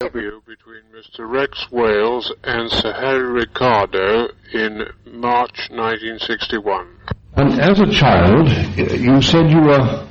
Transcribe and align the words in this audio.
interview 0.00 0.40
between 0.44 0.82
Mr. 0.92 1.28
Rex 1.30 1.70
Wales 1.70 2.32
and 2.42 2.68
Sir 2.68 2.92
Harry 2.92 3.30
Ricardo 3.30 4.26
in 4.52 4.82
March 5.06 5.68
1961. 5.70 6.88
And 7.36 7.60
as 7.60 7.78
a 7.78 7.86
child, 7.92 8.48
you 8.76 9.22
said 9.22 9.50
you 9.50 9.60
were 9.60 10.08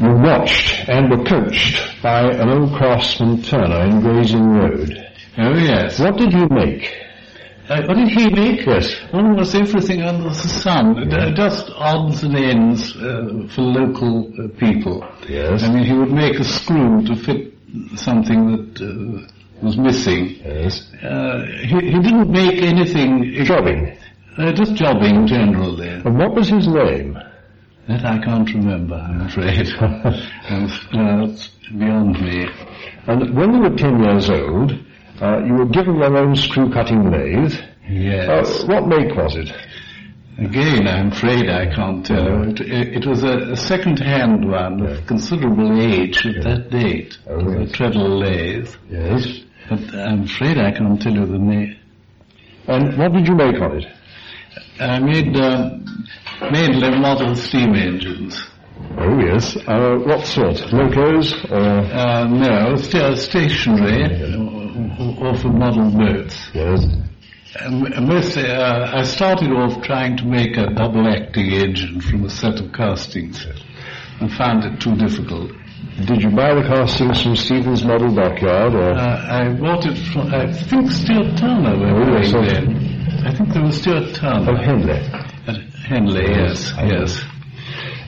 you 0.00 0.14
watched 0.16 0.88
and 0.88 1.10
were 1.10 1.24
coached 1.24 2.02
by 2.02 2.22
an 2.22 2.48
old 2.48 2.74
craftsman 2.74 3.42
Turner 3.42 3.84
in 3.84 4.00
Grazing 4.00 4.48
Road. 4.48 4.90
Oh, 5.36 5.58
yes. 5.58 6.00
What 6.00 6.16
did 6.16 6.32
he 6.32 6.46
make? 6.46 6.90
Uh, 7.68 7.82
what 7.86 7.96
did 7.96 8.08
he 8.08 8.28
make? 8.30 8.66
Yes. 8.66 8.96
Almost 9.12 9.54
everything 9.54 10.02
under 10.02 10.30
the 10.30 10.34
sun. 10.34 11.12
Uh, 11.12 11.34
Just 11.34 11.70
odds 11.76 12.22
and 12.24 12.34
ends 12.36 12.96
uh, 12.96 13.46
for 13.54 13.60
local 13.60 14.32
uh, 14.38 14.48
people. 14.58 15.06
Yes. 15.28 15.62
I 15.62 15.70
mean, 15.72 15.84
he 15.84 15.92
would 15.92 16.10
make 16.10 16.40
a 16.40 16.44
screw 16.44 17.04
to 17.06 17.14
fit 17.14 17.52
something 17.96 18.40
that 18.52 18.80
uh, 18.80 19.64
was 19.64 19.76
missing. 19.76 20.36
Yes. 20.44 20.82
Uh, 21.02 21.44
he, 21.62 21.76
he 21.92 21.98
didn't 22.00 22.30
make 22.30 22.62
anything... 22.62 23.44
Jobbing. 23.44 23.96
Uh, 24.38 24.52
just 24.52 24.74
jobbing 24.74 25.14
in 25.16 25.26
general. 25.26 25.80
And 25.80 26.18
what 26.18 26.34
was 26.34 26.48
his 26.48 26.66
name? 26.66 27.18
That 27.88 28.04
I 28.04 28.18
can't 28.24 28.48
remember, 28.54 28.94
I'm 28.94 29.22
afraid. 29.22 29.66
Uh, 30.52 31.26
That's 31.26 31.48
beyond 31.78 32.20
me. 32.20 32.46
And 33.06 33.34
when 33.36 33.54
you 33.54 33.60
were 33.60 33.76
ten 33.76 34.02
years 34.02 34.28
old, 34.30 34.72
uh, 35.20 35.38
you 35.44 35.54
were 35.54 35.66
given 35.66 35.96
your 35.96 36.16
own 36.16 36.36
screw 36.36 36.70
cutting 36.72 37.10
lathe. 37.10 37.52
Yes. 37.88 38.62
Uh, 38.62 38.66
what 38.66 38.86
make 38.86 39.14
was 39.16 39.34
it? 39.36 39.50
Again, 40.38 40.88
I'm 40.88 41.12
afraid 41.12 41.50
I 41.50 41.66
can't 41.74 42.04
tell. 42.04 42.48
It, 42.48 42.60
it 42.60 43.06
was 43.06 43.22
a, 43.22 43.52
a 43.52 43.56
second-hand 43.56 44.50
one 44.50 44.86
of 44.86 45.06
considerable 45.06 45.80
age 45.80 46.24
at 46.26 46.42
that 46.42 46.70
date. 46.70 47.18
Oh, 47.28 47.38
yes. 47.52 47.70
a 47.70 47.72
treadle 47.72 48.18
lathe. 48.18 48.74
Yes. 48.88 49.40
But 49.68 49.94
I'm 49.94 50.24
afraid 50.24 50.58
I 50.58 50.72
can't 50.72 51.00
tell 51.00 51.12
you 51.12 51.26
the 51.26 51.38
name. 51.38 51.76
And 52.66 52.98
what 52.98 53.12
did 53.12 53.28
you 53.28 53.34
make 53.34 53.60
on 53.60 53.78
it? 53.78 53.86
I 54.80 54.98
made 54.98 55.32
mainly 56.50 56.98
model 56.98 57.34
steam 57.34 57.74
engines. 57.74 58.42
Oh 58.98 59.18
yes. 59.18 59.56
Uh, 59.56 59.96
what 60.04 60.26
sort? 60.26 60.72
Locos 60.72 61.32
or? 61.50 61.56
Uh, 61.60 62.26
no, 62.26 62.76
still 62.76 63.16
stationary 63.16 64.34
or, 64.34 65.28
or 65.28 65.36
for 65.36 65.48
model 65.48 65.90
boats. 65.90 66.50
Yes. 66.54 66.84
Mostly, 67.60 68.46
uh, 68.50 68.98
I 68.98 69.02
started 69.02 69.50
off 69.52 69.82
trying 69.82 70.16
to 70.18 70.24
make 70.24 70.56
a 70.56 70.66
double-acting 70.72 71.52
engine 71.52 72.00
from 72.00 72.24
a 72.24 72.30
set 72.30 72.58
of 72.58 72.72
castings 72.72 73.44
and 74.20 74.32
found 74.32 74.64
it 74.64 74.80
too 74.80 74.96
difficult. 74.96 75.50
Did 76.06 76.22
you 76.22 76.30
buy 76.30 76.54
the 76.54 76.62
castings 76.62 77.22
from 77.22 77.36
Stevens 77.36 77.84
Model 77.84 78.14
Dockyard 78.14 78.74
or? 78.74 78.92
Uh, 78.92 79.26
I 79.28 79.52
bought 79.52 79.84
it 79.84 79.98
from, 80.12 80.32
I 80.32 80.50
think 80.50 80.90
Stuart 80.90 81.36
Turner 81.36 81.76
were 81.78 81.92
Oh, 81.92 82.16
yes, 82.16 82.32
doing 82.32 82.46
then. 82.46 83.26
I 83.26 83.34
think 83.34 83.52
there 83.52 83.62
was 83.62 83.76
Stuart 83.80 84.04
Of 84.04 84.14
Turner. 84.14 84.56
Henley. 84.56 84.92
At 85.46 85.56
Henley, 85.86 86.24
yes, 86.30 86.74
know. 86.76 86.84
yes. 86.84 87.22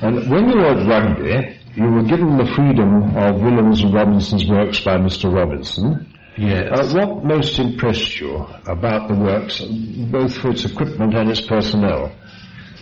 And 0.01 0.31
when 0.31 0.48
you 0.48 0.56
were 0.56 0.67
at 0.81 0.86
Rugby, 0.86 1.58
you 1.75 1.84
were 1.84 2.03
given 2.05 2.39
the 2.39 2.47
freedom 2.56 3.14
of 3.17 3.36
Willans 3.42 3.83
and 3.84 3.92
Robinson's 3.92 4.47
works 4.47 4.81
by 4.81 4.97
Mr. 4.97 5.31
Robinson. 5.34 6.11
Yes. 6.37 6.95
Uh, 6.95 6.99
what 6.99 7.25
most 7.25 7.59
impressed 7.59 8.19
you 8.21 8.45
about 8.67 9.09
the 9.09 9.15
works, 9.15 9.61
both 9.61 10.37
for 10.37 10.51
its 10.51 10.65
equipment 10.65 11.15
and 11.15 11.31
its 11.31 11.41
personnel? 11.41 12.13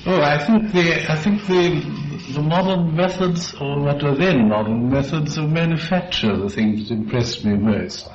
Oh, 0.06 0.20
I 0.20 0.38
think 0.38 0.72
the 0.72 1.12
I 1.12 1.16
think 1.16 1.46
the 1.46 2.32
the 2.34 2.42
modern 2.42 2.96
methods, 2.96 3.54
or 3.54 3.80
what 3.80 4.02
were 4.02 4.16
then 4.16 4.48
modern 4.48 4.90
methods 4.90 5.36
of 5.36 5.50
manufacture, 5.50 6.36
the 6.36 6.48
things 6.48 6.88
that 6.88 6.94
impressed 6.94 7.44
me 7.44 7.56
most. 7.56 8.08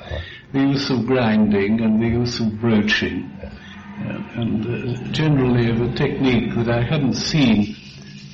The 0.52 0.60
use 0.60 0.90
of 0.90 1.06
grinding 1.06 1.80
and 1.80 2.02
the 2.02 2.08
use 2.08 2.40
of 2.40 2.60
broaching, 2.60 3.30
uh, 3.40 4.40
and 4.40 4.66
uh, 4.66 5.12
generally 5.12 5.70
of 5.70 5.80
a 5.80 5.94
technique 5.94 6.54
that 6.56 6.68
I 6.68 6.82
hadn't 6.82 7.14
seen 7.14 7.76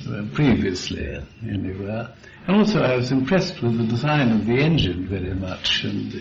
uh, 0.09 0.25
previously 0.33 1.17
anywhere. 1.43 2.13
And 2.47 2.57
also, 2.57 2.81
I 2.81 2.95
was 2.95 3.11
impressed 3.11 3.61
with 3.61 3.77
the 3.77 3.85
design 3.85 4.31
of 4.31 4.45
the 4.45 4.59
engine 4.59 5.07
very 5.07 5.33
much 5.33 5.83
and 5.83 6.13
uh, 6.13 6.19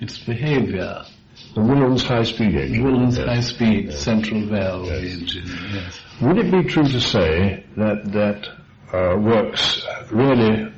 its 0.00 0.18
behaviour. 0.18 1.04
The 1.54 1.60
Willans 1.60 2.02
high-speed 2.02 2.54
engine. 2.54 2.84
Wilton's 2.84 3.18
Yes. 3.18 3.26
high-speed 3.26 3.92
central 3.92 4.42
valve 4.46 4.86
Yes. 4.86 5.02
engine. 5.20 5.50
Yes. 5.74 6.00
Would 6.20 6.38
it 6.38 6.50
be 6.50 6.62
true 6.64 6.88
to 6.88 7.00
say 7.00 7.64
that 7.76 8.12
that 8.12 8.48
uh, 8.92 9.16
works 9.18 9.84
really, 10.10 10.72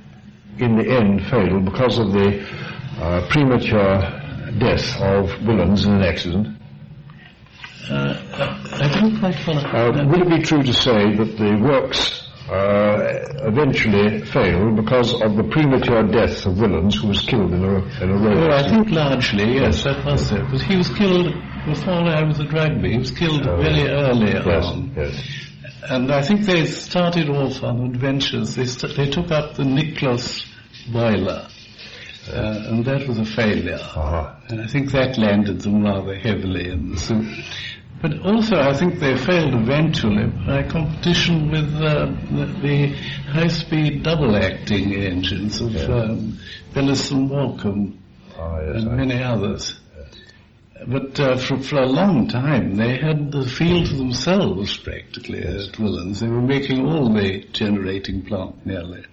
in 0.58 0.76
the 0.76 0.88
end, 0.88 1.24
failed 1.26 1.64
because 1.64 1.98
of 1.98 2.12
the 2.12 2.44
uh, 3.00 3.26
premature 3.28 4.00
death 4.58 5.00
of 5.00 5.30
Willans 5.42 5.86
in 5.86 5.92
an 5.94 6.02
accident? 6.02 6.48
Uh, 7.90 8.14
I 8.80 8.88
don't 9.00 9.18
quite 9.18 9.34
follow. 9.36 9.60
Uh, 9.60 10.04
would 10.06 10.20
it 10.22 10.28
be 10.28 10.42
true 10.42 10.62
to 10.62 10.72
say 10.72 11.14
that 11.14 11.36
the 11.38 11.56
works 11.62 12.27
uh, 12.50 13.46
eventually 13.46 14.22
failed 14.24 14.76
because 14.76 15.12
of 15.20 15.36
the 15.36 15.44
premature 15.44 16.02
death 16.04 16.46
of 16.46 16.54
Willans, 16.54 16.94
who 17.00 17.08
was 17.08 17.20
killed 17.22 17.52
in 17.52 17.62
a, 17.64 17.76
in 18.02 18.10
a 18.10 18.16
road 18.16 18.38
Oh, 18.38 18.50
I 18.50 18.68
think 18.68 18.90
largely, 18.90 19.54
yes, 19.54 19.84
that 19.84 20.04
was 20.04 20.28
so. 20.28 20.46
But 20.50 20.62
he 20.62 20.76
was 20.76 20.88
killed 20.88 21.34
before 21.66 21.92
I 22.08 22.22
was 22.22 22.40
at 22.40 22.52
rugby. 22.52 22.92
He 22.92 22.98
was 22.98 23.10
killed 23.10 23.46
Oh, 23.46 23.56
very 23.56 23.88
early 23.88 24.32
Yes, 24.32 24.46
on. 24.64 24.92
yes. 24.96 25.44
And 25.90 26.10
I 26.12 26.22
think 26.22 26.42
they 26.46 26.66
started 26.66 27.28
off 27.30 27.62
on 27.62 27.84
adventures. 27.86 28.54
They, 28.56 28.66
st- 28.66 28.96
they 28.96 29.08
took 29.10 29.30
up 29.30 29.54
the 29.54 29.64
Niclausse 29.64 30.44
boiler. 30.92 31.48
Uh, 32.30 32.64
and 32.68 32.84
that 32.84 33.06
was 33.08 33.18
a 33.18 33.24
failure. 33.24 33.78
Uh-huh. 33.80 34.34
And 34.48 34.60
I 34.60 34.66
think 34.66 34.90
that 34.92 35.16
landed 35.16 35.60
them 35.62 35.82
rather 35.82 36.14
heavily 36.14 36.68
in 36.70 36.90
the 36.90 36.98
soup. 36.98 37.24
But 38.00 38.20
also, 38.24 38.56
I 38.56 38.74
think 38.74 39.00
they 39.00 39.16
failed 39.16 39.54
eventually 39.54 40.26
by 40.46 40.62
competition 40.62 41.50
with 41.50 41.74
uh, 41.74 42.06
the, 42.30 42.46
the 42.62 42.86
high-speed 43.32 44.04
double-acting 44.04 44.94
engines 44.94 45.60
of 45.60 45.74
um, 45.90 46.38
Belliss 46.72 47.10
and 47.10 47.98
Ah, 48.38 48.60
yes, 48.60 48.82
and 48.82 48.88
I- 48.90 48.94
many 48.94 49.22
others. 49.22 49.80
But 50.86 51.18
uh, 51.18 51.36
for, 51.38 51.58
for 51.58 51.78
a 51.82 51.86
long 51.86 52.28
time, 52.28 52.76
they 52.76 52.98
had 52.98 53.32
the 53.32 53.44
field 53.44 53.86
to 53.86 53.96
themselves 53.96 54.76
practically 54.76 55.40
at 55.40 55.72
Willans. 55.72 56.20
They 56.20 56.28
were 56.28 56.40
making 56.40 56.86
all 56.86 57.12
the 57.12 57.40
generating 57.52 58.22
plant 58.24 58.64
nearly. 58.64 59.04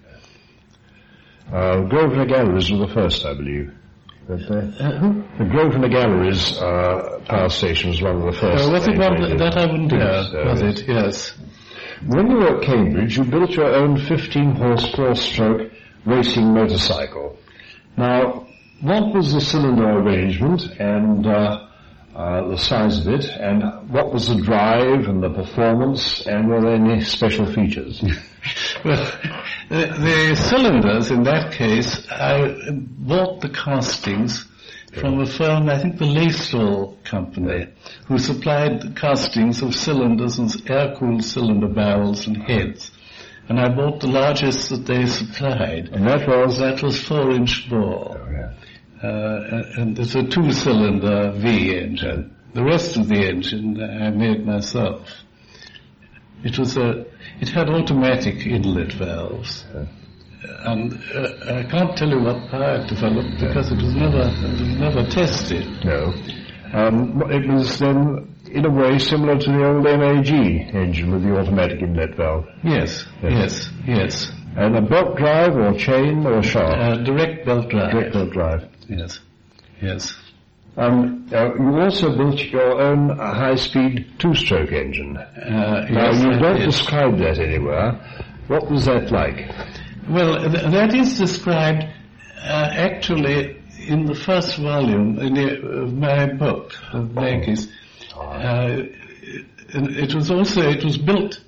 Uh, 1.51 1.81
Grosvenor 1.81 2.27
Galleries 2.27 2.71
were 2.71 2.85
the 2.85 2.93
first, 2.93 3.25
I 3.25 3.33
believe. 3.33 3.73
Uh, 4.27 4.33
The 5.37 5.47
Grosvenor 5.51 5.89
Galleries 5.89 6.57
uh, 6.57 7.19
power 7.27 7.49
station 7.49 7.91
was 7.91 8.01
one 8.01 8.15
of 8.17 8.33
the 8.33 8.39
first. 8.39 8.67
uh, 8.67 8.71
was 8.71 8.87
it 8.87 8.97
one 8.97 9.21
that, 9.21 9.37
that 9.37 9.57
I 9.57 9.65
wouldn't 9.67 9.91
hear? 9.91 10.01
uh, 10.01 10.45
Was 10.51 10.61
yes. 10.63 10.79
it? 10.79 10.87
Yes. 10.87 11.37
When 12.07 12.31
you 12.31 12.37
were 12.37 12.57
at 12.57 12.63
Cambridge, 12.63 13.17
you 13.17 13.23
built 13.23 13.51
your 13.51 13.73
own 13.75 13.97
15 14.07 14.55
horse 14.55 14.91
four-stroke 14.95 15.71
racing 16.05 16.53
motorcycle. 16.53 17.37
Now, 17.97 18.47
what 18.81 19.13
was 19.13 19.31
the 19.33 19.41
cylinder 19.41 19.89
arrangement 19.99 20.63
and 20.79 21.25
uh, 21.27 21.67
uh, 22.15 22.47
the 22.49 22.57
size 22.57 23.05
of 23.05 23.13
it, 23.13 23.25
and 23.25 23.89
what 23.91 24.11
was 24.11 24.27
the 24.27 24.41
drive 24.41 25.07
and 25.07 25.21
the 25.21 25.29
performance, 25.29 26.25
and 26.25 26.47
were 26.49 26.61
there 26.61 26.75
any 26.75 27.01
special 27.01 27.45
features? 27.45 28.03
Well, 28.83 29.11
the, 29.69 29.87
the 29.87 30.35
cylinders 30.35 31.11
in 31.11 31.23
that 31.23 31.53
case, 31.53 32.05
I 32.09 32.69
bought 32.71 33.41
the 33.41 33.49
castings 33.49 34.45
from 34.93 35.19
a 35.19 35.25
firm, 35.25 35.69
I 35.69 35.77
think 35.79 35.97
the 35.97 36.05
Laysall 36.05 37.03
Company, 37.03 37.67
who 38.07 38.17
supplied 38.17 38.81
the 38.81 38.91
castings 38.91 39.61
of 39.61 39.75
cylinders 39.75 40.39
and 40.39 40.69
air-cooled 40.69 41.23
cylinder 41.23 41.67
barrels 41.67 42.27
and 42.27 42.37
heads. 42.37 42.91
And 43.49 43.59
I 43.59 43.69
bought 43.69 43.99
the 43.99 44.07
largest 44.07 44.69
that 44.69 44.85
they 44.85 45.05
supplied. 45.05 45.89
and 45.89 46.07
that 46.07 46.27
was... 46.27 46.57
That 46.59 46.81
was 46.81 46.99
four-inch 46.99 47.69
bore. 47.69 48.53
Uh, 49.03 49.07
and 49.77 49.99
it's 49.99 50.15
a 50.15 50.23
two-cylinder 50.23 51.33
V 51.35 51.77
engine. 51.77 52.35
The 52.53 52.63
rest 52.63 52.95
of 52.97 53.09
the 53.09 53.27
engine 53.27 53.81
I 53.83 54.09
made 54.11 54.45
myself. 54.45 55.09
It 56.45 56.59
was 56.59 56.77
a, 56.77 57.05
it 57.41 57.49
had 57.49 57.69
automatic 57.69 58.45
inlet 58.45 58.93
valves. 58.93 59.65
And 60.63 60.93
uh, 61.13 61.59
I 61.59 61.63
can't 61.63 61.97
tell 61.97 62.07
you 62.07 62.21
what 62.21 62.49
power 62.51 62.75
it 62.81 62.87
developed 62.87 63.39
because 63.39 63.71
it 63.71 63.81
was 63.81 63.95
never, 63.95 64.21
it 64.21 64.59
was 64.61 64.77
never 64.77 65.09
tested. 65.09 65.65
No. 65.83 66.13
Um, 66.71 67.19
it 67.31 67.47
was 67.51 67.79
then, 67.79 68.35
in 68.51 68.63
a 68.63 68.69
way, 68.69 68.99
similar 68.99 69.39
to 69.39 69.51
the 69.51 69.65
old 69.65 69.83
MAG 69.85 70.29
engine 70.29 71.11
with 71.11 71.23
the 71.23 71.35
automatic 71.35 71.81
inlet 71.81 72.15
valve. 72.15 72.45
Yes, 72.63 73.05
yes, 73.23 73.69
yes. 73.87 74.31
And 74.55 74.77
a 74.77 74.81
belt 74.81 75.17
drive 75.17 75.55
or 75.55 75.73
chain 75.77 76.27
or 76.27 76.43
shaft? 76.43 76.79
Uh, 76.79 77.03
direct 77.03 77.45
belt 77.45 77.69
drive. 77.69 77.91
Direct 77.91 78.13
belt 78.13 78.31
drive. 78.31 78.69
Yes, 78.87 79.19
yes. 79.81 80.13
Um, 80.77 81.27
uh, 81.31 81.53
you 81.55 81.79
also 81.79 82.15
built 82.17 82.39
your 82.51 82.81
own 82.81 83.11
uh, 83.11 83.33
high-speed 83.33 84.15
two-stroke 84.19 84.71
engine. 84.73 85.15
Uh, 85.17 85.85
Now, 85.89 86.11
yes, 86.11 86.23
you 86.23 86.31
don't 86.39 86.57
did. 86.57 86.65
describe 86.65 87.17
that 87.19 87.39
anywhere. 87.39 87.93
What 88.47 88.69
was 88.69 88.85
that 88.85 89.09
like? 89.11 89.49
Well, 90.09 90.37
th- 90.51 90.65
that 90.71 90.93
is 90.93 91.17
described 91.17 91.83
uh, 92.43 92.69
actually 92.73 93.61
in 93.87 94.05
the 94.05 94.15
first 94.15 94.57
volume 94.57 95.17
in 95.19 95.33
the, 95.33 95.61
of 95.83 95.93
my 95.93 96.27
book 96.33 96.73
of 96.91 97.09
Blankie's, 97.15 97.71
uh, 98.15 98.83
it 99.69 100.13
was 100.13 100.29
also 100.29 100.61
it 100.69 100.83
was 100.83 100.97
built 100.97 101.39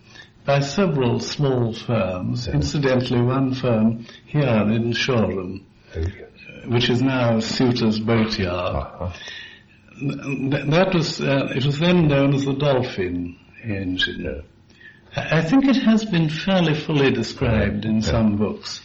by 0.46 0.60
several 0.62 1.20
small 1.20 1.74
firms. 1.74 2.48
Incidentally, 2.48 3.22
one 3.22 3.54
firm 3.54 4.06
here 4.26 4.48
in 4.72 4.92
Shoreham, 4.94 5.66
which 6.68 6.90
is 6.90 7.02
now 7.02 7.40
Suter's 7.40 8.00
Boatyard. 8.00 8.76
Uh-huh. 8.76 9.12
Th- 10.00 10.66
That 10.76 10.94
was 10.94 11.20
uh, 11.22 11.48
it 11.56 11.66
was 11.66 11.80
then 11.80 12.08
known 12.08 12.34
as 12.36 12.46
the 12.46 12.54
Dolphin 12.54 13.38
engine. 13.64 14.44
I 15.16 15.40
I 15.40 15.42
think 15.42 15.66
it 15.66 15.78
has 15.78 16.06
been 16.06 16.30
fairly 16.30 16.76
fully 16.76 17.12
described 17.12 17.86
in 17.86 18.02
some 18.02 18.38
books. 18.38 18.82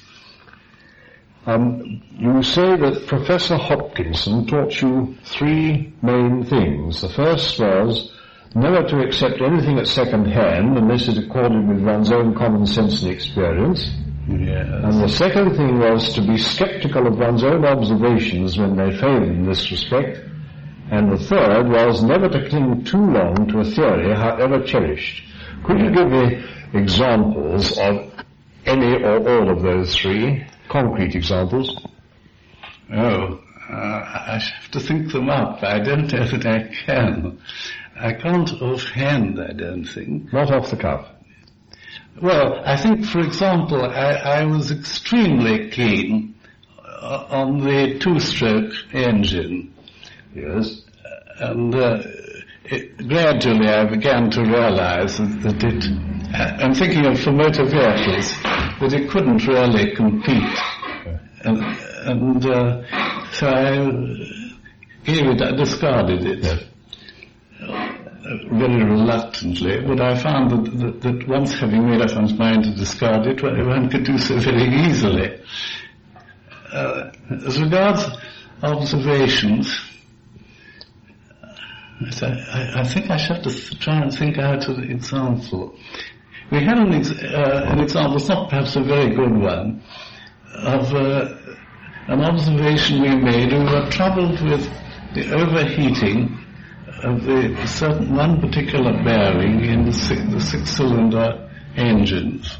Um, 1.44 2.02
you 2.18 2.42
say 2.42 2.76
that 2.76 3.06
Professor 3.08 3.56
Hopkinson 3.56 4.46
taught 4.46 4.80
you 4.80 5.16
three 5.24 5.92
main 6.00 6.44
things. 6.44 7.00
The 7.02 7.08
first 7.08 7.58
was 7.58 8.12
never 8.54 8.86
to 8.88 9.00
accept 9.00 9.40
anything 9.40 9.78
at 9.78 9.88
second 9.88 10.26
hand 10.26 10.78
unless 10.78 11.08
it 11.08 11.18
accorded 11.18 11.66
with 11.68 11.80
one's 11.82 12.12
own 12.12 12.34
common 12.36 12.64
sense 12.66 13.02
and 13.02 13.10
experience. 13.10 13.90
Yes. 14.28 14.68
And 14.68 15.02
the 15.02 15.08
second 15.08 15.56
thing 15.56 15.78
was 15.78 16.14
to 16.14 16.22
be 16.22 16.38
skeptical 16.38 17.06
of 17.06 17.18
one's 17.18 17.42
own 17.42 17.64
observations 17.64 18.56
when 18.56 18.76
they 18.76 18.96
failed 18.96 19.24
in 19.24 19.46
this 19.46 19.70
respect. 19.70 20.20
And 20.90 21.10
the 21.10 21.18
third 21.18 21.68
was 21.68 22.02
never 22.02 22.28
to 22.28 22.48
cling 22.48 22.84
too 22.84 22.98
long 22.98 23.48
to 23.48 23.60
a 23.60 23.64
theory, 23.64 24.14
however 24.14 24.62
cherished. 24.62 25.24
Could 25.64 25.80
you 25.80 25.90
give 25.90 26.08
me 26.10 26.44
examples 26.74 27.78
of 27.78 28.12
any 28.66 29.02
or 29.02 29.28
all 29.28 29.50
of 29.50 29.62
those 29.62 29.96
three? 29.96 30.46
Concrete 30.68 31.14
examples? 31.14 31.84
Oh, 32.92 33.40
uh, 33.70 33.74
I 33.74 34.38
have 34.38 34.70
to 34.72 34.80
think 34.80 35.12
them 35.12 35.30
up. 35.30 35.62
I 35.62 35.78
don't 35.80 36.12
know 36.12 36.26
that 36.26 36.46
I 36.46 36.70
can. 36.84 37.40
I 37.98 38.12
can't 38.12 38.52
offhand, 38.60 39.40
I 39.40 39.52
don't 39.52 39.84
think. 39.84 40.32
Not 40.32 40.50
off 40.50 40.70
the 40.70 40.76
cuff. 40.76 41.06
Well, 42.20 42.62
I 42.64 42.76
think, 42.76 43.06
for 43.06 43.20
example, 43.20 43.82
I, 43.84 44.40
I 44.40 44.44
was 44.44 44.70
extremely 44.70 45.70
keen 45.70 46.34
uh, 46.78 47.26
on 47.30 47.60
the 47.60 47.98
two-stroke 47.98 48.72
engine. 48.92 49.74
Yes. 50.34 50.82
And 51.38 51.74
uh, 51.74 52.02
it, 52.64 52.96
gradually 53.08 53.68
I 53.68 53.84
began 53.88 54.30
to 54.30 54.42
realize 54.42 55.18
that, 55.18 55.64
it, 55.64 55.84
uh, 56.34 56.64
I'm 56.64 56.74
thinking 56.74 57.06
of 57.06 57.18
for 57.18 57.32
motor 57.32 57.64
vehicles, 57.64 58.30
that 58.42 58.92
it 58.92 59.10
couldn't 59.10 59.46
really 59.46 59.94
compete. 59.96 60.58
And, 61.44 61.58
and 62.06 62.46
uh, 62.46 62.82
so 63.32 63.48
I 63.48 63.74
gave 65.04 65.26
it, 65.26 65.42
I 65.42 65.56
discarded 65.56 66.24
it. 66.24 66.38
Yes. 66.44 66.62
Very 68.22 68.84
reluctantly, 68.84 69.80
but 69.80 70.00
I 70.00 70.16
found 70.16 70.50
that, 70.52 70.78
that, 70.78 71.00
that 71.00 71.28
once 71.28 71.58
having 71.58 71.90
made 71.90 72.00
up 72.02 72.14
one's 72.14 72.32
mind 72.34 72.62
to 72.64 72.74
discard 72.74 73.26
it, 73.26 73.42
one 73.42 73.90
could 73.90 74.04
do 74.04 74.16
so 74.16 74.38
very 74.38 74.68
easily. 74.86 75.40
Uh, 76.72 77.10
as 77.44 77.60
regards 77.60 78.06
observations, 78.62 79.76
I, 82.22 82.70
I 82.76 82.84
think 82.84 83.10
I 83.10 83.16
shall 83.16 83.36
have 83.36 83.44
to 83.44 83.78
try 83.80 84.00
and 84.00 84.16
think 84.16 84.38
out 84.38 84.68
an 84.68 84.88
example. 84.88 85.76
We 86.52 86.62
had 86.62 86.78
an, 86.78 86.94
ex- 86.94 87.10
uh, 87.10 87.64
an 87.66 87.80
example, 87.80 88.16
it's 88.18 88.28
not 88.28 88.48
perhaps 88.48 88.76
a 88.76 88.82
very 88.82 89.16
good 89.16 89.36
one, 89.36 89.82
of 90.58 90.94
uh, 90.94 91.34
an 92.06 92.20
observation 92.20 93.02
we 93.02 93.16
made. 93.16 93.52
We 93.52 93.64
were 93.64 93.90
troubled 93.90 94.40
with 94.42 94.70
the 95.14 95.34
overheating 95.34 96.38
of 97.02 97.24
the 97.24 97.66
certain 97.66 98.14
one 98.14 98.40
particular 98.40 98.92
bearing 99.04 99.64
in 99.64 99.84
the, 99.84 99.92
six, 99.92 100.22
the 100.32 100.40
six-cylinder 100.40 101.50
engines. 101.76 102.58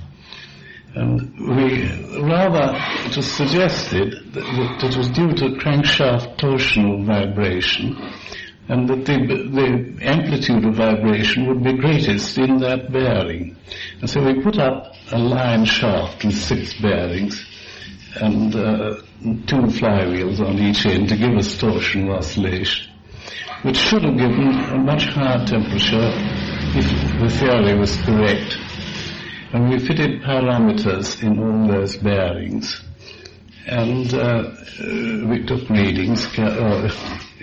And 0.94 1.38
we 1.56 2.20
rather, 2.20 2.76
it 3.06 3.16
was 3.16 3.30
suggested 3.30 4.32
that, 4.34 4.44
that 4.80 4.90
it 4.90 4.96
was 4.96 5.08
due 5.08 5.32
to 5.32 5.56
crankshaft 5.58 6.36
torsional 6.38 7.04
vibration 7.06 7.96
and 8.68 8.88
that 8.88 9.04
the, 9.06 9.16
the 9.16 10.04
amplitude 10.04 10.64
of 10.64 10.74
vibration 10.74 11.48
would 11.48 11.64
be 11.64 11.72
greatest 11.72 12.38
in 12.38 12.58
that 12.58 12.92
bearing. 12.92 13.56
And 14.00 14.08
so 14.08 14.22
we 14.22 14.40
put 14.42 14.58
up 14.58 14.94
a 15.10 15.18
line 15.18 15.64
shaft 15.64 16.24
with 16.24 16.36
six 16.36 16.80
bearings 16.80 17.44
and 18.16 18.54
uh, 18.54 18.96
two 19.22 19.66
flywheels 19.78 20.40
on 20.40 20.58
each 20.58 20.86
end 20.86 21.08
to 21.08 21.16
give 21.16 21.36
us 21.36 21.56
torsional 21.56 22.18
oscillation, 22.18 22.91
which 23.62 23.76
should 23.76 24.02
have 24.02 24.16
given 24.16 24.48
a 24.48 24.78
much 24.78 25.04
higher 25.06 25.44
temperature 25.46 26.10
if 26.74 27.20
the 27.20 27.28
theory 27.28 27.78
was 27.78 27.96
correct. 28.02 28.56
And 29.52 29.70
we 29.70 29.78
fitted 29.78 30.22
pyrometers 30.22 31.22
in 31.22 31.38
all 31.38 31.68
those 31.68 31.96
bearings. 31.96 32.82
And 33.66 34.12
uh, 34.12 34.18
uh, 34.18 35.26
we 35.28 35.44
took 35.46 35.68
readings. 35.68 36.26
Uh, 36.36 36.90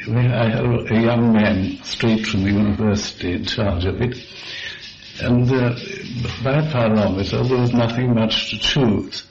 I 0.08 0.50
had 0.50 0.66
a 0.66 1.02
young 1.02 1.34
man 1.34 1.78
straight 1.84 2.26
from 2.26 2.44
the 2.44 2.52
university 2.52 3.34
in 3.34 3.46
charge 3.46 3.86
of 3.86 4.02
it. 4.02 4.18
And 5.22 5.50
uh, 5.52 5.76
by 6.44 6.62
pyrometer 6.72 7.48
there 7.48 7.58
was 7.60 7.74
nothing 7.74 8.14
much 8.16 8.52
to 8.52 8.60
choose. 8.60 9.24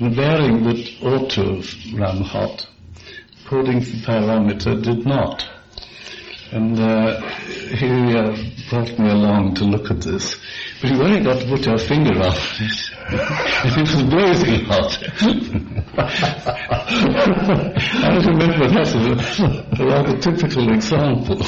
The 0.00 0.10
bearing 0.10 0.64
that 0.64 1.02
ought 1.02 1.30
to 1.32 1.60
have 1.60 1.98
run 1.98 2.22
hot, 2.22 2.66
according 3.44 3.80
to 3.80 3.90
the 3.92 4.02
pyrometer, 4.04 4.82
did 4.82 5.06
not. 5.06 5.48
And 6.52 6.78
uh, 6.78 7.20
he 7.76 8.12
brought 8.70 8.98
me 8.98 9.10
along 9.10 9.54
to 9.56 9.64
look 9.64 9.90
at 9.90 10.00
this. 10.00 10.36
But 10.80 10.90
you've 10.90 11.00
only 11.00 11.20
got 11.22 11.40
to 11.40 11.46
put 11.46 11.66
your 11.66 11.78
finger 11.78 12.12
on 12.12 12.32
it. 12.32 12.90
it 13.64 13.76
was 13.76 14.02
blazing 14.04 14.64
hot. 14.66 14.98
I 17.98 18.16
remember 18.26 18.68
that 18.68 18.86
as 18.86 19.40
a, 19.40 19.82
a 19.82 19.86
rather 19.86 20.18
typical 20.18 20.72
example. 20.72 21.42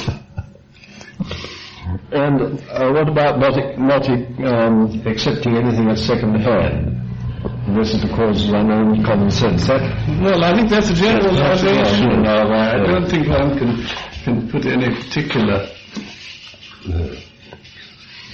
And 2.10 2.60
uh, 2.70 2.90
what 2.90 3.08
about 3.08 3.38
not, 3.38 3.78
not 3.78 4.08
um, 4.08 5.02
accepting 5.06 5.56
anything 5.56 5.88
at 5.90 5.98
second 5.98 6.40
hand? 6.40 7.07
This 7.74 7.94
is 7.94 8.02
because 8.02 8.50
our 8.52 8.72
own 8.72 9.04
common 9.04 9.30
sense. 9.30 9.66
That, 9.66 9.82
Well, 10.22 10.42
I 10.44 10.54
think 10.56 10.70
that's 10.70 10.90
a 10.90 10.94
generalization. 10.94 12.10
Yeah. 12.10 12.22
now. 12.22 12.52
I 12.52 12.78
don't 12.78 13.08
think 13.08 13.28
one 13.28 13.58
can, 13.58 13.86
can 14.24 14.48
put 14.50 14.66
any 14.66 14.94
particular 14.94 15.68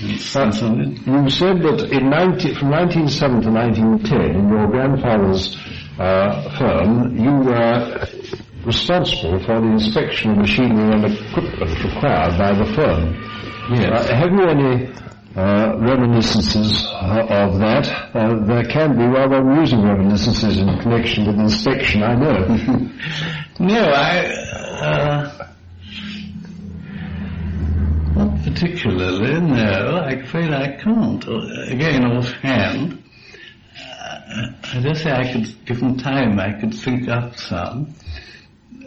instance 0.02 0.62
on 0.62 0.80
it. 0.80 1.06
you 1.06 1.30
said 1.30 1.62
that 1.62 1.88
in 1.90 2.10
90, 2.10 2.54
from 2.54 2.70
1907 2.70 3.42
to 3.42 3.50
1910, 3.50 4.20
in 4.38 4.48
your 4.48 4.66
grandfather's 4.68 5.56
uh, 5.98 6.56
firm, 6.58 7.16
you 7.16 7.30
were 7.30 8.06
responsible 8.64 9.38
for 9.44 9.60
the 9.60 9.70
inspection 9.72 10.32
of 10.32 10.38
machinery 10.38 10.92
and 10.94 11.04
equipment 11.04 11.84
required 11.84 12.38
by 12.38 12.52
the 12.54 12.64
firm. 12.74 13.14
Yes. 13.70 14.10
Uh, 14.10 14.14
have 14.14 14.30
you 14.32 14.44
any 14.48 14.92
uh, 15.36 15.76
reminiscences 15.78 16.84
uh, 16.92 17.26
of 17.28 17.58
that? 17.58 17.88
Uh, 18.14 18.44
there 18.46 18.64
can 18.64 18.96
be 18.96 19.04
rather 19.04 19.36
amusing 19.36 19.82
reminiscences 19.82 20.58
in 20.58 20.78
connection 20.78 21.26
with 21.26 21.36
inspection, 21.36 22.02
I 22.02 22.14
know. 22.14 22.90
No, 23.60 23.88
I, 23.88 24.18
uh, 24.82 25.46
not 28.16 28.42
particularly, 28.42 29.40
no. 29.40 29.96
I'm 29.98 30.24
afraid 30.24 30.50
I 30.52 30.76
can't. 30.82 31.22
Again, 31.68 32.04
offhand, 32.04 33.00
uh, 33.78 34.46
I 34.72 34.80
dare 34.82 34.94
say 34.96 35.12
I 35.12 35.32
could, 35.32 35.64
given 35.66 35.96
time, 35.98 36.40
I 36.40 36.52
could 36.60 36.74
think 36.74 37.08
up 37.08 37.36
some. 37.36 37.94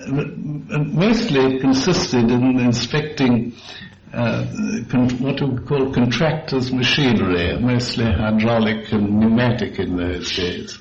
But 0.09 0.37
mostly 0.37 1.55
it 1.55 1.61
consisted 1.61 2.29
in 2.29 2.59
inspecting 2.59 3.53
uh, 4.13 4.45
what 5.19 5.41
we 5.41 5.57
call 5.65 5.93
contractors' 5.93 6.71
machinery, 6.71 7.59
mostly 7.59 8.05
hydraulic 8.05 8.91
and 8.91 9.19
pneumatic 9.19 9.79
in 9.79 9.97
those 9.97 10.35
days. 10.35 10.77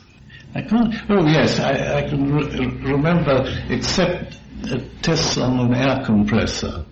I 0.55 0.63
can't. 0.63 0.95
Oh 1.11 1.27
yes, 1.27 1.59
I, 1.61 1.99
I 1.99 2.09
can 2.09 2.33
re- 2.35 2.67
remember, 2.93 3.45
except 3.69 4.39
uh, 4.71 4.79
tests 5.03 5.37
on 5.37 5.59
an 5.59 5.75
air 5.75 6.03
compressor, 6.05 6.85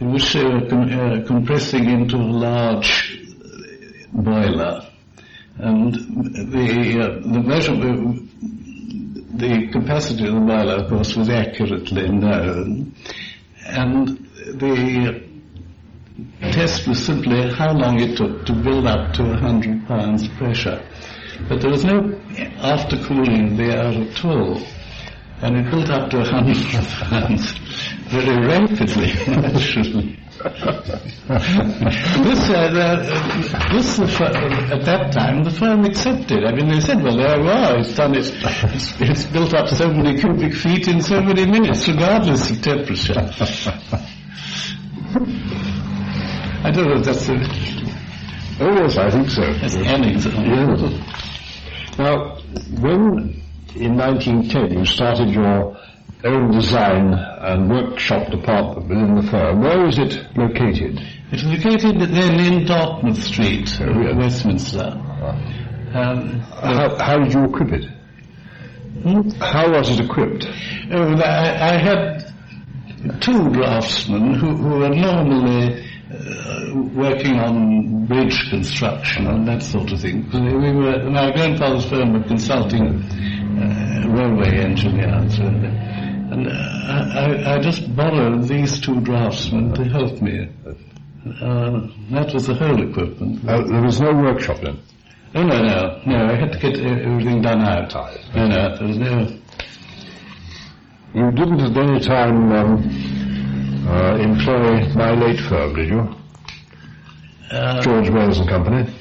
in 0.00 0.12
which 0.12 0.32
they 0.32 0.42
were 0.44 0.66
com- 0.68 0.90
uh, 0.90 1.24
compressing 1.26 1.88
into 1.88 2.16
a 2.16 2.18
large 2.18 3.20
uh, 3.22 4.22
boiler, 4.22 4.86
and 5.58 5.94
the 5.94 6.98
uh, 7.00 7.32
the 7.32 7.40
measurement. 7.40 8.28
The 9.34 9.68
capacity 9.72 10.26
of 10.28 10.34
the 10.34 10.40
boiler, 10.40 10.74
of 10.84 10.90
course, 10.90 11.16
was 11.16 11.30
accurately 11.30 12.08
known, 12.08 12.94
and 13.66 14.08
the 14.54 15.24
test 16.50 16.88
was 16.88 17.04
simply 17.04 17.50
how 17.52 17.72
long 17.72 18.00
it 18.00 18.16
took 18.16 18.44
to 18.46 18.52
build 18.52 18.86
up 18.86 19.12
to 19.14 19.22
100 19.22 19.86
pounds 19.86 20.28
pressure. 20.28 20.82
But 21.48 21.60
there 21.60 21.70
was 21.70 21.84
no 21.84 22.18
after 22.58 22.96
cooling 23.04 23.52
of 23.52 23.56
the 23.56 23.64
air 23.64 24.08
at 24.08 24.24
all. 24.24 24.62
and 25.42 25.56
it 25.56 25.70
built 25.70 25.90
up 25.90 26.08
to 26.10 26.22
hundred 26.22 26.56
pounds 27.10 27.52
very 28.08 28.46
rapidly, 28.46 29.12
naturally. 29.26 30.18
this, 30.42 30.50
uh, 32.50 33.70
this 33.72 33.98
at 33.98 34.84
that 34.84 35.12
time, 35.12 35.44
the 35.44 35.50
firm 35.50 35.84
accepted. 35.84 36.44
I 36.44 36.52
mean, 36.52 36.68
they 36.68 36.80
said, 36.80 37.00
well, 37.02 37.16
there 37.16 37.40
we 37.40 37.48
are, 37.48 37.78
it's 37.78 37.94
done, 37.94 38.14
it's, 38.16 38.30
it's, 38.30 39.00
it's 39.00 39.26
built 39.26 39.54
up 39.54 39.68
so 39.68 39.92
many 39.92 40.18
cubic 40.18 40.54
feet 40.54 40.88
in 40.88 41.00
so 41.00 41.20
many 41.20 41.46
minutes, 41.46 41.86
regardless 41.88 42.50
of 42.50 42.60
temperature. 42.62 43.30
I 46.64 46.70
don't 46.70 46.88
know 46.88 46.98
if 46.98 47.04
that's 47.04 47.28
a, 47.28 47.34
Oh 48.60 48.72
yes, 48.74 48.96
I 48.96 49.10
think 49.10 49.30
so. 49.30 49.40
that's. 49.42 49.74
Yes. 49.74 50.24
Now, 51.98 52.36
when 52.80 53.42
in 53.74 53.96
1910 53.96 54.78
you 54.78 54.84
started 54.84 55.30
your 55.30 55.76
own 56.24 56.50
design 56.52 57.12
and 57.14 57.68
workshop 57.70 58.30
department 58.30 58.88
within 58.88 59.14
the 59.16 59.22
firm, 59.30 59.60
where 59.60 59.80
was 59.84 59.98
it 59.98 60.14
located? 60.36 61.00
It's 61.32 61.42
located 61.44 62.00
then 62.00 62.38
in 62.40 62.64
Dartmouth 62.66 63.22
Street, 63.22 63.68
Oh, 63.80 64.00
yeah. 64.00 64.16
Westminster. 64.16 64.92
Um, 65.94 66.40
How, 66.40 66.96
how 66.98 67.18
did 67.18 67.32
you 67.34 67.44
equip 67.44 67.72
it? 67.72 67.84
hmm? 69.02 69.28
How 69.40 69.70
was 69.72 69.90
it 69.90 70.00
equipped? 70.04 70.46
Oh, 70.92 71.14
I, 71.16 71.74
I 71.74 71.78
had 71.78 73.20
two 73.20 73.50
draftsmen 73.50 74.34
who, 74.34 74.56
who 74.56 74.78
were 74.78 74.88
normally 74.90 75.81
working 76.94 77.38
on 77.38 78.06
bridge 78.06 78.48
construction 78.50 79.26
and 79.26 79.46
that 79.48 79.62
sort 79.62 79.92
of 79.92 80.00
thing. 80.00 80.28
We 80.32 80.54
we 80.54 80.72
were, 80.72 81.10
my 81.10 81.32
grandfather's 81.32 81.84
firm 81.88 82.12
were 82.12 82.26
consulting 82.26 83.02
uh, 83.02 84.08
railway 84.08 84.58
engineers, 84.58 85.38
and 85.38 86.48
uh, 86.48 86.50
I, 86.52 87.54
I 87.54 87.60
just 87.60 87.94
borrowed 87.94 88.48
these 88.48 88.80
two 88.80 89.00
draftsmen 89.00 89.74
to 89.74 89.84
help 89.84 90.20
me. 90.22 90.48
Uh, 91.40 91.88
that 92.10 92.32
was 92.34 92.46
the 92.46 92.54
whole 92.54 92.82
equipment. 92.90 93.48
Uh, 93.48 93.62
there 93.66 93.82
was 93.82 94.00
no 94.00 94.12
workshop 94.12 94.60
then? 94.60 94.78
Oh 95.34 95.42
no, 95.42 95.62
no, 95.62 96.02
no! 96.04 96.26
I 96.26 96.34
had 96.34 96.52
to 96.52 96.58
get 96.58 96.76
uh, 96.76 97.10
everything 97.10 97.42
done 97.42 97.60
out. 97.62 97.94
No, 98.34 98.46
no, 98.48 98.76
there 98.76 98.88
was 98.88 98.98
no. 98.98 99.38
You 101.14 101.30
didn't 101.30 101.60
at 101.60 101.76
any 101.76 102.00
time 102.00 102.52
um, 102.52 103.21
uh, 103.86 104.16
employ 104.20 104.86
my 104.94 105.12
late 105.12 105.40
firm, 105.40 105.74
did 105.74 105.88
you? 105.88 106.14
Uh, 107.50 107.80
George 107.82 108.08
Wales 108.10 108.38
and 108.40 108.48
Company. 108.48 108.94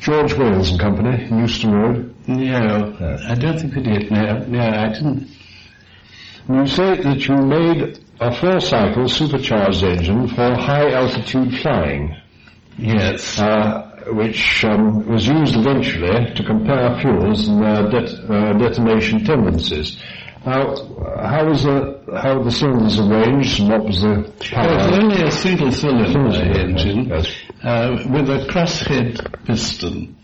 George 0.00 0.34
Wales 0.34 0.70
and 0.70 0.80
Company, 0.80 1.26
Euston 1.40 1.72
Road. 1.72 2.14
No, 2.26 2.96
I 3.28 3.34
don't 3.34 3.58
think 3.58 3.74
we 3.76 3.82
did. 3.82 4.10
No, 4.10 4.38
no, 4.46 4.60
I 4.60 4.88
didn't. 4.92 5.28
You 6.48 6.66
say 6.66 7.00
that 7.02 7.28
you 7.28 7.36
made 7.36 7.98
a 8.20 8.34
four-cycle 8.34 9.08
supercharged 9.08 9.82
engine 9.84 10.28
for 10.28 10.54
high-altitude 10.54 11.60
flying, 11.60 12.16
Yes. 12.78 13.38
uh, 13.38 13.84
which 14.12 14.64
um, 14.64 15.06
was 15.08 15.26
used 15.26 15.54
eventually 15.56 16.34
to 16.34 16.42
compare 16.44 16.98
fuels 17.00 17.48
and 17.48 17.62
their 17.62 17.90
det- 17.90 18.30
uh, 18.30 18.52
detonation 18.58 19.24
tendencies. 19.24 20.00
Now, 20.46 20.74
how 21.20 21.46
was 21.48 21.62
the 21.64 21.98
how 22.22 22.38
were 22.38 22.44
the 22.44 22.50
cylinders 22.50 22.98
arranged, 23.00 23.60
and 23.60 23.68
what 23.70 23.84
was 23.84 24.00
the 24.00 24.08
Well, 24.08 24.24
it's 24.26 24.50
power? 24.50 25.02
only 25.02 25.22
a 25.22 25.30
single 25.30 25.70
cylinder 25.72 26.58
engine 26.58 27.08
Yes. 27.08 27.26
uh, 27.62 27.98
with 28.10 28.30
a 28.30 28.46
crosshead 28.50 29.44
piston. 29.44 30.16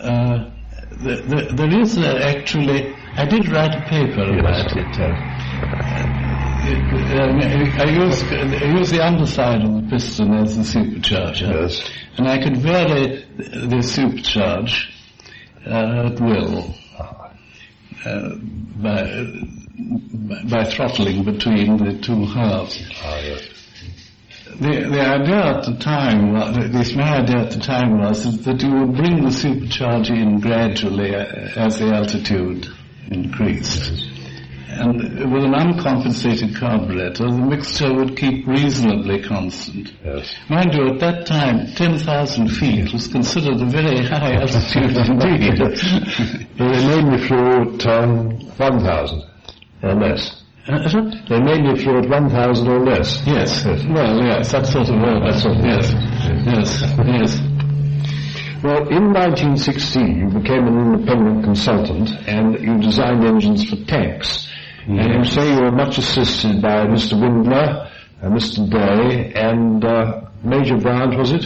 Uh, 0.00 0.50
the, 1.02 1.14
the, 1.30 1.48
there 1.54 1.80
is 1.80 1.98
uh, 1.98 2.20
actually, 2.22 2.94
I 3.16 3.24
did 3.26 3.48
write 3.48 3.74
a 3.74 3.80
paper 3.88 4.22
about 4.38 4.76
it. 4.76 5.00
Um, 5.00 5.14
I 7.80 7.84
use 7.90 8.22
I 8.32 8.64
use 8.78 8.90
the 8.90 9.00
underside 9.04 9.62
of 9.62 9.72
the 9.74 9.82
piston 9.90 10.34
as 10.34 10.56
the 10.56 10.62
supercharger, 10.62 11.62
Yes. 11.62 11.90
and 12.18 12.28
I 12.28 12.38
could 12.42 12.56
vary 12.58 13.24
the 13.36 13.82
supercharge 13.82 14.88
uh, 15.66 16.06
at 16.12 16.20
will 16.20 16.74
uh, 18.04 18.34
by, 18.82 19.24
by 20.48 20.64
throttling 20.64 21.24
between 21.24 21.76
the 21.76 21.98
two 22.00 22.24
halves. 22.26 22.82
Ah, 23.02 23.18
yes. 23.18 23.48
The, 24.58 24.88
the 24.90 25.00
idea 25.00 25.56
at 25.56 25.64
the 25.64 25.76
time, 25.78 26.36
at 26.36 26.74
least 26.74 26.96
my 26.96 27.18
idea 27.18 27.38
at 27.38 27.50
the 27.52 27.60
time 27.60 27.98
was 27.98 28.44
that 28.44 28.60
you 28.62 28.72
would 28.72 28.96
bring 28.96 29.22
the 29.22 29.30
supercharger 29.30 30.10
in 30.16 30.40
gradually 30.40 31.14
uh, 31.14 31.24
as 31.56 31.78
the 31.78 31.86
altitude 31.86 32.66
increased. 33.10 34.10
And 34.72 35.32
with 35.32 35.44
an 35.44 35.54
uncompensated 35.54 36.54
carburetor, 36.54 37.24
the 37.24 37.32
mixture 37.32 37.92
would 37.92 38.16
keep 38.16 38.46
reasonably 38.46 39.20
constant. 39.22 39.92
Yes. 40.04 40.32
Mind 40.48 40.74
you, 40.74 40.88
at 40.90 41.00
that 41.00 41.26
time, 41.26 41.66
10,000 41.74 42.48
feet 42.48 42.92
was 42.92 43.08
considered 43.08 43.60
a 43.60 43.66
very 43.66 44.06
high 44.06 44.34
altitude 44.34 44.96
indeed. 44.96 45.58
They 46.56 46.86
mainly 46.86 47.26
flew 47.26 47.74
at 47.74 47.86
um, 47.86 48.30
1,000 48.56 49.22
or 49.82 49.94
less. 49.94 50.42
Uh. 50.68 51.10
They 51.28 51.40
mainly 51.40 51.82
flew 51.82 51.98
at 51.98 52.08
1,000 52.08 52.68
or 52.68 52.80
less. 52.84 53.26
Yes. 53.26 53.64
Well, 53.64 54.22
yes, 54.22 54.52
that 54.52 54.66
sort 54.66 54.88
of 54.88 55.00
work. 55.00 55.24
That 55.24 55.40
sort 55.40 55.56
of 55.56 55.64
yes. 55.64 55.92
Yes. 56.46 56.82
Yes. 57.06 57.40
Well, 58.62 58.86
in 58.88 59.12
1916, 59.14 60.18
you 60.18 60.26
became 60.38 60.68
an 60.68 60.78
independent 60.78 61.44
consultant 61.44 62.10
and 62.28 62.60
you 62.60 62.78
designed 62.78 63.24
engines 63.24 63.68
for 63.68 63.76
tanks. 63.86 64.49
And 64.86 65.14
you 65.14 65.24
say 65.24 65.52
you 65.54 65.60
were 65.62 65.72
much 65.72 65.98
assisted 65.98 66.62
by 66.62 66.86
Mr. 66.86 67.14
Windler, 67.14 67.90
uh, 68.22 68.26
Mr. 68.28 68.68
Day, 68.70 69.32
and 69.34 69.84
uh, 69.84 70.22
Major 70.42 70.76
Brand, 70.78 71.16
was 71.18 71.32
it? 71.32 71.44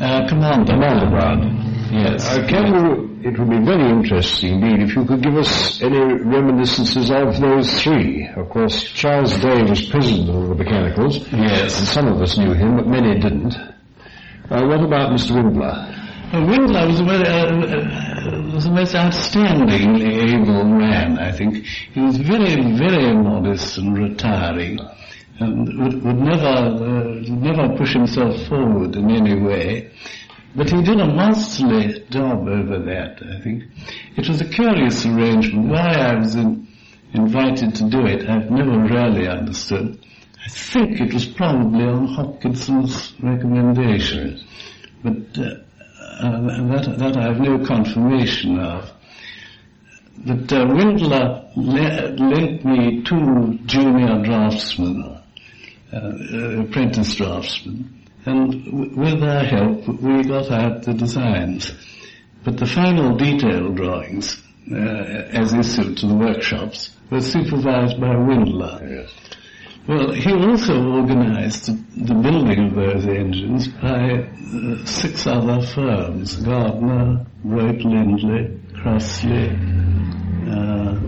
Uh, 0.00 0.26
Commander. 0.28 0.72
Commander 0.72 1.10
Brown. 1.10 1.62
Yes. 1.92 2.26
Uh, 2.36 2.46
can 2.48 2.66
you, 2.74 3.20
it 3.28 3.38
would 3.38 3.48
be 3.50 3.64
very 3.64 3.90
interesting 3.90 4.60
indeed 4.62 4.82
if 4.88 4.94
you 4.96 5.04
could 5.04 5.22
give 5.22 5.36
us 5.36 5.80
any 5.82 5.98
reminiscences 5.98 7.10
of 7.10 7.40
those 7.40 7.80
three. 7.82 8.28
Of 8.36 8.48
course, 8.50 8.82
Charles 8.82 9.38
Day 9.40 9.62
was 9.62 9.86
president 9.88 10.28
of 10.30 10.48
the 10.48 10.54
mechanicals, 10.64 11.18
Yes. 11.32 11.78
and 11.78 11.86
some 11.88 12.06
of 12.08 12.20
us 12.20 12.36
knew 12.38 12.52
him, 12.52 12.76
but 12.76 12.86
many 12.86 13.18
didn't. 13.20 13.54
Uh, 13.54 14.64
what 14.66 14.80
about 14.84 15.10
Mr. 15.12 15.32
Windler? 15.32 15.92
Uh, 16.32 16.38
Windler 16.38 16.88
was 16.88 16.98
a 16.98 17.04
very, 17.04 17.24
uh, 17.24 17.46
uh, 17.46 18.52
was 18.52 18.68
most 18.68 18.94
outstandingly 18.96 20.34
able 20.34 20.64
man, 20.64 21.20
I 21.20 21.30
think. 21.30 21.64
He 21.64 22.00
was 22.00 22.16
very, 22.16 22.76
very 22.76 23.14
modest 23.14 23.78
and 23.78 23.96
retiring, 23.96 24.80
and 25.38 25.78
would, 25.78 26.02
would 26.02 26.16
never, 26.16 26.46
uh, 26.46 27.20
never 27.28 27.76
push 27.76 27.92
himself 27.92 28.44
forward 28.48 28.96
in 28.96 29.08
any 29.08 29.40
way. 29.40 29.92
But 30.56 30.68
he 30.68 30.82
did 30.82 30.98
a 30.98 31.06
masterly 31.06 32.04
job 32.10 32.48
over 32.48 32.80
that, 32.80 33.22
I 33.22 33.40
think. 33.42 33.62
It 34.16 34.28
was 34.28 34.40
a 34.40 34.48
curious 34.48 35.06
arrangement. 35.06 35.68
Why 35.68 35.92
I 35.92 36.16
was 36.16 36.34
in, 36.34 36.66
invited 37.12 37.76
to 37.76 37.88
do 37.88 38.04
it, 38.04 38.28
I've 38.28 38.50
never 38.50 38.80
really 38.80 39.28
understood. 39.28 40.04
I 40.44 40.48
think 40.48 41.00
it 41.00 41.14
was 41.14 41.26
probably 41.26 41.84
on 41.84 42.08
Hopkinson's 42.08 43.14
recommendation. 43.22 44.40
But 45.04 45.38
uh, 45.38 45.42
uh, 45.42 45.65
that, 46.20 46.96
that 46.98 47.16
I 47.16 47.22
have 47.24 47.40
no 47.40 47.64
confirmation 47.64 48.58
of. 48.58 48.90
But 50.18 50.52
uh, 50.52 50.64
Windler 50.66 51.50
le- 51.56 52.16
lent 52.16 52.64
me 52.64 53.02
two 53.02 53.58
junior 53.66 54.22
draftsmen, 54.24 55.02
uh, 55.02 55.96
uh, 55.96 56.60
apprentice 56.62 57.14
draftsmen, 57.16 58.02
and 58.24 58.96
with 58.96 59.20
their 59.20 59.44
help 59.44 59.86
we 59.88 60.24
got 60.24 60.50
out 60.50 60.82
the 60.82 60.94
designs. 60.94 61.72
But 62.44 62.56
the 62.56 62.66
final 62.66 63.16
detail 63.16 63.72
drawings, 63.72 64.42
uh, 64.70 64.76
as 64.76 65.52
issued 65.52 65.98
to 65.98 66.06
the 66.06 66.14
workshops, 66.14 66.90
were 67.10 67.20
supervised 67.20 68.00
by 68.00 68.14
Windler. 68.14 69.08
Well, 69.88 70.10
he 70.10 70.32
also 70.32 70.82
organized 70.82 71.66
the, 71.66 72.14
building 72.14 72.66
of 72.66 72.74
those 72.74 73.06
engines 73.06 73.68
by 73.68 74.18
uh, 74.18 74.84
six 74.84 75.28
other 75.28 75.64
firms, 75.64 76.36
Gardner, 76.36 77.24
Browett 77.44 77.84
Lindley, 77.84 78.60
Crossley, 78.74 79.50
uh, 80.50 81.00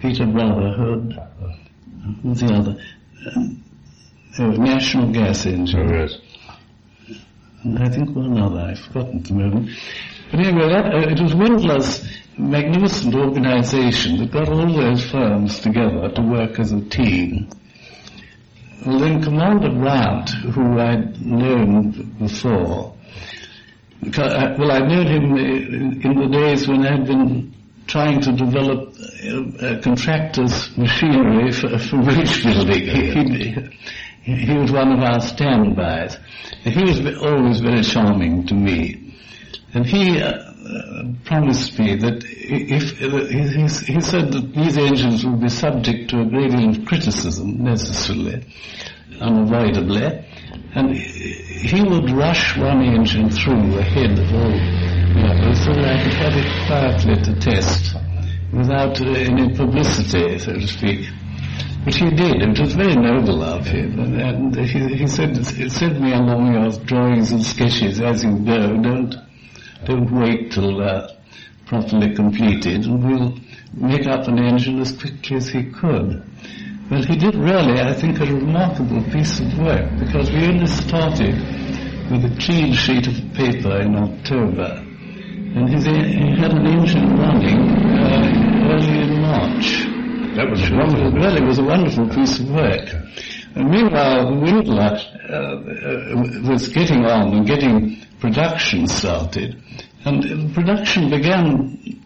Peter 0.00 0.26
Brotherhood, 0.26 1.18
who's 2.22 2.40
the 2.40 2.54
other? 2.54 2.76
Um, 3.34 3.64
oh, 4.38 4.50
National 4.50 5.10
Gas 5.10 5.46
Engine. 5.46 5.88
yes. 5.88 6.18
And 7.64 7.78
I 7.78 7.88
think 7.88 8.14
one 8.14 8.38
other, 8.38 8.60
I've 8.60 8.78
forgotten 8.80 9.20
at 9.20 9.24
the 9.24 9.34
moment. 9.34 9.70
But 10.30 10.40
anyway, 10.40 10.68
that, 10.68 10.94
uh, 10.94 11.08
it 11.08 11.20
was 11.22 11.34
Windler's 11.34 12.04
magnificent 12.38 13.14
organization 13.14 14.18
that 14.18 14.30
got 14.30 14.48
all 14.48 14.72
those 14.72 15.10
firms 15.10 15.60
together 15.60 16.10
to 16.10 16.22
work 16.22 16.58
as 16.58 16.72
a 16.72 16.80
team. 16.80 17.48
Well, 18.84 18.98
then 19.00 19.22
Commander 19.22 19.70
Grant, 19.70 20.30
who 20.30 20.78
I'd 20.78 21.20
known 21.24 22.14
before, 22.18 22.94
well, 24.16 24.70
I'd 24.70 24.88
known 24.88 25.06
him 25.06 25.36
in 25.36 26.14
the 26.20 26.28
days 26.30 26.68
when 26.68 26.86
I'd 26.86 27.06
been 27.06 27.54
trying 27.86 28.20
to 28.20 28.32
develop 28.32 28.94
uh, 29.24 29.66
uh, 29.66 29.80
contractors' 29.80 30.76
machinery 30.76 31.52
for, 31.52 31.78
for 31.78 32.02
bridge 32.02 32.42
building. 32.42 33.72
He, 34.26 34.32
he, 34.32 34.46
he 34.46 34.58
was 34.58 34.72
one 34.72 34.90
of 34.90 34.98
our 34.98 35.20
standbys. 35.20 36.18
He 36.64 36.82
was 36.82 36.98
always 37.22 37.60
very 37.60 37.82
charming 37.84 38.44
to 38.48 38.54
me. 38.54 39.14
And 39.72 39.86
he 39.86 40.20
uh, 40.20 40.45
promised 41.24 41.78
me 41.78 41.96
that 41.96 42.24
if, 42.24 42.98
he, 42.98 43.92
he, 43.92 44.00
said 44.00 44.32
that 44.32 44.52
these 44.54 44.76
engines 44.76 45.24
would 45.24 45.40
be 45.40 45.48
subject 45.48 46.10
to 46.10 46.20
a 46.20 46.24
deal 46.24 46.70
of 46.70 46.84
criticism, 46.84 47.62
necessarily, 47.62 48.44
unavoidably, 49.20 50.24
and 50.74 50.96
he 50.96 51.82
would 51.82 52.10
rush 52.10 52.56
one 52.56 52.82
engine 52.82 53.30
through 53.30 53.78
ahead 53.78 54.18
of 54.18 54.32
all 54.34 54.50
the 54.50 55.22
others 55.30 55.64
so 55.64 55.72
that 55.72 55.84
I 55.84 56.02
could 56.02 56.14
have 56.14 56.36
it 56.36 56.66
quietly 56.66 57.22
to 57.24 57.40
test 57.40 57.96
without 58.52 59.00
any 59.00 59.54
publicity, 59.54 60.38
so 60.38 60.52
to 60.52 60.66
speak. 60.66 61.08
But 61.84 61.94
he 61.94 62.10
did. 62.10 62.42
It 62.42 62.58
was 62.58 62.74
very 62.74 62.96
noble 62.96 63.42
of 63.44 63.64
him. 63.64 63.98
And, 64.00 64.20
and 64.20 64.56
he, 64.68 64.96
he 64.96 65.06
said, 65.06 65.36
send 65.70 66.00
me 66.00 66.12
along 66.12 66.52
your 66.52 66.70
drawings 66.84 67.30
and 67.30 67.42
sketches 67.44 68.00
as 68.00 68.24
you 68.24 68.36
go. 68.38 68.82
Don't, 68.82 69.14
don't 69.86 70.10
wait 70.10 70.52
till 70.52 70.82
uh, 70.82 71.08
properly 71.66 72.14
completed, 72.14 72.84
and 72.86 73.04
we'll 73.04 73.34
make 73.72 74.06
up 74.06 74.26
an 74.28 74.38
engine 74.38 74.80
as 74.80 74.92
quickly 74.92 75.36
as 75.36 75.48
he 75.48 75.70
could. 75.70 76.22
Well, 76.90 77.02
he 77.02 77.16
did 77.16 77.34
really, 77.34 77.80
I 77.80 77.94
think, 77.94 78.20
a 78.20 78.26
remarkable 78.26 79.02
piece 79.10 79.40
of 79.40 79.58
work 79.58 79.90
because 79.98 80.30
we 80.30 80.46
only 80.46 80.66
started 80.66 81.34
with 82.10 82.24
a 82.24 82.36
clean 82.40 82.72
sheet 82.72 83.06
of 83.06 83.14
paper 83.34 83.80
in 83.80 83.94
October, 83.96 84.82
and 85.56 85.68
his, 85.68 85.84
he 85.84 86.36
had 86.38 86.52
an 86.52 86.66
engine 86.66 87.16
running 87.18 87.60
uh, 87.98 88.70
early 88.70 88.98
in 89.02 89.20
March. 89.22 89.86
That 90.36 90.50
was 90.50 90.70
wonderful. 90.70 91.08
It 91.08 91.14
really 91.14 91.42
was 91.46 91.58
a 91.58 91.64
wonderful 91.64 92.08
piece 92.08 92.38
of 92.38 92.50
work. 92.50 92.88
And 93.56 93.70
meanwhile, 93.70 94.26
Windler 94.32 95.00
uh, 95.28 95.34
uh, 95.34 96.50
was 96.50 96.68
getting 96.68 97.04
on 97.06 97.34
and 97.34 97.46
getting 97.46 98.02
production 98.20 98.86
started, 98.86 99.60
and 100.04 100.54
production 100.54 101.10
began 101.10 101.96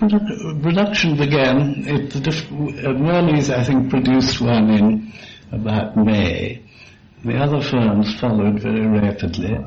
Production 0.00 1.14
began, 1.18 1.84
it, 1.86 2.16
uh, 2.16 3.54
I 3.54 3.64
think, 3.64 3.90
produced 3.90 4.40
one 4.40 4.70
in 4.70 5.12
about 5.52 5.94
May. 5.94 6.62
The 7.22 7.36
other 7.36 7.60
firms 7.60 8.18
followed 8.18 8.62
very 8.62 8.86
rapidly. 8.86 9.58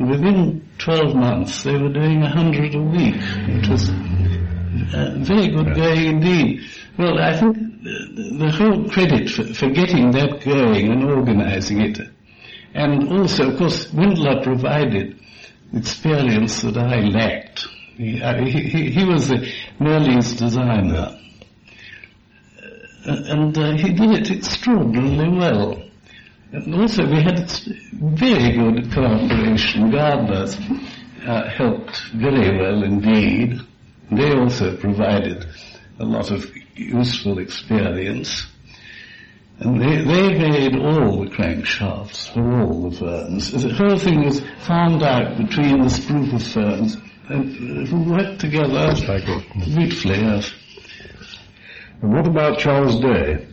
Within 0.00 0.66
12 0.78 1.14
months, 1.14 1.64
they 1.64 1.76
were 1.76 1.92
doing 1.92 2.22
a 2.22 2.30
hundred 2.30 2.74
a 2.74 2.80
week, 2.80 3.20
which 3.46 3.68
was 3.68 3.90
uh, 4.92 5.14
very 5.18 5.48
good 5.48 5.74
going 5.74 6.04
indeed. 6.04 6.60
Well, 6.98 7.18
I 7.18 7.38
think 7.38 7.56
the, 7.82 8.36
the 8.38 8.50
whole 8.50 8.88
credit 8.88 9.30
for, 9.30 9.44
for 9.54 9.70
getting 9.70 10.10
that 10.12 10.42
going 10.44 10.90
and 10.92 11.04
organizing 11.04 11.80
it, 11.80 11.98
and 12.74 13.12
also, 13.12 13.50
of 13.50 13.58
course, 13.58 13.86
Windler 13.92 14.42
provided 14.42 15.18
experience 15.72 16.62
that 16.62 16.76
I 16.76 17.00
lacked. 17.00 17.66
He, 17.96 18.18
he, 18.18 18.90
he 18.90 19.04
was 19.04 19.28
the 19.28 19.52
Mirrlees 19.78 20.36
designer. 20.36 21.18
And 23.06 23.56
uh, 23.56 23.76
he 23.76 23.92
did 23.92 24.10
it 24.10 24.30
extraordinarily 24.30 25.38
well. 25.38 25.82
And 26.52 26.74
also 26.74 27.04
we 27.04 27.22
had 27.22 27.50
very 27.92 28.56
good 28.56 28.92
cooperation. 28.92 29.90
Gardner's 29.90 30.56
uh, 31.26 31.48
helped 31.50 32.00
very 32.14 32.58
well 32.58 32.82
indeed. 32.82 33.60
They 34.10 34.32
also 34.32 34.76
provided 34.76 35.46
a 35.98 36.04
lot 36.04 36.30
of 36.30 36.50
useful 36.74 37.38
experience. 37.38 38.46
And 39.58 39.80
they, 39.80 40.02
they 40.04 40.38
made 40.38 40.76
all 40.76 41.24
the 41.24 41.30
crankshafts 41.30 42.32
for 42.32 42.60
all 42.60 42.90
the 42.90 42.96
ferns. 42.96 43.52
The 43.52 43.72
whole 43.72 43.96
thing 43.98 44.24
was 44.24 44.40
found 44.66 45.02
out 45.02 45.36
between 45.38 45.82
this 45.82 46.04
group 46.04 46.32
of 46.32 46.42
ferns 46.42 46.96
and 47.28 47.86
who 47.86 48.02
worked 48.02 48.40
together 48.40 48.94
beautifully, 49.54 50.20
yes. 50.20 50.52
And 52.02 52.12
what 52.12 52.26
about 52.26 52.58
Charles 52.58 53.00
Day? 53.00 53.46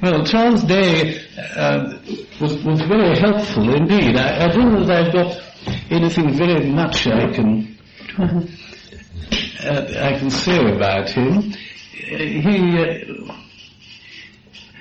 Well, 0.00 0.24
Charles 0.24 0.64
Day 0.64 1.20
uh, 1.56 1.98
was, 2.40 2.64
was 2.64 2.80
very 2.82 3.18
helpful 3.18 3.74
indeed. 3.74 4.16
I, 4.16 4.46
I 4.46 4.48
don't 4.48 4.72
know 4.72 4.84
that 4.84 5.06
I've 5.06 5.12
got 5.12 5.42
anything 5.90 6.34
very 6.34 6.70
much 6.70 7.06
I 7.06 7.32
can 7.32 7.78
uh, 8.18 8.40
Uh, 9.64 9.86
I 9.96 10.18
can 10.18 10.30
say 10.30 10.58
about 10.72 11.10
him. 11.10 11.38
Uh, 11.38 12.16
he 12.16 12.78
uh, 12.78 13.34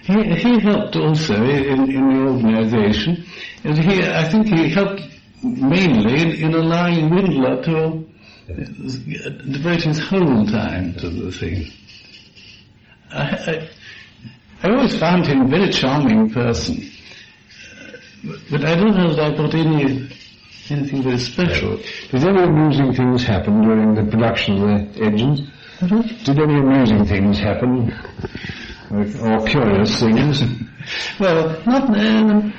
he, 0.04 0.36
he 0.36 0.60
helped 0.60 0.96
also 0.96 1.36
in, 1.36 1.90
in 1.92 2.10
the 2.10 2.32
organisation, 2.32 3.24
and 3.64 3.78
he 3.78 4.04
I 4.04 4.28
think 4.30 4.48
he 4.48 4.70
helped 4.70 5.04
mainly 5.44 6.22
in, 6.22 6.32
in 6.32 6.54
allowing 6.56 7.10
Windler 7.10 7.64
to 7.66 8.12
uh, 8.50 9.30
devote 9.52 9.84
his 9.84 10.00
whole 10.00 10.46
time 10.48 10.96
to 10.96 11.10
the 11.10 11.32
thing. 11.32 11.72
I, 13.12 13.22
I, 13.24 13.70
I 14.64 14.72
always 14.72 14.98
found 14.98 15.28
him 15.28 15.42
a 15.42 15.48
very 15.48 15.72
charming 15.72 16.30
person, 16.32 16.90
but 18.50 18.66
I 18.66 18.76
don't 18.76 18.96
know 18.96 19.14
that 19.14 19.34
I 19.34 19.38
got 19.38 19.54
any 19.54 20.10
anything 20.72 21.04
very 21.04 21.20
special. 21.20 21.78
Did 22.12 22.24
any 22.24 22.44
amusing 22.44 22.94
things 22.94 23.24
happen 23.24 23.62
during 23.62 23.96
the 23.96 24.10
production 24.10 24.62
of 24.64 24.94
the 24.94 25.02
engines? 25.04 25.42
Did 26.26 26.40
any 26.40 26.60
amusing 26.60 27.06
things 27.06 27.40
happen? 27.40 27.94
Or, 28.92 29.02
or 29.28 29.48
curious 29.48 30.00
things? 30.00 30.42
well, 31.20 31.62
not. 31.66 31.84
Um, 31.98 32.54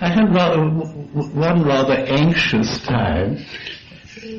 I 0.00 0.08
had 0.08 0.32
rather, 0.32 0.62
one 0.68 1.64
rather 1.64 1.94
anxious 1.94 2.80
time 2.82 3.44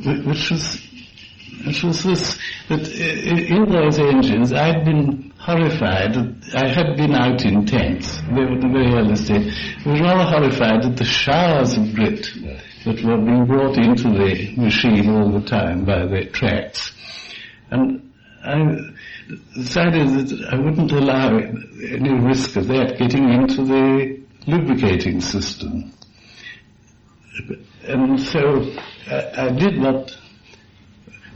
which 0.06 0.52
was 0.52 0.82
which 1.66 1.84
was 1.84 2.04
this 2.04 2.40
that 2.70 2.88
in 2.88 3.70
those 3.72 4.00
engines 4.00 4.54
I'd 4.54 4.86
been 4.86 5.29
horrified. 5.50 6.16
I 6.54 6.68
had 6.68 6.96
been 6.96 7.14
out 7.14 7.44
in 7.44 7.66
tents. 7.66 8.22
They 8.22 8.46
were 8.46 8.60
very 8.60 8.94
early 8.94 9.16
stage. 9.16 9.52
I 9.86 9.90
was 9.90 10.02
rather 10.02 10.24
horrified 10.24 10.86
at 10.86 10.98
the 10.98 11.06
showers 11.06 11.76
of 11.76 11.94
grit 11.96 12.30
that 12.86 13.04
were 13.04 13.18
being 13.18 13.46
brought 13.46 13.78
into 13.78 14.10
the 14.10 14.54
machine 14.58 15.10
all 15.10 15.32
the 15.32 15.46
time 15.46 15.86
by 15.86 16.06
the 16.06 16.26
tracks. 16.26 16.92
And 17.72 18.12
I 18.44 18.56
decided 19.56 20.08
that 20.20 20.50
I 20.52 20.56
wouldn't 20.60 20.92
allow 20.92 21.38
any 21.38 22.14
risk 22.14 22.56
of 22.56 22.68
that 22.68 22.98
getting 23.00 23.34
into 23.34 23.64
the 23.64 24.22
lubricating 24.46 25.20
system. 25.22 25.94
And 27.84 28.20
so 28.20 28.72
I, 29.08 29.48
I 29.48 29.50
did 29.52 29.80
what 29.82 30.16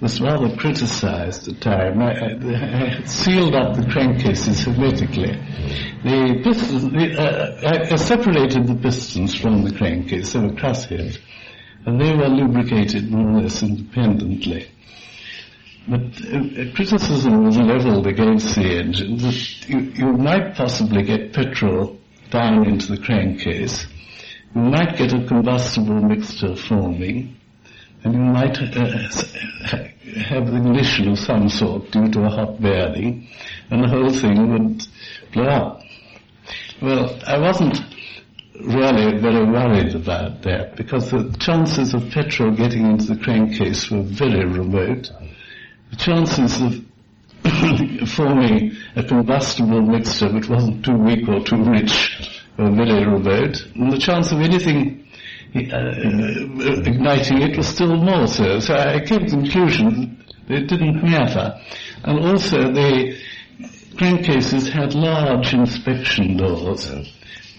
was 0.04 0.20
rather 0.20 0.54
criticized 0.58 1.48
at 1.48 1.54
the 1.56 1.60
time. 1.62 2.02
I, 2.02 2.12
I, 2.12 3.00
I 3.00 3.04
sealed 3.06 3.56
up 3.56 3.78
the 3.78 3.84
crankcases 3.84 4.66
hermetically. 4.66 5.32
The 6.04 6.42
pistons, 6.44 6.92
the, 6.92 7.06
uh, 7.18 7.90
I 7.94 7.96
separated 7.96 8.68
the 8.68 8.76
pistons 8.76 9.34
from 9.34 9.64
the 9.64 9.72
crankcase, 9.72 10.34
they 10.34 10.42
were 10.42 10.50
crossheads, 10.50 11.20
and 11.86 12.02
they 12.02 12.14
were 12.14 12.28
lubricated 12.28 13.10
more 13.10 13.30
or 13.30 13.42
less 13.44 13.64
independently. 13.64 14.68
But 15.88 16.02
uh, 16.02 16.76
criticism 16.76 17.46
was 17.46 17.58
leveled 17.58 18.06
against 18.06 18.56
the 18.56 18.80
engine 18.80 19.18
that 19.20 19.70
you, 19.70 19.80
you 19.80 20.12
might 20.18 20.56
possibly 20.56 21.04
get 21.04 21.32
petrol 21.32 21.98
down 22.30 22.68
into 22.68 22.88
the 22.94 23.02
crankcase. 23.02 23.88
You 24.54 24.64
might 24.64 24.98
get 24.98 25.14
a 25.14 25.26
combustible 25.26 26.02
mixture 26.02 26.58
forming, 26.58 27.38
and 28.04 28.14
you 28.14 28.20
might 28.20 28.58
uh, 28.58 29.88
have 30.16 30.48
ignition 30.48 31.10
of 31.10 31.20
some 31.20 31.50
sort 31.50 31.92
due 31.92 32.10
to 32.10 32.26
a 32.26 32.30
hot 32.30 32.62
bearing, 32.62 33.28
and 33.70 33.84
the 33.84 33.88
whole 33.88 34.10
thing 34.10 34.52
would 34.52 34.88
blow 35.34 35.46
up. 35.46 35.82
Well, 36.82 37.20
I 37.26 37.38
wasn't 37.38 37.80
really 38.60 39.20
very 39.20 39.46
worried 39.46 39.96
about 39.96 40.42
that 40.44 40.76
because 40.76 41.10
the 41.12 41.36
chances 41.40 41.94
of 41.94 42.10
petrol 42.12 42.52
getting 42.52 42.86
into 42.86 43.06
the 43.06 43.18
crankcase 43.18 43.90
were 43.90 44.04
very 44.04 44.46
remote. 44.46 45.10
The 45.92 45.98
chances 45.98 46.62
of 46.62 46.74
forming 48.10 48.72
a 48.96 49.04
combustible 49.04 49.82
mixture 49.82 50.32
which 50.32 50.48
wasn't 50.48 50.86
too 50.86 50.98
weak 50.98 51.28
or 51.28 51.44
too 51.44 51.64
rich 51.64 52.32
were 52.58 52.72
very 52.72 53.06
remote, 53.06 53.66
and 53.76 53.92
the 53.92 53.98
chance 53.98 54.32
of 54.32 54.40
anything 54.40 55.03
igniting 55.56 57.42
it 57.42 57.58
was 57.58 57.68
still 57.68 57.96
more 57.96 58.28
so. 58.28 58.60
So 58.60 58.76
I 58.76 59.00
came 59.00 59.26
to 59.26 59.36
the 59.36 59.42
conclusion 59.42 60.24
that 60.48 60.56
it 60.64 60.68
didn't 60.68 61.04
matter. 61.04 61.60
And 62.04 62.20
also 62.26 62.72
the 62.72 63.18
crankcases 63.96 64.70
had 64.70 64.94
large 64.94 65.54
inspection 65.54 66.38
doors, 66.38 66.90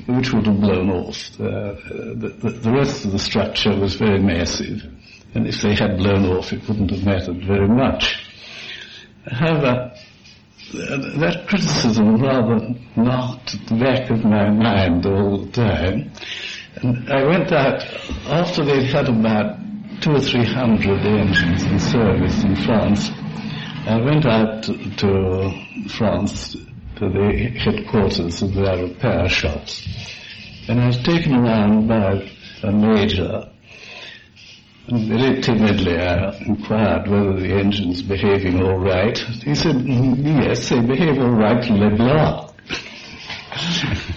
which 0.07 0.33
would 0.33 0.47
have 0.47 0.61
blown 0.61 0.91
off. 0.91 1.41
Uh, 1.41 1.75
the, 2.15 2.37
the, 2.43 2.51
the 2.51 2.73
rest 2.73 3.05
of 3.05 3.13
the 3.13 3.19
structure 3.19 3.77
was 3.77 3.95
very 3.95 4.19
massive, 4.19 4.83
and 5.35 5.47
if 5.47 5.63
they 5.63 5.75
had 5.75 5.97
blown 5.97 6.27
off, 6.27 6.53
it 6.53 6.67
wouldn't 6.69 6.91
have 6.91 7.05
mattered 7.05 7.45
very 7.45 7.69
much. 7.69 8.27
However, 9.27 9.93
th- 10.73 11.19
that 11.19 11.47
criticism 11.49 12.21
rather 12.21 12.75
knocked 12.97 13.55
at 13.55 13.67
the 13.69 13.77
back 13.77 14.11
of 14.11 14.25
my 14.25 14.51
mind 14.51 15.07
all 15.07 15.39
the 15.47 15.53
time. 15.53 16.11
And 16.77 17.11
I 17.11 17.25
went 17.25 17.53
out, 17.53 17.83
after 18.27 18.65
they'd 18.65 18.87
had 18.87 19.09
about 19.09 19.59
two 20.01 20.13
or 20.13 20.21
three 20.21 20.45
hundred 20.45 21.01
engines 21.01 21.63
in 21.63 21.79
service 21.79 22.43
in 22.43 22.57
France, 22.57 23.11
I 23.87 24.01
went 24.01 24.27
out 24.27 24.65
to, 24.65 25.89
France, 25.89 26.57
to 26.97 27.09
the 27.09 27.55
headquarters 27.59 28.43
of 28.43 28.55
their 28.55 28.85
repair 28.85 29.29
shops, 29.29 29.87
and 30.69 30.81
I 30.81 30.87
was 30.87 31.03
taken 31.03 31.35
around 31.35 31.87
by 31.89 32.31
a 32.63 32.73
major 32.73 33.51
and 34.87 35.09
very 35.09 35.41
timidly 35.41 35.99
I 35.99 36.37
inquired 36.41 37.09
whether 37.09 37.41
the 37.41 37.55
engine's 37.55 38.03
behaving 38.03 38.63
all 38.63 38.79
right. 38.79 39.17
He 39.17 39.55
said, 39.55 39.77
"Mm, 39.77 40.45
yes, 40.45 40.69
they 40.69 40.81
behave 40.81 41.19
all 41.19 41.31
right, 41.31 41.65
Leblanc. 41.71 42.51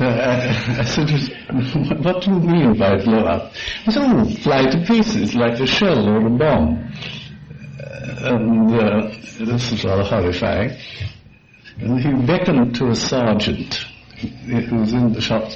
so 0.00 0.06
I, 0.06 0.78
I 0.78 0.84
said, 0.84 2.02
what 2.02 2.22
do 2.22 2.30
you 2.30 2.40
mean 2.40 2.78
by 2.78 2.96
blow 3.04 3.18
up? 3.18 3.52
He 3.84 3.90
said, 3.90 4.38
fly 4.38 4.62
to 4.64 4.82
pieces 4.86 5.34
like 5.34 5.60
a 5.60 5.66
shell 5.66 6.08
or 6.08 6.26
a 6.26 6.30
bomb. 6.30 6.90
Uh, 7.78 8.34
and 8.34 8.74
uh, 8.74 9.08
this 9.44 9.70
was 9.70 9.84
rather 9.84 10.04
horrifying. 10.04 10.74
And 11.80 12.00
he 12.00 12.26
beckoned 12.26 12.74
to 12.76 12.88
a 12.88 12.94
sergeant 12.94 13.74
who 14.16 14.76
was 14.76 14.94
in 14.94 15.12
the 15.12 15.20
shop 15.20 15.50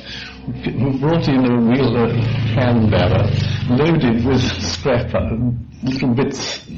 who 0.45 0.99
brought 0.99 1.27
in 1.27 1.43
a 1.43 1.61
wheel 1.71 1.97
a 1.97 2.13
hand 2.13 2.91
barrow 2.91 3.31
loaded 3.71 4.27
with 4.27 4.43
scrap 4.63 5.15
and 5.15 5.67
little 5.83 6.15
bits. 6.15 6.69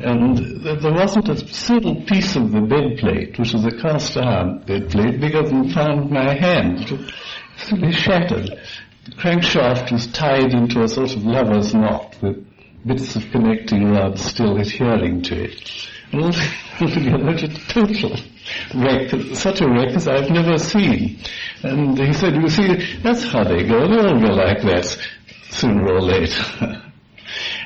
And 0.00 0.62
there 0.62 0.92
wasn't 0.92 1.28
a 1.28 1.36
single 1.52 1.96
piece 2.04 2.36
of 2.36 2.52
the 2.52 2.60
bed 2.60 2.98
plate, 2.98 3.36
which 3.36 3.52
was 3.52 3.64
a 3.64 3.72
cast 3.72 4.16
iron 4.16 4.60
bed 4.60 4.90
plate, 4.90 5.20
bigger 5.20 5.42
than 5.42 5.76
of 5.76 6.10
my 6.10 6.34
hand. 6.34 6.80
It 6.82 7.12
absolutely 7.54 7.92
shattered. 7.92 8.46
The 9.06 9.16
crankshaft 9.16 9.90
was 9.90 10.06
tied 10.06 10.54
into 10.54 10.82
a 10.82 10.88
sort 10.88 11.16
of 11.16 11.24
lover's 11.24 11.74
knot 11.74 12.16
with 12.22 12.46
bits 12.86 13.16
of 13.16 13.24
connecting 13.32 13.90
rods 13.90 14.22
still 14.24 14.56
adhering 14.56 15.22
to 15.22 15.44
it. 15.44 15.88
And 16.12 16.22
altogether, 16.22 17.28
a 17.30 17.48
total 17.68 18.16
wreck, 18.76 19.10
such 19.34 19.60
a 19.60 19.68
wreck 19.68 19.96
as 19.96 20.06
I've 20.06 20.30
never 20.30 20.58
seen. 20.58 21.18
And 21.64 21.98
he 21.98 22.12
said, 22.12 22.36
you 22.36 22.48
see, 22.48 23.00
that's 23.02 23.24
how 23.24 23.42
they 23.42 23.66
go. 23.66 23.88
They 23.88 23.96
all 23.96 24.20
go 24.20 24.32
like 24.32 24.62
that, 24.62 24.96
sooner 25.50 25.92
or 25.92 26.00
later. 26.02 26.84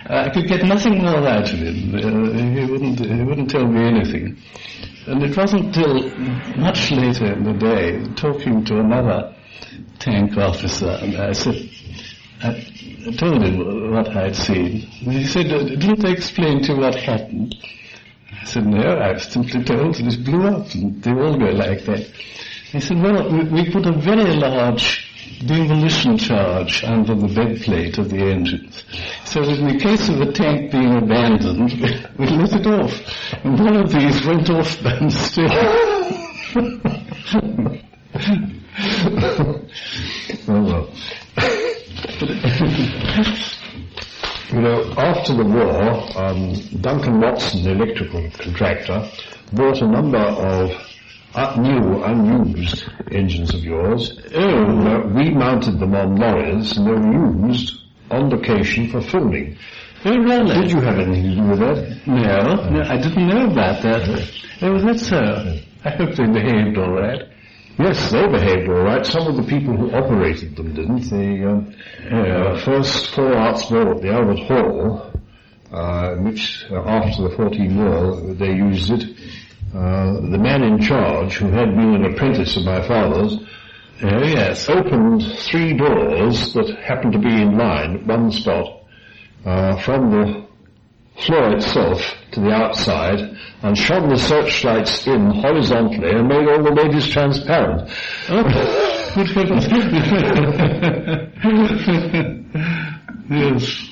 I 0.06 0.30
could 0.30 0.48
get 0.48 0.64
nothing 0.64 0.98
more 0.98 1.26
out 1.26 1.52
of 1.52 1.58
him. 1.58 1.94
Uh, 1.94 2.60
he 2.60 2.70
wouldn't, 2.70 2.98
he 3.00 3.22
wouldn't 3.22 3.50
tell 3.50 3.66
me 3.66 3.84
anything. 3.84 4.36
And 5.06 5.22
it 5.22 5.36
wasn't 5.36 5.74
till 5.74 6.10
much 6.56 6.90
later 6.90 7.32
in 7.32 7.44
the 7.44 7.52
day, 7.52 8.04
talking 8.14 8.64
to 8.64 8.80
another 8.80 9.34
tank 9.98 10.36
officer, 10.36 10.90
and 11.00 11.16
I 11.16 11.32
said, 11.32 11.70
I, 12.42 12.48
I 13.06 13.10
told 13.12 13.42
him 13.42 13.92
what 13.92 14.08
I'd 14.16 14.36
seen. 14.36 14.88
And 15.02 15.12
he 15.12 15.26
said, 15.26 15.46
uh, 15.52 15.64
didn't 15.64 16.00
they 16.00 16.12
explain 16.12 16.62
to 16.64 16.72
you 16.72 16.80
what 16.80 16.94
happened? 16.94 17.54
I 18.40 18.44
said, 18.44 18.66
no, 18.66 18.80
I 18.80 19.12
was 19.12 19.24
simply 19.24 19.62
told 19.62 19.96
it 19.98 20.24
blew 20.24 20.46
up, 20.48 20.74
and 20.74 21.02
they 21.02 21.12
all 21.12 21.38
go 21.38 21.46
like 21.46 21.84
that. 21.84 22.10
He 22.72 22.80
said, 22.80 23.00
well, 23.00 23.30
we, 23.30 23.44
we 23.44 23.70
put 23.72 23.86
a 23.86 23.92
very 23.92 24.34
large 24.34 25.01
demolition 25.46 26.18
charge 26.18 26.84
under 26.84 27.14
the 27.14 27.28
bed 27.28 27.60
plate 27.62 27.98
of 27.98 28.10
the 28.10 28.18
engines. 28.18 28.84
So 29.24 29.40
that 29.42 29.58
in 29.58 29.68
the 29.68 29.78
case 29.82 30.08
of 30.08 30.18
the 30.18 30.32
tank 30.32 30.72
being 30.72 30.96
abandoned, 30.96 31.72
we 32.18 32.26
let 32.26 32.52
it 32.52 32.66
off. 32.66 33.00
And 33.44 33.58
one 33.58 33.76
of 33.76 33.92
these 33.92 34.24
went 34.24 34.50
off 34.50 34.82
by 34.82 35.08
still. 35.08 35.48
Oh, 40.48 40.62
well. 40.62 40.90
you 44.50 44.60
know, 44.60 44.92
after 44.96 45.34
the 45.34 45.44
war, 45.44 46.18
um, 46.18 46.54
Duncan 46.80 47.20
Watson, 47.20 47.62
the 47.62 47.70
electrical 47.70 48.28
contractor, 48.30 49.08
bought 49.52 49.80
a 49.82 49.86
number 49.88 50.18
of 50.18 50.72
new, 51.34 52.02
unused 52.04 52.84
engines 53.10 53.54
of 53.54 53.64
yours. 53.64 54.18
Uh, 54.34 55.08
we 55.14 55.30
mounted 55.30 55.78
them 55.78 55.94
on 55.94 56.16
lorries 56.16 56.76
and 56.76 56.86
they 56.86 56.92
were 56.92 57.48
used 57.48 57.74
on 58.10 58.30
location 58.30 58.90
for 58.90 59.00
filming. 59.00 59.56
Oh, 60.04 60.18
really? 60.18 60.62
Did 60.62 60.72
you 60.72 60.80
have 60.80 60.98
anything 60.98 61.30
to 61.30 61.36
do 61.36 61.48
with 61.48 61.58
that? 61.60 62.06
No, 62.06 62.70
no, 62.70 62.80
I 62.82 62.96
didn't 63.00 63.28
know 63.28 63.50
about 63.50 63.82
that. 63.82 64.30
Oh, 64.60 64.72
was 64.72 64.84
that 64.84 64.98
so? 64.98 65.60
I 65.84 65.90
hope 65.90 66.14
they 66.16 66.26
behaved 66.26 66.76
all 66.76 66.92
right. 66.92 67.22
Yes, 67.78 68.10
they 68.10 68.26
behaved 68.26 68.68
all 68.68 68.82
right. 68.82 69.06
Some 69.06 69.26
of 69.28 69.36
the 69.36 69.44
people 69.44 69.76
who 69.76 69.90
operated 69.92 70.56
them 70.56 70.74
didn't. 70.74 71.08
The 71.08 71.48
um, 71.48 71.74
uh, 72.10 72.64
first 72.64 73.14
four 73.14 73.34
arts 73.34 73.66
ball 73.66 73.92
at 73.92 74.02
the 74.02 74.12
Albert 74.12 74.40
Hall, 74.46 75.12
uh, 75.72 76.14
which 76.16 76.66
uh, 76.70 76.82
after 76.82 77.28
the 77.28 77.34
14 77.34 77.76
war 77.76 78.34
they 78.34 78.52
used 78.52 78.90
it. 78.90 79.16
Uh, 79.74 80.20
the 80.30 80.38
man 80.38 80.62
in 80.62 80.80
charge, 80.80 81.38
who 81.38 81.50
had 81.50 81.74
been 81.74 81.94
an 81.94 82.04
apprentice 82.12 82.56
of 82.56 82.64
my 82.64 82.86
father's, 82.86 83.38
Oh, 84.04 84.24
yes. 84.24 84.68
opened 84.68 85.22
three 85.48 85.76
doors 85.76 86.52
that 86.54 86.76
happened 86.82 87.12
to 87.12 87.20
be 87.20 87.40
in 87.40 87.56
line 87.56 87.98
at 87.98 88.04
one 88.06 88.32
spot 88.32 88.82
uh, 89.44 89.76
from 89.80 90.10
the 90.10 90.44
floor 91.24 91.52
itself 91.54 92.00
to 92.32 92.40
the 92.40 92.50
outside 92.50 93.20
and 93.62 93.78
shone 93.78 94.08
the 94.08 94.16
searchlights 94.18 95.06
in 95.06 95.30
horizontally 95.30 96.10
and 96.10 96.26
made 96.26 96.48
all 96.48 96.64
the 96.64 96.72
ladies 96.72 97.06
transparent. 97.10 97.88
Good 98.26 99.30
heavens. 99.30 99.66
yes. 103.30 103.88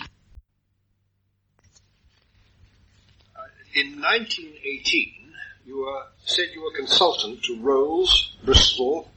In 3.74 4.00
1918, 4.00 5.12
you 5.70 5.82
were, 5.86 6.02
said 6.24 6.46
you 6.52 6.62
were 6.62 6.72
consultant 6.72 7.44
to 7.44 7.60
Rolls, 7.60 8.36
Bristol, 8.44 9.08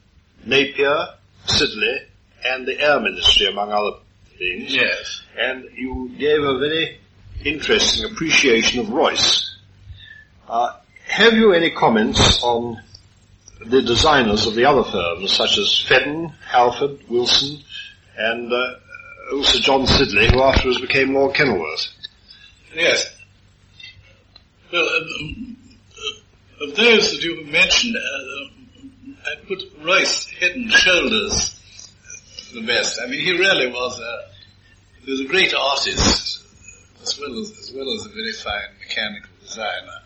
Napier, 0.45 1.15
Siddeley, 1.47 2.05
and 2.45 2.67
the 2.67 2.79
Air 2.79 2.99
Ministry, 2.99 3.47
among 3.47 3.71
other 3.71 3.97
things. 4.37 4.71
Yes. 4.71 5.23
And 5.35 5.65
you 5.75 6.11
gave 6.15 6.43
a 6.43 6.59
very 6.59 6.99
interesting 7.43 8.11
appreciation 8.11 8.81
of 8.81 8.89
Royce. 8.89 9.57
Uh, 10.47 10.77
have 11.07 11.33
you 11.33 11.53
any 11.53 11.71
comments 11.71 12.43
on 12.43 12.79
the 13.65 13.81
designers 13.81 14.45
of 14.45 14.53
the 14.53 14.65
other 14.65 14.83
firms, 14.83 15.31
such 15.31 15.57
as 15.57 15.83
Fedden, 15.89 16.33
Halford, 16.45 16.99
Wilson, 17.09 17.63
and 18.15 18.53
uh, 18.53 18.73
also 19.33 19.57
John 19.57 19.87
Siddeley, 19.87 20.29
who 20.31 20.43
afterwards 20.43 20.79
became 20.79 21.15
Lord 21.15 21.33
Kenilworth? 21.33 21.87
Yes. 22.75 23.11
Well, 24.71 24.87
um, 24.87 25.57
uh, 25.57 25.62
of 26.63 26.75
those 26.75 27.11
that 27.11 27.23
you've 27.23 27.47
mentioned, 27.47 27.95
uh, 27.95 29.25
I 29.25 29.35
put 29.47 29.63
Royce 29.81 30.29
head 30.31 30.51
and 30.51 30.71
shoulders 30.71 31.59
the 32.53 32.61
best. 32.61 32.99
I 33.01 33.07
mean, 33.07 33.19
he 33.19 33.31
really 33.37 33.71
was 33.71 33.99
a, 33.99 34.29
he 35.03 35.11
was 35.11 35.21
a 35.21 35.25
great 35.25 35.53
artist 35.53 36.43
as 37.01 37.19
well 37.19 37.39
as, 37.39 37.51
as 37.59 37.71
well 37.73 37.93
as 37.93 38.05
a 38.05 38.09
very 38.09 38.31
fine 38.31 38.77
mechanical 38.79 39.29
designer. 39.41 39.99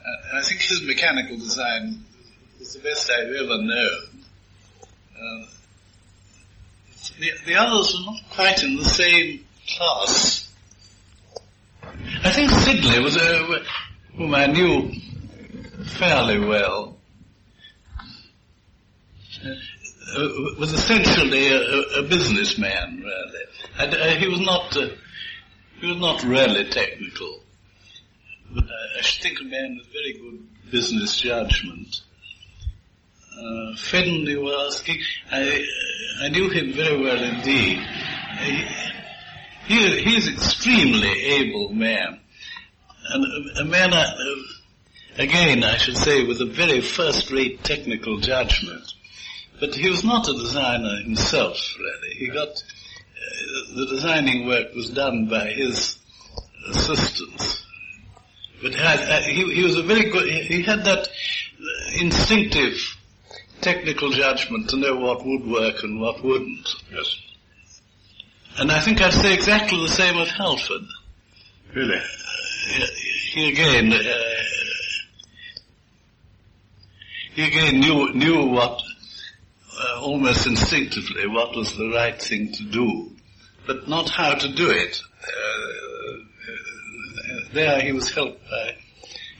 Uh, 0.00 0.28
and 0.30 0.38
I 0.38 0.42
think 0.42 0.60
his 0.60 0.82
mechanical 0.82 1.36
design 1.36 2.04
was 2.58 2.74
the 2.74 2.80
best 2.80 3.10
I've 3.10 3.28
ever 3.28 3.62
known. 3.62 4.24
Uh, 5.16 5.46
the, 7.18 7.30
the 7.46 7.54
others 7.54 7.94
were 7.94 8.12
not 8.12 8.20
quite 8.30 8.62
in 8.62 8.76
the 8.76 8.84
same 8.84 9.44
class. 9.66 10.52
I 12.24 12.32
think 12.32 12.50
Siddeley 12.50 13.02
was 13.02 13.16
a, 13.16 13.62
whom 14.16 14.34
I 14.34 14.46
knew 14.46 14.92
fairly 15.86 16.38
well. 16.38 16.96
Uh, 19.44 20.28
was 20.58 20.72
essentially 20.72 21.48
a, 21.48 21.98
a 21.98 22.02
businessman, 22.02 23.02
really. 23.02 23.44
And, 23.78 23.94
uh, 23.94 24.06
he 24.16 24.28
was 24.28 24.40
not, 24.40 24.76
uh, 24.76 24.88
he 25.80 25.86
was 25.88 25.98
not 25.98 26.22
really 26.22 26.68
technical. 26.70 27.40
But 28.54 28.64
I, 28.64 29.00
I 29.00 29.02
think 29.02 29.40
a 29.40 29.44
man 29.44 29.78
with 29.78 29.92
very 29.92 30.12
good 30.14 30.70
business 30.70 31.18
judgment. 31.18 32.02
Uh, 33.36 33.76
Fedden, 33.76 34.26
you 34.26 34.44
were 34.44 34.66
asking, 34.66 34.98
I, 35.30 35.66
I 36.22 36.28
knew 36.28 36.48
him 36.48 36.72
very 36.72 37.02
well 37.02 37.22
indeed. 37.22 37.78
He, 39.66 39.74
he, 39.74 40.16
is 40.16 40.28
extremely 40.28 41.10
able 41.10 41.72
man. 41.74 42.20
And 43.10 43.24
a, 43.24 43.60
a 43.60 43.64
man, 43.64 43.92
uh, 43.92 44.14
again, 45.18 45.64
I 45.64 45.76
should 45.76 45.96
say, 45.96 46.24
with 46.24 46.40
a 46.40 46.46
very 46.46 46.80
first-rate 46.80 47.64
technical 47.64 48.18
judgment. 48.18 48.92
But 49.58 49.74
he 49.74 49.88
was 49.88 50.04
not 50.04 50.28
a 50.28 50.32
designer 50.34 50.96
himself, 51.02 51.76
really. 51.78 52.14
He 52.16 52.28
got, 52.28 52.48
uh, 52.48 53.74
the 53.76 53.86
designing 53.88 54.46
work 54.46 54.74
was 54.74 54.90
done 54.90 55.28
by 55.28 55.48
his 55.48 55.98
assistants, 56.68 57.64
But 58.62 58.78
I, 58.78 59.18
I, 59.18 59.20
he, 59.22 59.54
he 59.54 59.62
was 59.62 59.76
a 59.76 59.82
very 59.82 60.10
good, 60.10 60.28
he, 60.28 60.62
had 60.62 60.84
that 60.84 61.08
uh, 61.08 62.00
instinctive 62.00 62.96
technical 63.60 64.10
judgment 64.10 64.70
to 64.70 64.76
know 64.76 64.96
what 64.96 65.24
would 65.24 65.46
work 65.46 65.82
and 65.82 66.00
what 66.00 66.24
wouldn't. 66.24 66.68
Yes. 66.92 67.20
And 68.58 68.72
I 68.72 68.80
think 68.80 69.02
I'd 69.02 69.12
say 69.12 69.34
exactly 69.34 69.80
the 69.80 69.88
same 69.88 70.16
of 70.16 70.28
Halford. 70.28 70.82
Really? 71.74 72.00
He 73.32 73.50
again, 73.50 73.92
uh, 73.92 73.98
he 77.36 77.46
again 77.46 77.80
knew, 77.80 78.14
knew 78.14 78.46
what, 78.46 78.82
uh, 79.78 80.00
almost 80.00 80.46
instinctively, 80.46 81.26
what 81.26 81.54
was 81.54 81.76
the 81.76 81.90
right 81.90 82.20
thing 82.20 82.50
to 82.50 82.64
do, 82.64 83.12
but 83.66 83.86
not 83.86 84.08
how 84.08 84.34
to 84.34 84.48
do 84.54 84.70
it. 84.70 84.98
Uh, 85.22 86.12
uh 86.50 87.40
there 87.52 87.80
he 87.82 87.92
was 87.92 88.10
helped 88.10 88.42
by, 88.50 88.74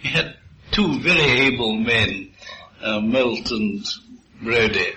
he 0.03 0.09
had 0.09 0.37
two 0.73 1.01
very 1.01 1.55
able 1.55 1.75
men, 1.75 2.31
uh, 2.83 3.01
Moult 3.01 3.51
and 3.51 3.83
Brodie, 4.43 4.93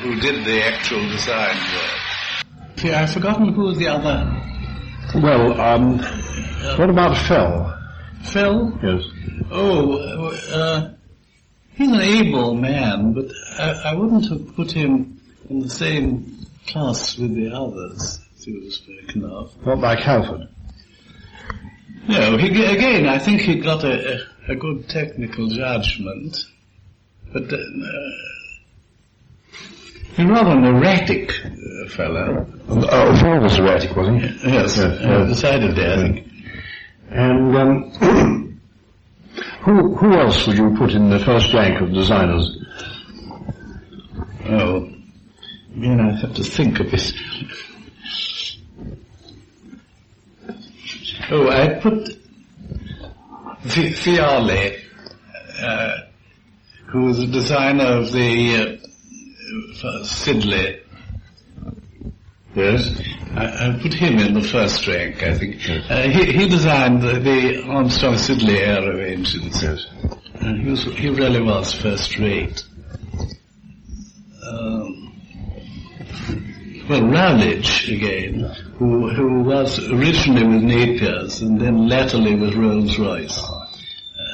who 0.00 0.20
did 0.20 0.44
the 0.44 0.64
actual 0.64 1.02
design 1.08 1.56
work. 1.56 2.78
See, 2.78 2.92
I've 2.92 3.12
forgotten 3.12 3.54
who 3.54 3.62
was 3.62 3.78
the 3.78 3.88
other. 3.88 4.40
Well, 5.16 5.60
um, 5.60 5.98
what 6.78 6.90
about 6.90 7.16
Fell? 7.16 7.76
Fell? 8.22 8.78
Yes. 8.84 9.02
Oh, 9.50 10.28
uh, 10.52 10.92
he's 11.78 11.88
an 11.90 12.00
able 12.00 12.54
man, 12.54 13.12
but 13.14 13.26
I, 13.58 13.90
I 13.90 13.94
wouldn't 13.94 14.28
have 14.28 14.54
put 14.56 14.72
him 14.72 15.20
in 15.48 15.60
the 15.60 15.70
same 15.70 16.44
class 16.66 17.16
with 17.16 17.34
the 17.34 17.50
others, 17.54 18.18
as 18.36 18.44
he 18.44 18.52
was 18.58 18.74
spoken 18.76 19.24
of. 19.24 19.66
Not 19.66 19.78
like 19.78 20.00
Halford? 20.00 20.48
No, 22.08 22.36
he, 22.36 22.48
again, 22.64 23.06
I 23.06 23.18
think 23.18 23.40
he 23.42 23.60
got 23.60 23.84
a, 23.84 24.18
a, 24.48 24.52
a 24.52 24.56
good 24.56 24.88
technical 24.88 25.48
judgment, 25.48 26.36
but 27.32 27.44
uh, 27.52 27.56
he's 30.16 30.26
rather 30.26 30.50
an 30.50 30.64
erratic 30.64 31.30
uh, 31.44 31.88
fellow. 31.90 32.46
Oh, 32.68 33.16
Fell 33.16 33.40
was 33.40 33.58
erratic, 33.58 33.94
wasn't 33.96 34.22
he? 34.22 34.28
Yes, 34.50 34.76
Yes, 34.76 34.78
uh, 34.78 34.98
yes. 35.00 35.28
decidedly, 35.28 35.86
I 35.86 35.96
think. 35.96 36.28
And 37.10 37.56
um, 37.56 37.92
who 39.68 39.94
who 39.96 40.18
else 40.18 40.46
would 40.46 40.56
you 40.56 40.74
put 40.78 40.92
in 40.92 41.10
the 41.10 41.18
first 41.18 41.52
rank 41.52 41.82
of 41.82 41.92
designers? 41.92 42.56
Oh, 44.46 44.90
again, 45.76 46.00
I 46.00 46.18
have 46.18 46.34
to 46.36 46.42
think 46.42 46.80
of 46.80 46.90
this. 46.90 47.12
Oh, 51.30 51.50
I 51.50 51.74
put 51.80 52.08
Fi- 53.60 53.92
Viale, 53.92 54.80
uh, 55.60 55.96
who 56.86 57.02
was 57.02 57.18
the 57.18 57.26
designer 57.26 57.84
of 57.84 58.10
the 58.10 58.80
uh, 59.84 60.02
Siddeley. 60.02 60.80
Yes, 62.58 63.00
I, 63.36 63.68
I 63.68 63.78
put 63.80 63.94
him 63.94 64.18
in 64.18 64.34
the 64.34 64.42
first 64.42 64.86
rank. 64.88 65.22
I 65.22 65.38
think 65.38 65.56
uh, 65.90 66.02
he, 66.02 66.32
he 66.32 66.48
designed 66.48 67.02
the, 67.02 67.20
the 67.20 67.62
Armstrong 67.62 68.14
Siddeley 68.14 68.58
aero 68.58 68.98
engines. 68.98 69.62
Yes. 69.62 69.86
And 70.40 70.60
he 70.60 70.70
was 70.70 70.82
he 70.84 71.08
really 71.08 71.40
was 71.40 71.72
first 71.72 72.18
rate. 72.18 72.64
Um, 74.44 75.12
well, 76.88 77.02
Rowledge 77.06 77.88
again, 77.90 78.40
who 78.78 79.08
who 79.10 79.42
was 79.42 79.78
originally 79.90 80.46
with 80.46 80.62
Napier's 80.62 81.42
and 81.42 81.60
then 81.60 81.88
latterly 81.88 82.34
with 82.34 82.54
Rolls 82.54 82.98
Royce. 82.98 83.38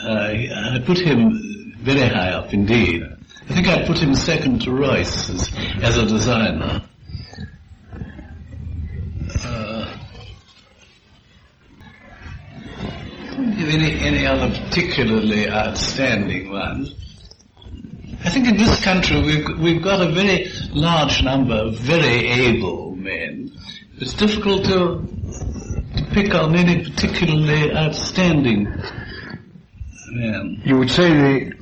Uh, 0.05 0.35
I 0.77 0.83
put 0.87 0.99
him 0.99 1.75
very 1.79 2.09
high 2.09 2.31
up 2.31 2.55
indeed. 2.55 3.03
I 3.03 3.55
think 3.55 3.69
I 3.69 3.87
put 3.87 3.99
him 3.99 4.15
second 4.15 4.63
to 4.63 4.71
Royce 4.71 5.29
as, 5.29 5.53
as 5.83 5.99
a 5.99 6.07
designer. 6.07 6.83
Uh, 9.45 9.99
have 13.57 13.69
any, 13.75 13.99
any 14.01 14.27
other 14.27 14.49
particularly 14.51 15.49
outstanding 15.49 16.51
ones. 16.51 16.95
I 18.25 18.31
think 18.31 18.49
in 18.49 18.57
this 18.57 18.83
country 18.83 19.21
we've, 19.21 19.59
we've 19.59 19.83
got 19.83 20.01
a 20.01 20.11
very 20.11 20.51
large 20.73 21.23
number 21.23 21.55
of 21.55 21.79
very 21.79 22.27
able 22.29 22.97
men. 22.97 23.53
It's 23.99 24.15
difficult 24.15 24.65
to, 24.65 25.07
to 25.97 26.05
pick 26.13 26.35
on 26.35 26.57
any 26.57 26.85
particularly 26.85 27.73
outstanding 27.75 28.65
man. 30.11 30.63
You 30.65 30.79
would 30.79 30.91
say 30.91 31.09
the 31.09 31.53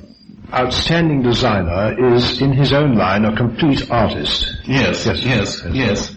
outstanding 0.53 1.21
designer 1.21 2.15
is, 2.15 2.41
in 2.41 2.53
his 2.53 2.71
own 2.71 2.95
line, 2.95 3.25
a 3.25 3.35
complete 3.35 3.89
artist. 3.91 4.61
Yes, 4.65 5.05
yes, 5.05 5.23
yes, 5.23 5.61
yes. 5.71 6.15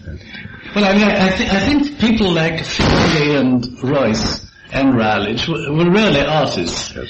Well, 0.75 0.85
I 0.85 0.93
mean, 0.93 1.03
I, 1.03 1.27
I, 1.27 1.29
th- 1.35 1.49
I 1.49 1.59
think 1.59 1.99
people 1.99 2.31
like 2.31 2.63
Foley 2.63 3.35
and 3.35 3.83
Royce 3.83 4.46
and 4.71 4.95
Rowledge 4.97 5.47
were, 5.47 5.71
were 5.71 5.89
really 5.89 6.21
artists. 6.21 6.95
Uh, 6.95 7.05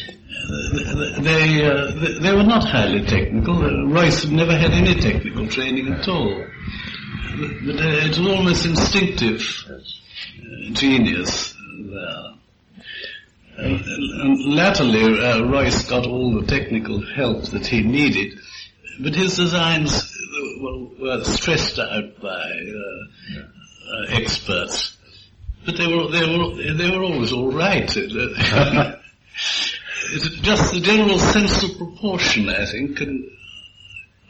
They, 1.19 1.65
uh, 1.65 1.91
they 1.91 2.19
they 2.19 2.33
were 2.33 2.43
not 2.43 2.63
highly 2.63 3.03
technical. 3.05 3.57
Uh, 3.57 3.85
Royce 3.87 4.25
never 4.27 4.55
had 4.55 4.71
any 4.71 4.95
technical 4.95 5.47
training 5.47 5.91
at 5.91 6.07
all. 6.07 6.45
But, 7.65 7.75
uh, 7.75 8.05
it 8.07 8.17
was 8.17 8.27
almost 8.27 8.65
instinctive 8.65 9.41
uh, 9.69 10.73
genius 10.73 11.53
there. 11.91 12.33
Uh, 13.59 14.23
and 14.23 14.53
latterly, 14.53 15.19
uh, 15.19 15.43
Royce 15.45 15.83
got 15.89 16.05
all 16.05 16.39
the 16.39 16.45
technical 16.47 17.01
help 17.15 17.43
that 17.49 17.65
he 17.65 17.81
needed, 17.81 18.37
but 18.99 19.15
his 19.15 19.35
designs 19.35 20.13
were, 20.61 20.85
were 20.99 21.23
stressed 21.23 21.79
out 21.79 22.21
by 22.21 22.29
uh, 22.29 23.41
uh, 23.91 24.05
experts. 24.11 24.96
But 25.67 25.75
they 25.75 25.85
were 25.85 26.07
they 26.07 26.25
were 26.25 26.73
they 26.73 26.89
were 26.89 27.03
always 27.03 27.33
all 27.33 27.51
right. 27.51 27.87
Just 30.41 30.73
the 30.73 30.79
general 30.81 31.19
sense 31.19 31.61
of 31.61 31.77
proportion, 31.77 32.47
I 32.47 32.65
think, 32.65 33.01
and 33.01 33.29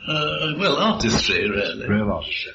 uh, 0.08 0.54
well, 0.58 0.78
artistry 0.78 1.48
really. 1.48 1.88
Real 1.88 2.12
artistry. 2.12 2.54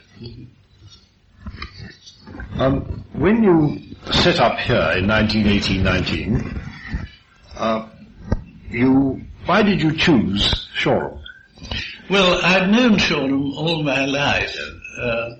Um, 2.59 3.05
when 3.13 3.45
you 3.45 3.79
set 4.11 4.41
up 4.41 4.59
here 4.59 4.95
in 4.97 5.07
1918-19, 5.07 6.61
uh, 7.57 7.89
you, 8.69 9.23
why 9.47 9.63
did 9.63 9.81
you 9.81 9.97
choose 9.97 10.69
Shoreham? 10.75 11.21
Well, 12.11 12.41
I'd 12.45 12.69
known 12.71 12.99
Shoreham 12.99 13.53
all 13.55 13.85
my 13.85 14.07
life. 14.07 14.57
Uh, 15.01 15.31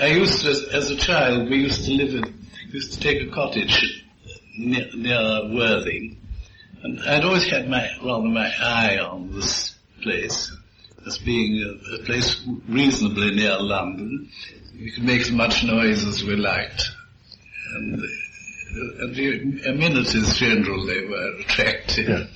I 0.00 0.06
used 0.06 0.42
to, 0.42 0.50
as, 0.50 0.62
as 0.72 0.90
a 0.90 0.96
child, 0.96 1.50
we 1.50 1.56
used 1.56 1.84
to 1.86 1.92
live 1.92 2.14
in, 2.14 2.41
used 2.70 2.94
to 2.94 3.00
take 3.00 3.22
a 3.22 3.30
cottage 3.30 4.04
near, 4.56 4.86
near 4.94 5.54
Worthing, 5.54 6.20
and 6.82 7.00
I'd 7.00 7.24
always 7.24 7.48
had 7.48 7.68
my 7.68 7.88
rather 8.04 8.28
my 8.28 8.50
eye 8.60 8.98
on 8.98 9.32
this 9.32 9.74
place 10.02 10.54
as 11.06 11.18
being 11.18 11.62
a, 11.62 11.94
a 11.94 12.04
place 12.04 12.44
reasonably 12.68 13.34
near 13.34 13.56
London. 13.58 14.28
We 14.78 14.90
could 14.90 15.04
make 15.04 15.20
as 15.20 15.30
much 15.30 15.64
noise 15.64 16.04
as 16.04 16.24
we 16.24 16.36
liked, 16.36 16.90
and, 17.74 18.00
uh, 18.00 19.04
and 19.04 19.14
the 19.14 19.70
amenities 19.70 20.36
generally 20.36 21.06
were 21.06 21.40
attractive. 21.40 22.08
Yeah. 22.08 22.26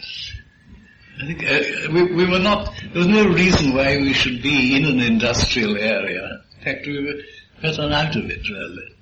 I 1.19 1.27
think 1.27 1.43
uh, 1.45 1.93
we, 1.93 2.03
we 2.15 2.31
were 2.31 2.39
not. 2.39 2.75
There 2.93 2.99
was 2.99 3.07
no 3.07 3.27
reason 3.27 3.75
why 3.75 3.97
we 3.97 4.13
should 4.13 4.43
be 4.43 4.77
in 4.77 4.85
an 4.85 5.01
industrial 5.01 5.77
area. 5.79 6.43
In 6.59 6.65
fact, 6.65 6.87
we 6.87 7.05
were 7.05 7.23
better 7.63 7.91
out 7.91 8.15
of 8.17 8.31
it, 8.31 8.49
really. 8.49 8.96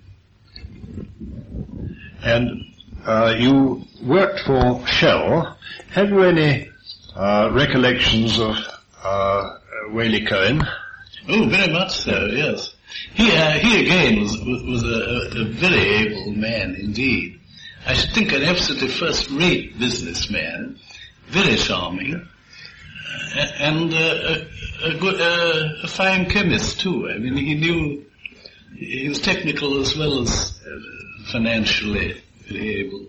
And 2.22 2.64
uh, 3.04 3.35
you 3.38 3.85
worked 4.02 4.40
for 4.40 4.87
Shell. 4.87 5.59
Have 5.90 6.09
you 6.09 6.22
any 6.22 6.70
uh, 7.14 7.50
recollections 7.52 8.38
of 8.38 8.57
uh, 9.02 9.59
Waley 9.90 10.26
Cohen? 10.26 10.62
Oh, 11.28 11.48
very 11.48 11.72
much 11.72 11.92
so. 11.92 12.26
Yes. 12.26 12.74
He 13.14 13.30
uh, 13.30 13.52
he 13.59 13.85
again 13.85 14.20
was 14.20 14.37
was, 14.40 14.83
a, 14.85 15.40
a 15.40 15.44
very 15.44 15.80
able 15.80 16.33
man 16.33 16.74
indeed. 16.76 17.40
I 17.87 17.94
should 17.94 18.14
think 18.14 18.33
an 18.33 18.42
absolutely 18.44 18.88
first-rate 18.88 19.78
businessman, 19.78 20.78
very 21.26 21.57
charming, 21.57 22.26
and 23.61 23.92
uh, 23.92 23.96
a, 23.96 24.88
a 24.90 24.98
good 24.98 25.20
uh, 25.20 25.83
a 25.83 25.88
fine 25.88 26.30
chemist 26.30 26.80
too. 26.80 27.11
I 27.11 27.18
mean, 27.18 27.37
he 27.37 27.54
knew 27.54 28.04
he 28.76 29.08
was 29.08 29.20
technical 29.20 29.80
as 29.80 29.96
well 29.96 30.22
as 30.22 30.60
uh, 30.66 31.30
financially 31.32 32.20
able. 32.50 33.06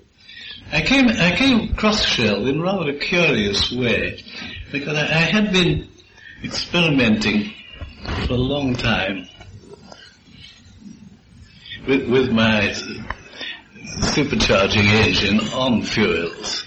I 0.71 0.82
came 0.82 1.08
I 1.10 1.36
came 1.36 1.71
across 1.71 2.04
Shell 2.04 2.47
in 2.47 2.62
rather 2.62 2.91
a 2.91 2.95
curious 2.95 3.71
way 3.71 4.23
because 4.71 4.97
I, 4.97 5.04
I 5.04 5.25
had 5.32 5.51
been 5.51 5.88
experimenting 6.43 7.54
for 8.28 8.34
a 8.34 8.38
long 8.38 8.75
time 8.75 9.28
with, 11.88 12.10
with 12.10 12.32
my 12.32 12.73
supercharging 14.01 14.88
engine 14.88 15.39
on 15.54 15.84
fuels. 15.84 16.65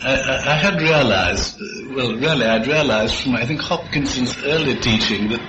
I, 0.00 0.12
I, 0.12 0.54
had 0.54 0.80
realized, 0.80 1.58
well, 1.94 2.14
really, 2.14 2.44
I'd 2.44 2.66
realized 2.66 3.22
from, 3.22 3.34
I 3.34 3.46
think, 3.46 3.60
Hopkinson's 3.60 4.36
early 4.44 4.76
teaching 4.76 5.30
that 5.30 5.40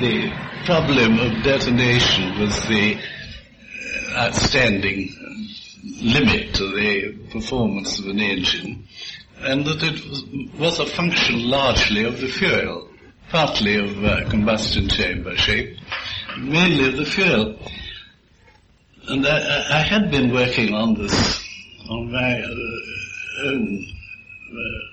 the 0.00 0.32
problem 0.64 1.18
of 1.18 1.42
detonation 1.42 2.38
was 2.40 2.66
the 2.66 2.96
uh, 2.96 4.18
outstanding 4.18 5.14
limit 6.00 6.54
to 6.54 6.66
the 6.68 7.12
performance 7.30 7.98
of 7.98 8.06
an 8.06 8.18
engine, 8.18 8.86
and 9.40 9.64
that 9.66 9.82
it 9.82 10.58
was, 10.58 10.78
a 10.78 10.86
function 10.86 11.48
largely 11.48 12.04
of 12.04 12.18
the 12.20 12.28
fuel, 12.28 12.88
partly 13.28 13.76
of 13.76 14.04
uh, 14.04 14.28
combustion 14.30 14.88
chamber 14.88 15.36
shape, 15.36 15.76
mainly 16.38 16.88
of 16.88 16.96
the 16.96 17.04
fuel. 17.04 17.58
And 19.08 19.26
I, 19.26 19.80
I 19.80 19.82
had 19.82 20.10
been 20.10 20.32
working 20.32 20.72
on 20.72 20.94
this 20.94 21.44
on 21.88 22.10
my 22.10 22.40
uh, 22.40 23.46
own. 23.48 23.86
Uh, 24.50 24.90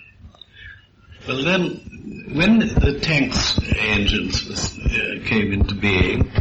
well, 1.27 1.43
then, 1.43 1.86
when 2.33 2.59
the 2.59 2.99
tanks 3.01 3.59
engines 3.77 4.47
was, 4.47 4.77
uh, 4.79 5.19
came 5.25 5.53
into 5.53 5.75
being, 5.75 6.31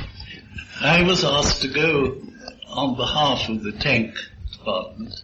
I 0.81 1.03
was 1.03 1.25
asked 1.25 1.63
to 1.63 1.69
go 1.69 2.21
on 2.69 2.97
behalf 2.97 3.49
of 3.49 3.63
the 3.63 3.73
tank 3.73 4.15
department 4.53 5.15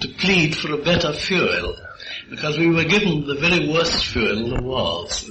to 0.00 0.08
plead 0.08 0.56
for 0.56 0.72
a 0.72 0.78
better 0.78 1.12
fuel 1.12 1.76
because 2.30 2.58
we 2.58 2.70
were 2.70 2.84
given 2.84 3.26
the 3.26 3.34
very 3.34 3.68
worst 3.68 4.06
fuel 4.06 4.50
there 4.50 4.62
was. 4.62 5.30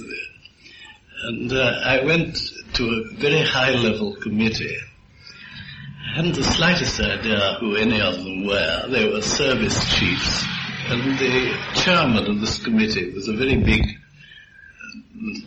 And 1.24 1.52
uh, 1.52 1.80
I 1.84 2.04
went 2.04 2.36
to 2.74 2.84
a 2.84 3.14
very 3.16 3.42
high 3.42 3.70
level 3.70 4.14
committee. 4.16 4.76
I 6.12 6.16
hadn't 6.16 6.34
the 6.34 6.44
slightest 6.44 7.00
idea 7.00 7.56
who 7.60 7.76
any 7.76 8.00
of 8.00 8.16
them 8.16 8.46
were. 8.46 8.88
They 8.88 9.08
were 9.08 9.22
service 9.22 9.94
chiefs. 9.96 10.44
And 10.86 11.18
the 11.18 11.56
chairman 11.74 12.26
of 12.30 12.40
this 12.40 12.62
committee 12.62 13.12
was 13.14 13.28
a 13.28 13.32
very 13.32 13.56
big, 13.56 13.86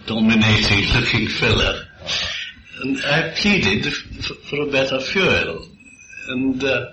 dominating 0.05 0.93
looking 0.93 1.27
fellow. 1.27 1.81
And 2.81 2.97
I 3.05 3.33
pleaded 3.35 3.91
for, 4.23 4.33
for 4.35 4.61
a 4.61 4.71
better 4.71 4.99
fuel. 4.99 5.67
And 6.29 6.63
uh, 6.63 6.91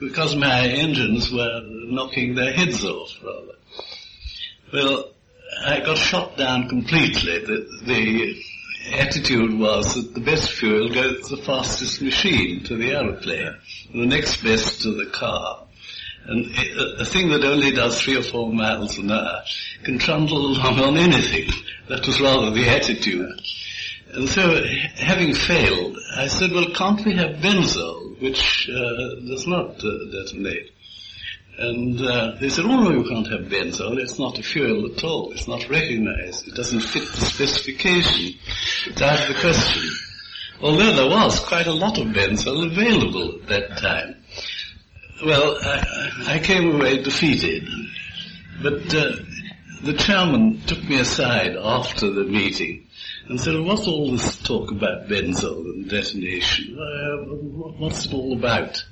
because 0.00 0.34
my 0.36 0.66
engines 0.66 1.32
were 1.32 1.60
knocking 1.64 2.34
their 2.34 2.52
heads 2.52 2.84
off, 2.84 3.10
rather. 3.22 3.54
Well, 4.72 5.10
I 5.64 5.80
got 5.80 5.98
shot 5.98 6.36
down 6.36 6.68
completely. 6.68 7.38
The, 7.40 7.66
the 7.84 8.42
attitude 8.94 9.58
was 9.58 9.94
that 9.94 10.14
the 10.14 10.20
best 10.20 10.50
fuel 10.50 10.92
goes 10.92 11.28
to 11.28 11.36
the 11.36 11.42
fastest 11.42 12.02
machine, 12.02 12.64
to 12.64 12.76
the 12.76 12.92
aeroplane, 12.92 13.56
the 13.92 14.06
next 14.06 14.42
best 14.42 14.82
to 14.82 14.92
the 14.92 15.10
car. 15.10 15.64
And 16.24 16.46
a, 16.46 17.00
a 17.00 17.04
thing 17.04 17.30
that 17.30 17.44
only 17.44 17.72
does 17.72 18.00
three 18.00 18.16
or 18.16 18.22
four 18.22 18.52
miles 18.52 18.98
an 18.98 19.10
hour 19.10 19.42
can 19.82 19.98
trundle 19.98 20.46
along 20.46 20.78
on 20.78 20.96
anything. 20.96 21.50
That 21.92 22.06
was 22.06 22.22
rather 22.22 22.50
the 22.50 22.70
attitude. 22.70 23.38
And 24.14 24.26
so, 24.26 24.64
having 24.96 25.34
failed, 25.34 25.98
I 26.16 26.26
said, 26.26 26.50
well, 26.50 26.70
can't 26.74 27.04
we 27.04 27.14
have 27.16 27.36
benzol, 27.36 28.18
which 28.18 28.66
uh, 28.70 29.20
does 29.28 29.46
not 29.46 29.84
uh, 29.84 29.90
detonate? 30.10 30.70
And 31.58 32.00
uh, 32.00 32.36
they 32.40 32.48
said, 32.48 32.64
oh 32.64 32.80
no, 32.80 32.92
you 32.92 33.06
can't 33.06 33.30
have 33.30 33.52
benzol. 33.52 33.98
It's 33.98 34.18
not 34.18 34.38
a 34.38 34.42
fuel 34.42 34.90
at 34.90 35.04
all. 35.04 35.32
It's 35.32 35.46
not 35.46 35.68
recognized. 35.68 36.48
It 36.48 36.54
doesn't 36.54 36.80
fit 36.80 37.02
the 37.02 37.26
specification. 37.26 38.38
It's 38.86 39.02
out 39.02 39.20
of 39.20 39.28
the 39.28 39.40
question. 39.42 39.82
Although 40.62 40.94
there 40.94 41.10
was 41.10 41.40
quite 41.40 41.66
a 41.66 41.74
lot 41.74 41.98
of 41.98 42.06
benzol 42.06 42.72
available 42.72 43.34
at 43.42 43.48
that 43.48 43.76
time. 43.76 44.16
Well, 45.26 45.58
I, 45.62 46.36
I 46.36 46.38
came 46.38 46.74
away 46.74 47.02
defeated. 47.02 47.68
But 48.62 48.94
uh, 48.94 49.16
the 49.82 49.94
chairman 49.94 50.60
took 50.66 50.82
me 50.84 51.00
aside 51.00 51.56
after 51.56 52.10
the 52.10 52.24
meeting 52.24 52.86
and 53.28 53.40
said, 53.40 53.58
what's 53.60 53.86
all 53.86 54.12
this 54.12 54.40
talk 54.42 54.70
about 54.70 55.08
benzol 55.08 55.60
and 55.60 55.88
detonation? 55.88 56.78
Uh, 56.78 57.34
what's 57.78 58.06
it 58.06 58.14
all 58.14 58.32
about? 58.36 58.84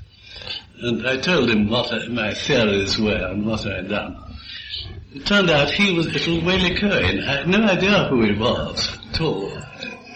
And 0.83 1.07
I 1.07 1.19
told 1.19 1.51
him 1.51 1.69
what 1.69 2.11
my 2.11 2.35
theories 2.35 2.99
were 2.99 3.27
and 3.29 3.47
what 3.47 3.67
I 3.67 3.77
had 3.77 3.89
done. 3.89 4.17
It 5.13 5.27
turned 5.27 5.51
out 5.51 5.71
he 5.71 5.93
was, 5.93 6.07
it 6.09 6.27
was 6.27 6.39
Waley 6.39 6.81
Cohen. 6.81 7.23
I 7.25 7.39
had 7.39 7.49
no 7.49 7.65
idea 7.65 8.07
who 8.09 8.23
he 8.23 8.33
was 8.33 8.99
at 9.13 9.21
all. 9.21 9.53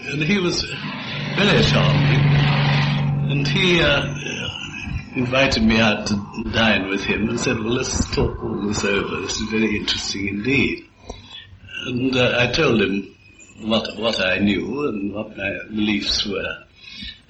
And 0.07 0.23
he 0.23 0.39
was 0.39 0.63
very 1.37 1.63
charming. 1.63 2.21
And 3.31 3.47
he 3.47 3.81
uh, 3.81 4.13
invited 5.15 5.63
me 5.63 5.79
out 5.79 6.07
to 6.07 6.43
dine 6.51 6.89
with 6.89 7.03
him 7.03 7.29
and 7.29 7.39
said, 7.39 7.57
well, 7.57 7.73
let's 7.73 8.13
talk 8.13 8.43
all 8.43 8.67
this 8.67 8.83
over. 8.83 9.21
This 9.21 9.39
is 9.39 9.49
very 9.49 9.77
interesting 9.77 10.27
indeed. 10.27 10.85
And 11.85 12.15
uh, 12.15 12.35
I 12.37 12.51
told 12.51 12.81
him 12.81 13.15
what, 13.61 13.97
what 13.97 14.19
I 14.19 14.39
knew 14.39 14.87
and 14.87 15.13
what 15.13 15.37
my 15.37 15.57
beliefs 15.69 16.25
were. 16.25 16.63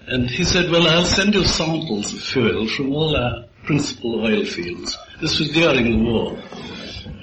And 0.08 0.30
he 0.30 0.44
said, 0.44 0.72
well, 0.72 0.88
I'll 0.88 1.06
send 1.06 1.34
you 1.34 1.44
samples 1.46 2.14
of 2.14 2.22
fuel 2.22 2.68
from 2.68 2.92
all 2.94 3.16
our 3.16 3.46
principal 3.64 4.24
oil 4.24 4.46
fields. 4.46 4.98
This 5.22 5.40
was 5.40 5.52
during 5.52 5.92
the 5.92 6.12
war. 6.12 6.38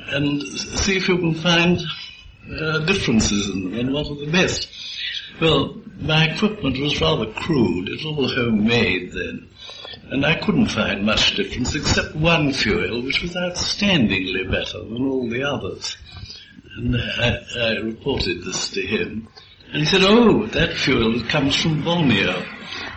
And 0.09 0.43
see 0.43 0.97
if 0.97 1.09
you 1.09 1.19
can 1.19 1.35
find 1.35 1.81
uh, 2.61 2.79
differences 2.81 3.49
in 3.51 3.71
them 3.71 3.79
and 3.79 3.93
what 3.93 4.07
are 4.09 4.17
the 4.17 4.31
best. 4.31 4.69
Well, 5.41 5.81
my 5.99 6.27
equipment 6.27 6.79
was 6.79 7.01
rather 7.01 7.33
crude. 7.33 7.89
It 7.89 7.93
was 7.93 8.05
all 8.07 8.29
homemade 8.29 9.13
then. 9.13 9.49
And 10.11 10.27
I 10.27 10.39
couldn't 10.39 10.69
find 10.69 11.05
much 11.05 11.37
difference 11.37 11.75
except 11.75 12.15
one 12.15 12.53
fuel, 12.53 13.03
which 13.03 13.23
was 13.23 13.35
outstandingly 13.35 14.51
better 14.51 14.79
than 14.79 15.07
all 15.07 15.29
the 15.29 15.43
others. 15.43 15.97
And 16.77 16.97
I, 16.97 17.39
I 17.59 17.71
reported 17.79 18.45
this 18.45 18.71
to 18.71 18.83
him. 18.83 19.29
And 19.73 19.81
he 19.81 19.87
said, 19.87 20.03
oh, 20.05 20.47
that 20.47 20.75
fuel 20.75 21.23
comes 21.29 21.57
from 21.57 21.83
Borneo 21.83 22.45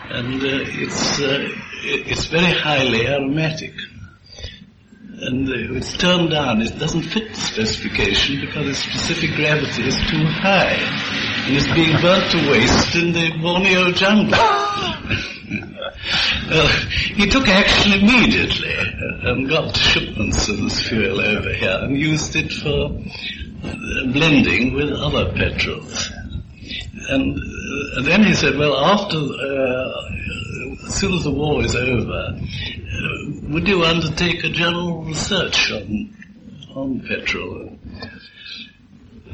and 0.10 0.42
uh, 0.44 0.48
it's 0.48 1.20
uh, 1.20 1.50
it's 1.84 2.26
very 2.28 2.54
highly 2.54 3.08
aromatic. 3.08 3.74
And 5.18 5.48
uh, 5.48 5.78
it's 5.78 5.98
turned 5.98 6.32
down. 6.32 6.62
It 6.62 6.78
doesn't 6.78 7.04
fit 7.04 7.30
the 7.30 7.40
specification 7.40 8.42
because 8.42 8.68
its 8.68 8.80
specific 8.80 9.36
gravity 9.36 9.88
is 9.88 9.96
too 10.10 10.26
high, 10.26 10.78
it's 11.48 11.72
being 11.74 12.02
burnt 12.02 12.32
to 12.32 12.50
waste 12.50 12.96
in 12.96 13.14
the 13.14 13.38
Borneo 13.40 13.92
jungle. 13.92 14.32
well, 16.50 16.68
he 17.16 17.28
took 17.28 17.48
action 17.48 17.94
immediately 17.94 18.76
and 19.24 19.48
got 19.48 19.78
shipments 19.78 20.50
of 20.50 20.58
this 20.58 20.88
fuel 20.88 21.22
over 21.22 21.54
here 21.54 21.78
and 21.82 21.98
used 21.98 22.36
it 22.36 22.52
for 22.52 22.90
blending 24.12 24.74
with 24.74 24.92
other 24.92 25.32
petrols. 25.34 26.12
And, 27.10 27.38
uh, 27.38 28.02
then 28.02 28.24
he 28.24 28.34
said, 28.34 28.58
well, 28.58 28.76
after, 28.78 29.18
uh, 29.18 30.88
as 30.88 30.96
soon 30.96 31.14
as 31.14 31.24
the 31.24 31.32
war 31.32 31.64
is 31.64 31.76
over, 31.76 32.12
uh, 32.12 32.42
would 33.50 33.68
you 33.68 33.84
undertake 33.84 34.44
a 34.44 34.50
general 34.50 35.04
research 35.04 35.72
on, 35.72 36.16
on 36.74 37.02
petrol? 37.02 37.78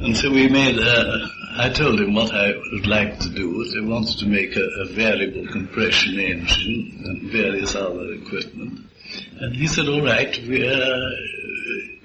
And 0.03 0.17
so 0.17 0.31
we 0.31 0.49
made, 0.49 0.79
I 0.79 1.69
told 1.69 2.01
him 2.01 2.15
what 2.15 2.33
I 2.33 2.53
would 2.71 2.87
like 2.87 3.19
to 3.19 3.29
do. 3.29 3.63
I 3.77 3.85
wanted 3.85 4.17
to 4.17 4.25
make 4.25 4.55
a, 4.55 4.63
a 4.63 4.85
variable 4.85 5.45
compression 5.51 6.19
engine 6.19 7.03
and 7.05 7.31
various 7.31 7.75
other 7.75 8.11
equipment. 8.13 8.79
And 9.39 9.55
he 9.55 9.67
said, 9.67 9.87
all 9.87 10.01
right, 10.03 10.35
we, 10.47 10.67
uh, 10.67 11.09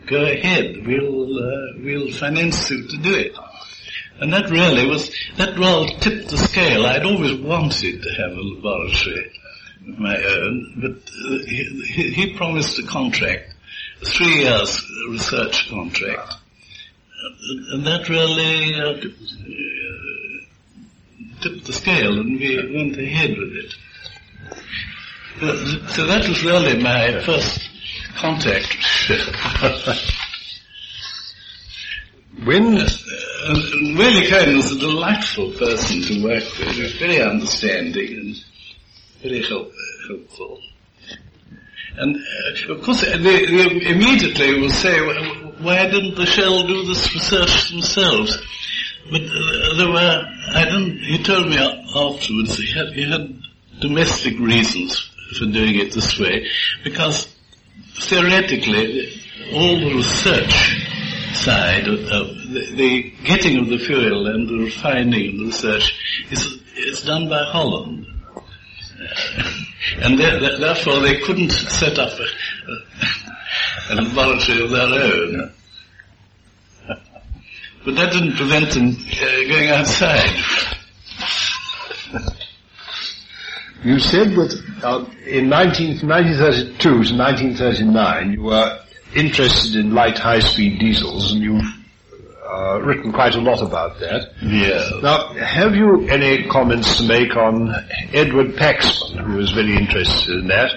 go 0.06 0.24
ahead. 0.24 0.86
We'll, 0.86 1.38
uh, 1.38 1.72
we'll 1.82 2.12
finance 2.12 2.70
you 2.70 2.86
to 2.86 2.98
do 2.98 3.14
it. 3.14 3.32
And 4.20 4.30
that 4.30 4.50
really 4.50 4.86
was, 4.86 5.10
that 5.38 5.58
role 5.58 5.86
tipped 5.86 6.28
the 6.28 6.36
scale. 6.36 6.84
I'd 6.84 7.06
always 7.06 7.40
wanted 7.40 8.02
to 8.02 8.10
have 8.10 8.32
a 8.32 8.42
laboratory 8.42 9.32
of 9.88 9.98
my 9.98 10.16
own, 10.22 10.74
but 10.82 11.10
uh, 11.24 11.38
he, 11.46 12.12
he, 12.14 12.34
promised 12.34 12.78
a 12.78 12.82
contract, 12.82 13.54
a 14.02 14.04
three 14.04 14.42
years 14.42 14.84
research 15.08 15.70
contract. 15.70 16.34
And 17.72 17.86
that 17.86 18.08
really 18.08 18.74
uh, 18.80 18.94
tipped 21.40 21.66
the 21.66 21.72
scale 21.72 22.20
and 22.20 22.38
we 22.38 22.56
went 22.74 22.96
ahead 22.98 23.36
with 23.36 23.52
it. 23.52 23.74
Uh, 25.42 25.88
so 25.88 26.06
that 26.06 26.28
was 26.28 26.44
really 26.44 26.82
my 26.82 27.20
first 27.22 27.68
contact. 28.16 28.76
when 32.44 32.78
and 32.78 33.96
Waley 33.96 34.28
Cohen 34.28 34.56
was 34.56 34.72
a 34.72 34.78
delightful 34.78 35.52
person 35.52 36.02
to 36.02 36.24
work 36.24 36.44
with. 36.58 36.98
Very 36.98 37.20
understanding 37.20 38.18
and 38.18 38.44
very 39.22 39.42
help, 39.42 39.70
helpful. 40.08 40.60
And 41.96 42.16
uh, 42.16 42.72
of 42.72 42.82
course, 42.82 43.02
they, 43.02 43.18
they 43.18 43.86
immediately 43.86 44.60
will 44.60 44.70
say, 44.70 44.98
why 45.60 45.86
didn't 45.86 46.16
the 46.16 46.26
Shell 46.26 46.66
do 46.66 46.86
this 46.86 47.14
research 47.14 47.70
themselves? 47.70 48.36
But 49.10 49.22
uh, 49.22 49.74
there 49.76 49.88
were, 49.88 50.24
I 50.54 50.64
didn't, 50.64 50.98
he 50.98 51.22
told 51.22 51.48
me 51.48 51.58
afterwards 51.58 52.58
he 52.58 52.72
had, 52.72 52.92
he 52.92 53.10
had 53.10 53.40
domestic 53.80 54.38
reasons 54.38 55.10
for 55.38 55.46
doing 55.46 55.76
it 55.76 55.92
this 55.92 56.18
way 56.18 56.48
because 56.82 57.32
theoretically 57.94 59.20
all 59.52 59.78
the 59.78 59.94
research 59.94 60.86
side 61.34 61.86
of, 61.88 61.98
the, 62.52 62.72
the, 62.74 63.12
getting 63.24 63.58
of 63.58 63.68
the 63.68 63.78
fuel 63.78 64.26
and 64.26 64.48
the 64.48 64.64
refining 64.64 65.30
and 65.30 65.40
the 65.40 65.46
research 65.46 66.26
is, 66.30 66.60
is 66.76 67.02
done 67.02 67.28
by 67.28 67.44
Holland. 67.44 68.06
And 69.98 70.18
therefore 70.18 70.98
they 71.00 71.20
couldn't 71.20 71.50
set 71.50 71.98
up 71.98 72.18
a, 72.18 72.24
a 72.24 73.15
laboratory 73.94 74.64
of 74.64 74.70
their 74.70 74.82
own. 74.82 75.52
But 77.84 77.94
that 77.94 78.12
didn't 78.12 78.34
prevent 78.34 78.70
them 78.72 78.88
uh, 78.88 79.48
going 79.48 79.68
outside. 79.70 80.30
You 83.84 84.00
said 84.00 84.30
that 84.30 84.62
uh, 84.82 85.04
in 85.26 85.48
19, 85.48 86.08
1932 86.08 86.74
to 86.80 86.96
1939 87.14 88.32
you 88.32 88.42
were 88.42 88.80
interested 89.14 89.76
in 89.76 89.94
light 89.94 90.18
high-speed 90.18 90.80
diesels 90.80 91.32
and 91.32 91.40
you've 91.40 91.62
uh, 92.44 92.80
written 92.82 93.12
quite 93.12 93.36
a 93.36 93.40
lot 93.40 93.62
about 93.62 94.00
that. 94.00 94.32
Yeah. 94.42 95.00
Now, 95.02 95.32
have 95.34 95.76
you 95.76 96.08
any 96.08 96.48
comments 96.48 96.96
to 96.96 97.04
make 97.04 97.36
on 97.36 97.72
Edward 98.12 98.56
Paxman, 98.56 99.24
who 99.24 99.36
was 99.36 99.52
very 99.52 99.76
interested 99.76 100.34
in 100.34 100.48
that? 100.48 100.70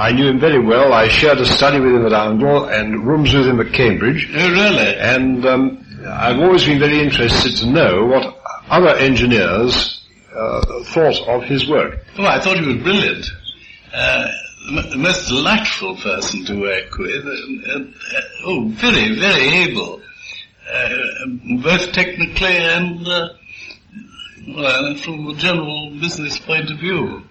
I 0.00 0.12
knew 0.12 0.28
him 0.28 0.40
very 0.40 0.58
well. 0.58 0.94
I 0.94 1.08
shared 1.08 1.36
a 1.40 1.44
study 1.44 1.78
with 1.78 1.94
him 1.94 2.06
at 2.06 2.12
Oundle 2.12 2.72
and 2.72 3.06
rooms 3.06 3.34
with 3.34 3.46
him 3.46 3.60
at 3.60 3.74
Cambridge. 3.74 4.30
Oh, 4.34 4.50
really? 4.50 4.96
And 4.96 5.44
um, 5.44 5.84
I've 6.08 6.38
always 6.38 6.64
been 6.64 6.78
very 6.78 7.00
interested 7.00 7.54
to 7.58 7.66
know 7.66 8.06
what 8.06 8.40
other 8.70 8.96
engineers 8.96 10.02
uh, 10.34 10.84
thought 10.84 11.20
of 11.28 11.42
his 11.42 11.68
work. 11.68 11.98
Oh, 12.16 12.24
I 12.24 12.40
thought 12.40 12.58
he 12.58 12.66
was 12.66 12.82
brilliant. 12.82 13.26
Uh, 13.92 14.28
the 14.90 14.96
most 14.96 15.28
delightful 15.28 15.96
person 15.96 16.46
to 16.46 16.58
work 16.58 16.96
with. 16.96 17.26
Uh, 17.26 17.74
uh, 17.74 18.20
oh, 18.46 18.68
very, 18.68 19.20
very 19.20 19.48
able, 19.68 20.00
uh, 20.72 20.88
both 21.62 21.92
technically 21.92 22.56
and 22.56 23.06
uh, 23.06 23.28
well, 24.48 24.94
from 24.94 25.26
a 25.26 25.34
general 25.34 25.90
business 26.00 26.38
point 26.38 26.70
of 26.70 26.78
view. 26.78 27.22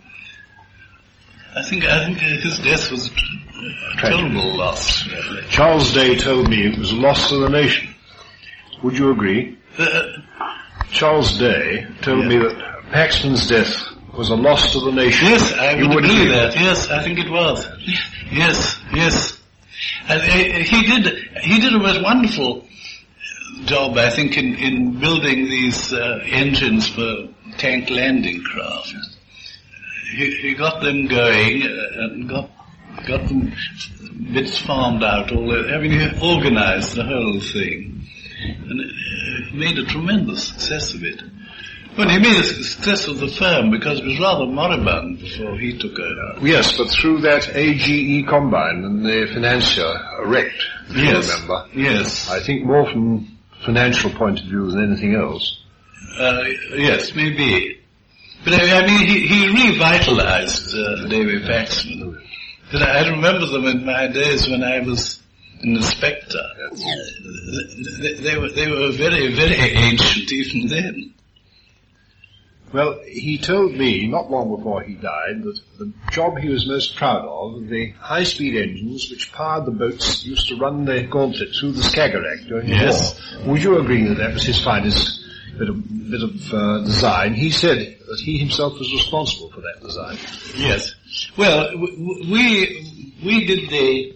I 1.55 1.63
think 1.63 1.83
I 1.85 2.05
think 2.05 2.19
his 2.19 2.59
death 2.59 2.91
was 2.91 3.09
a 3.09 3.97
terrible 3.97 4.57
loss. 4.57 5.07
Really. 5.07 5.43
Charles 5.49 5.93
Day 5.93 6.15
told 6.15 6.49
me 6.49 6.67
it 6.67 6.77
was 6.77 6.91
a 6.91 6.95
loss 6.95 7.29
to 7.29 7.37
the 7.37 7.49
nation. 7.49 7.93
Would 8.83 8.97
you 8.97 9.11
agree? 9.11 9.57
Uh, 9.77 10.01
Charles 10.91 11.37
Day 11.37 11.85
told 12.01 12.23
Yeah. 12.23 12.29
me 12.29 12.37
that 12.37 12.83
Paxman's 12.91 13.47
death 13.47 13.83
was 14.17 14.29
a 14.29 14.35
loss 14.35 14.71
to 14.73 14.79
the 14.79 14.91
nation. 14.91 15.27
Yes, 15.27 15.53
I 15.53 15.75
would 15.75 15.89
would 15.95 16.05
agree 16.05 16.27
that. 16.27 16.55
Yes, 16.55 16.89
I 16.89 17.03
think 17.03 17.19
it 17.19 17.29
was. 17.29 17.67
Yes, 18.31 18.79
yes. 18.93 19.39
And, 20.07 20.21
uh, 20.21 20.25
he 20.25 20.81
did. 20.85 21.29
He 21.41 21.59
did 21.59 21.73
a 21.73 21.79
most 21.79 22.01
wonderful 22.01 22.65
job, 23.65 23.97
I 23.97 24.09
think, 24.09 24.37
in, 24.37 24.55
in 24.55 24.99
building 24.99 25.45
these 25.49 25.93
uh, 25.93 26.19
engines 26.25 26.87
for 26.89 27.27
tank 27.57 27.89
landing 27.89 28.41
craft. 28.43 28.93
He, 30.15 30.31
he 30.35 30.53
got 30.55 30.81
them 30.81 31.07
going 31.07 31.63
uh, 31.63 32.03
and 32.03 32.29
got 32.29 32.49
got 33.07 33.27
them 33.27 33.53
bits 34.33 34.57
farmed 34.57 35.03
out. 35.03 35.31
All 35.31 35.47
mean, 35.79 35.91
he 35.91 36.21
organised 36.21 36.95
the 36.95 37.05
whole 37.05 37.39
thing 37.39 38.07
and 38.43 38.81
uh, 38.81 39.55
made 39.55 39.77
a 39.77 39.85
tremendous 39.85 40.47
success 40.47 40.93
of 40.93 41.03
it. 41.03 41.21
Well, 41.97 42.07
he 42.07 42.19
made 42.19 42.39
a 42.39 42.43
success 42.43 43.07
of 43.07 43.19
the 43.19 43.27
firm 43.27 43.71
because 43.71 43.99
it 43.99 44.05
was 44.05 44.19
rather 44.19 44.45
moribund 44.45 45.19
before 45.19 45.57
he 45.57 45.77
took 45.77 45.99
over. 45.99 46.45
Yes, 46.45 46.77
but 46.77 46.89
through 46.91 47.21
that 47.21 47.55
AGE 47.55 48.25
combine 48.27 48.85
and 48.85 49.03
the 49.03 49.27
financier 49.33 49.93
wrecked, 50.25 50.63
if 50.89 50.95
you 50.95 51.19
remember. 51.19 51.67
Yes. 51.75 52.29
I 52.29 52.39
think 52.39 52.65
more 52.65 52.89
from 52.89 53.37
financial 53.65 54.11
point 54.11 54.39
of 54.39 54.45
view 54.45 54.71
than 54.71 54.91
anything 54.91 55.15
else. 55.15 55.61
Uh, 56.17 56.43
yes, 56.75 57.13
maybe. 57.15 57.78
But 58.43 58.53
I, 58.53 58.81
I 58.81 58.87
mean, 58.87 59.07
he, 59.07 59.27
he 59.27 59.47
revitalized 59.71 60.73
uh, 60.75 61.07
Davey 61.07 61.39
Paxman. 61.45 62.21
But 62.71 62.83
I 62.83 63.09
remember 63.09 63.45
them 63.47 63.65
in 63.65 63.85
my 63.85 64.07
days 64.07 64.47
when 64.47 64.63
I 64.63 64.79
was 64.79 65.21
an 65.61 65.75
inspector. 65.75 66.43
They, 68.01 68.13
they 68.13 68.37
were 68.37 68.49
they 68.49 68.69
were 68.69 68.91
very 68.91 69.33
very 69.33 69.55
ancient 69.55 70.31
even 70.31 70.67
then. 70.67 71.13
Well, 72.71 72.99
he 73.07 73.39
told 73.39 73.73
me 73.73 74.05
not 74.07 74.29
long 74.29 74.55
before 74.55 74.83
he 74.83 74.93
died 74.93 75.41
that 75.41 75.59
the 75.79 75.91
job 76.11 76.37
he 76.37 76.49
was 76.49 76.67
most 76.67 76.95
proud 76.95 77.25
of, 77.25 77.67
the 77.67 77.89
high-speed 77.99 78.55
engines 78.55 79.09
which 79.09 79.33
powered 79.33 79.65
the 79.65 79.71
boats 79.71 80.23
used 80.23 80.47
to 80.49 80.55
run 80.55 80.85
the 80.85 81.01
gauntlet 81.01 81.55
through 81.55 81.71
the 81.71 81.81
Skagerrak 81.81 82.47
during 82.47 82.67
Yes. 82.67 83.19
the 83.31 83.39
war. 83.39 83.53
Would 83.53 83.63
you 83.63 83.79
agree 83.79 84.07
that 84.07 84.19
that 84.19 84.33
was 84.35 84.43
his 84.43 84.61
finest 84.63 85.18
bit 85.59 85.69
of, 85.69 86.09
bit 86.11 86.23
of 86.23 86.53
uh, 86.53 86.79
design? 86.85 87.33
He 87.33 87.49
said 87.51 87.77
that 88.07 88.19
he 88.19 88.37
himself 88.37 88.73
was 88.79 88.91
responsible 88.91 89.51
for 89.51 89.61
that 89.61 89.81
design. 89.81 90.17
Yes. 90.57 90.95
Well, 91.37 91.71
w- 91.71 92.31
we 92.31 93.13
we 93.23 93.45
did 93.45 93.69
the 93.69 94.15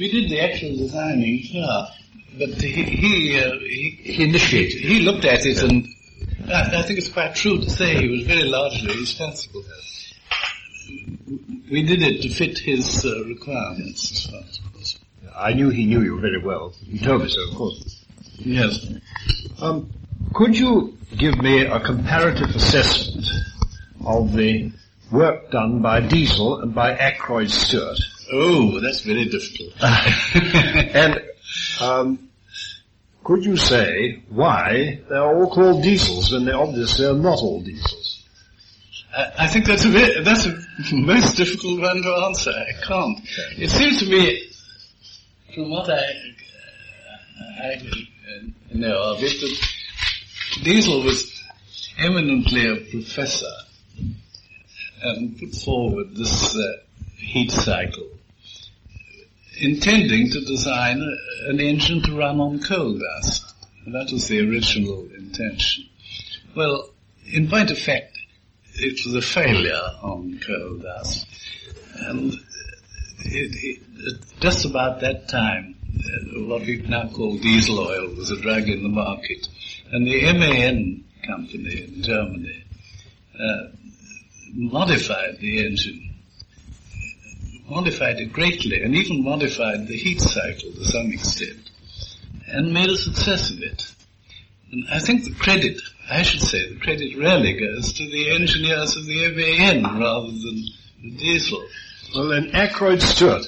we 0.00 0.10
did 0.10 0.30
the 0.30 0.40
actual 0.40 0.76
designing 0.76 1.38
here, 1.38 1.86
but 2.38 2.50
he 2.62 2.82
he 2.84 3.40
uh, 3.40 3.52
he, 3.58 3.98
He 4.14 4.24
initiated. 4.24 4.80
he 4.80 5.00
looked 5.00 5.24
at 5.24 5.44
it 5.44 5.62
and 5.62 5.86
I, 6.48 6.78
I 6.78 6.82
think 6.82 6.98
it's 6.98 7.08
quite 7.12 7.34
true 7.34 7.58
to 7.58 7.68
say 7.68 7.96
he 8.00 8.08
was 8.08 8.22
very 8.26 8.44
largely 8.44 8.94
responsible. 8.96 9.62
We 11.70 11.82
did 11.82 12.00
it 12.02 12.22
to 12.22 12.30
fit 12.30 12.58
his 12.58 13.04
uh, 13.04 13.24
requirements. 13.26 14.10
as 14.12 14.30
far 14.30 14.40
as 14.40 14.58
possible. 14.72 15.06
I 15.36 15.52
knew 15.52 15.68
he 15.68 15.84
knew 15.84 16.00
you 16.02 16.18
very 16.20 16.40
well. 16.42 16.72
He 16.84 16.98
told 16.98 17.22
me 17.22 17.28
so, 17.28 17.42
of 17.50 17.54
course. 17.56 18.04
Yes. 18.38 18.86
Um, 19.60 19.90
could 20.34 20.56
you 20.58 20.96
give 21.16 21.38
me 21.38 21.62
a 21.62 21.80
comparative 21.80 22.54
assessment 22.54 23.26
of 24.04 24.32
the 24.32 24.72
work 25.10 25.50
done 25.50 25.80
by 25.80 26.00
Diesel 26.00 26.60
and 26.60 26.74
by 26.74 26.94
Akroyd 26.94 27.50
Stuart? 27.50 27.98
Oh, 28.32 28.80
that's 28.80 29.00
very 29.00 29.24
difficult. 29.26 29.72
And 30.94 31.22
um, 31.80 32.28
could 33.24 33.44
you 33.44 33.56
say 33.56 34.22
why 34.28 35.00
they're 35.08 35.22
all 35.22 35.50
called 35.50 35.82
diesels 35.82 36.32
when 36.32 36.44
they 36.44 36.52
obviously 36.52 37.06
are 37.06 37.14
not 37.14 37.38
all 37.38 37.62
diesels? 37.62 38.24
I, 39.16 39.32
I 39.38 39.46
think 39.46 39.66
that's 39.66 39.84
a 39.84 39.90
bit, 39.90 40.24
that's 40.24 40.46
a 40.46 40.58
most 40.94 41.36
difficult 41.36 41.80
one 41.80 42.02
to 42.02 42.14
answer. 42.26 42.50
I 42.50 42.86
can't. 42.86 43.18
It 43.56 43.70
seems 43.70 44.00
to 44.00 44.06
me, 44.06 44.50
from 45.54 45.70
what 45.70 45.88
I, 45.90 46.02
I 47.62 47.74
uh, 47.74 48.46
know 48.74 49.12
of 49.12 49.22
it, 49.22 49.40
that 49.40 49.77
Diesel 50.62 51.04
was 51.04 51.42
eminently 51.98 52.66
a 52.66 52.76
professor 52.90 53.52
and 55.02 55.38
put 55.38 55.54
forward 55.54 56.14
this 56.14 56.56
uh, 56.56 56.72
heat 57.16 57.50
cycle, 57.50 58.08
intending 59.60 60.30
to 60.30 60.40
design 60.40 61.00
a, 61.00 61.50
an 61.50 61.60
engine 61.60 62.02
to 62.02 62.16
run 62.16 62.40
on 62.40 62.60
coal 62.60 62.98
dust. 62.98 63.54
That 63.86 64.10
was 64.12 64.28
the 64.28 64.40
original 64.40 65.08
intention. 65.16 65.84
Well, 66.56 66.90
in 67.26 67.48
point 67.48 67.70
of 67.70 67.78
fact, 67.78 68.18
it 68.74 69.04
was 69.04 69.14
a 69.14 69.22
failure 69.22 69.90
on 70.02 70.40
coal 70.44 70.78
dust. 70.78 71.26
And 71.96 72.32
it, 73.24 73.80
it, 73.94 74.18
just 74.40 74.64
about 74.64 75.00
that 75.00 75.28
time, 75.28 75.76
uh, 75.98 76.40
what 76.44 76.62
we 76.62 76.82
now 76.82 77.08
call 77.08 77.38
diesel 77.38 77.80
oil 77.80 78.14
was 78.14 78.30
a 78.30 78.40
drug 78.40 78.68
in 78.68 78.82
the 78.82 78.88
market. 78.88 79.48
And 79.90 80.06
the 80.06 80.32
MAN 80.34 81.04
company 81.26 81.84
in 81.84 82.02
Germany 82.02 82.64
uh, 83.40 83.68
modified 84.52 85.38
the 85.40 85.66
engine, 85.66 86.14
modified 87.68 88.18
it 88.20 88.32
greatly, 88.32 88.82
and 88.82 88.94
even 88.94 89.24
modified 89.24 89.86
the 89.86 89.96
heat 89.96 90.20
cycle 90.20 90.72
to 90.72 90.84
some 90.84 91.10
extent, 91.12 91.70
and 92.48 92.74
made 92.74 92.90
a 92.90 92.96
success 92.96 93.50
of 93.50 93.62
it. 93.62 93.90
And 94.72 94.86
I 94.92 94.98
think 94.98 95.24
the 95.24 95.34
credit, 95.34 95.80
I 96.10 96.22
should 96.22 96.42
say, 96.42 96.68
the 96.68 96.80
credit 96.80 97.16
really 97.16 97.54
goes 97.54 97.94
to 97.94 98.04
the 98.10 98.30
engineers 98.30 98.96
of 98.96 99.06
the 99.06 99.32
MAN 99.34 99.82
rather 99.98 100.26
than 100.26 100.64
the 101.02 101.10
diesel. 101.16 101.64
Well, 102.14 102.28
then 102.28 102.50
Akroyd 102.50 103.00
Stuart. 103.00 103.46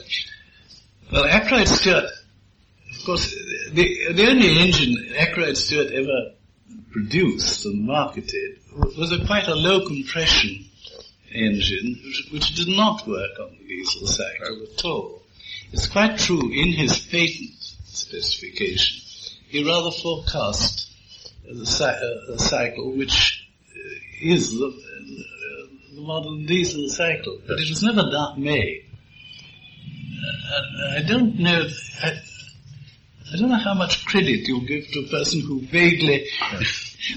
Well, 1.12 1.24
Akroyd 1.24 1.66
Stuart, 1.66 2.05
of 2.05 3.05
course, 3.05 3.34
the, 3.73 4.12
the 4.12 4.27
only 4.29 4.59
engine 4.59 5.14
Akroyd 5.16 5.57
Stuart 5.57 5.93
ever 5.93 6.33
produced 6.91 7.64
and 7.66 7.87
marketed 7.87 8.59
was 8.97 9.12
a 9.12 9.25
quite 9.27 9.49
a 9.49 9.55
low 9.55 9.87
compression 9.87 10.64
engine 11.33 12.01
which, 12.05 12.29
which 12.33 12.55
did 12.55 12.68
not 12.68 13.07
work 13.07 13.39
on 13.41 13.57
the 13.59 13.66
diesel 13.66 14.07
cycle 14.07 14.62
at 14.62 14.85
all. 14.85 15.23
It's 15.73 15.87
quite 15.87 16.18
true 16.18 16.51
in 16.53 16.73
his 16.73 16.99
patent 16.99 17.55
specification. 17.85 19.03
He 19.49 19.64
rather 19.64 19.91
forecast 19.91 20.91
the 21.45 21.62
uh, 21.62 22.37
cycle 22.39 22.93
which 22.97 23.49
uh, 23.71 23.79
is 24.21 24.51
the, 24.53 24.66
uh, 24.66 25.95
the 25.95 26.01
modern 26.01 26.47
diesel 26.47 26.89
cycle, 26.89 27.39
but 27.47 27.59
it 27.59 27.68
was 27.68 27.83
never 27.83 28.03
that 28.03 28.35
made. 28.37 28.87
Uh, 30.23 30.97
I 30.97 31.03
don't 31.03 31.39
know. 31.39 31.66
I, 32.03 32.21
I 33.33 33.37
don't 33.37 33.49
know 33.49 33.57
how 33.57 33.74
much 33.74 34.05
credit 34.07 34.49
you 34.49 34.61
give 34.66 34.87
to 34.89 35.01
a 35.01 35.09
person 35.09 35.41
who 35.41 35.61
vaguely 35.61 36.26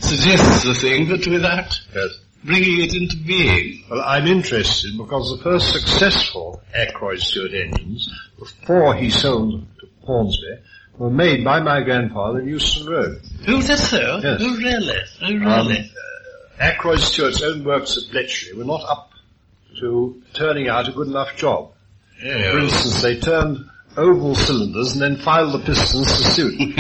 suggests 0.02 0.64
the 0.64 0.74
thing, 0.76 1.08
but 1.10 1.26
without 1.28 1.80
Yes. 1.96 2.20
bringing 2.44 2.82
it 2.82 2.94
into 2.94 3.18
being. 3.18 3.84
Well, 3.90 4.02
I'm 4.02 4.28
interested 4.28 4.98
because 4.98 5.36
the 5.38 5.44
first 5.44 5.72
successful 5.72 6.62
Akroyd 6.76 7.20
Stuart 7.20 7.54
engines, 7.54 8.10
before 8.38 8.96
he 8.96 9.10
sold 9.10 9.66
to 9.80 9.88
Hornsby, 10.06 10.58
were 10.98 11.10
made 11.10 11.44
by 11.44 11.60
my 11.62 11.82
grandfather 11.84 12.42
in 12.42 12.48
Euston 12.50 12.88
Road. 12.88 13.22
Oh, 13.48 13.62
that's 13.62 13.90
so? 13.90 14.20
Yes. 14.24 14.40
Oh, 14.42 14.58
really? 14.58 15.00
Oh, 15.22 15.26
Um, 15.28 15.68
really? 15.68 15.92
Akroyd 16.60 17.00
Stuart's 17.00 17.42
own 17.42 17.64
works 17.64 17.98
at 17.98 18.12
Bletchley 18.12 18.54
were 18.54 18.66
not 18.66 18.84
up 18.88 19.10
to 19.80 20.22
turning 20.34 20.70
out 20.70 20.88
a 20.88 20.92
good 20.92 21.08
enough 21.08 21.36
job. 21.36 21.72
For 22.22 22.60
instance, 22.60 23.02
they 23.02 23.20
turned 23.20 23.66
oval 23.98 24.36
cylinders 24.36 24.94
and 24.94 25.02
then 25.02 25.18
filed 25.18 25.54
the 25.54 25.60
pistons 25.60 26.08
to 26.08 26.24
suit. 26.24 26.58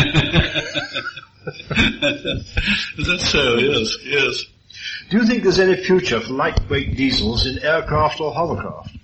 that's 3.05 3.29
so, 3.29 3.55
yes, 3.55 3.97
yes. 4.03 4.45
Do 5.09 5.17
you 5.17 5.25
think 5.25 5.43
there's 5.43 5.59
any 5.59 5.75
future 5.75 6.19
for 6.21 6.33
lightweight 6.33 6.95
diesels 6.95 7.45
in 7.45 7.59
aircraft 7.59 8.19
or 8.19 8.33
hovercraft? 8.33 8.97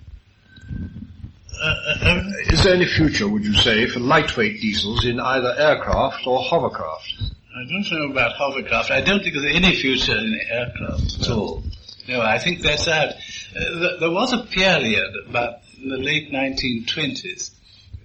Uh, 1.62 1.66
uh, 1.66 2.10
um, 2.10 2.34
Is 2.48 2.64
there 2.64 2.74
any 2.74 2.86
future, 2.86 3.28
would 3.28 3.44
you 3.44 3.54
say, 3.54 3.86
for 3.88 4.00
lightweight 4.00 4.62
diesels 4.62 5.06
in 5.06 5.20
either 5.20 5.54
aircraft 5.58 6.26
or 6.26 6.42
hovercraft? 6.42 7.14
I 7.54 7.66
don't 7.70 7.92
know 7.92 8.12
about 8.12 8.34
hovercraft. 8.34 8.92
I 8.92 9.02
don't 9.02 9.22
think 9.22 9.34
there's 9.34 9.56
any 9.56 9.76
future 9.76 10.18
in 10.18 10.40
aircraft 10.50 11.22
at 11.22 11.30
all. 11.30 11.64
No, 12.08 12.22
I 12.22 12.40
think 12.40 12.62
that's 12.62 12.88
out. 12.88 13.10
Uh, 13.10 13.14
th- 13.54 14.00
there 14.00 14.12
was 14.12 14.34
a 14.34 14.40
period 14.40 15.14
about 15.28 15.56
in 15.82 15.90
the 15.90 15.98
late 15.98 16.32
1920s 16.32 17.52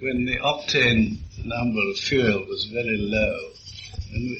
when 0.00 0.24
the 0.24 0.38
octane 0.38 1.18
number 1.44 1.80
of 1.90 1.96
fuel 1.98 2.44
was 2.48 2.66
very 2.66 2.96
low. 2.96 3.38
And 4.12 4.36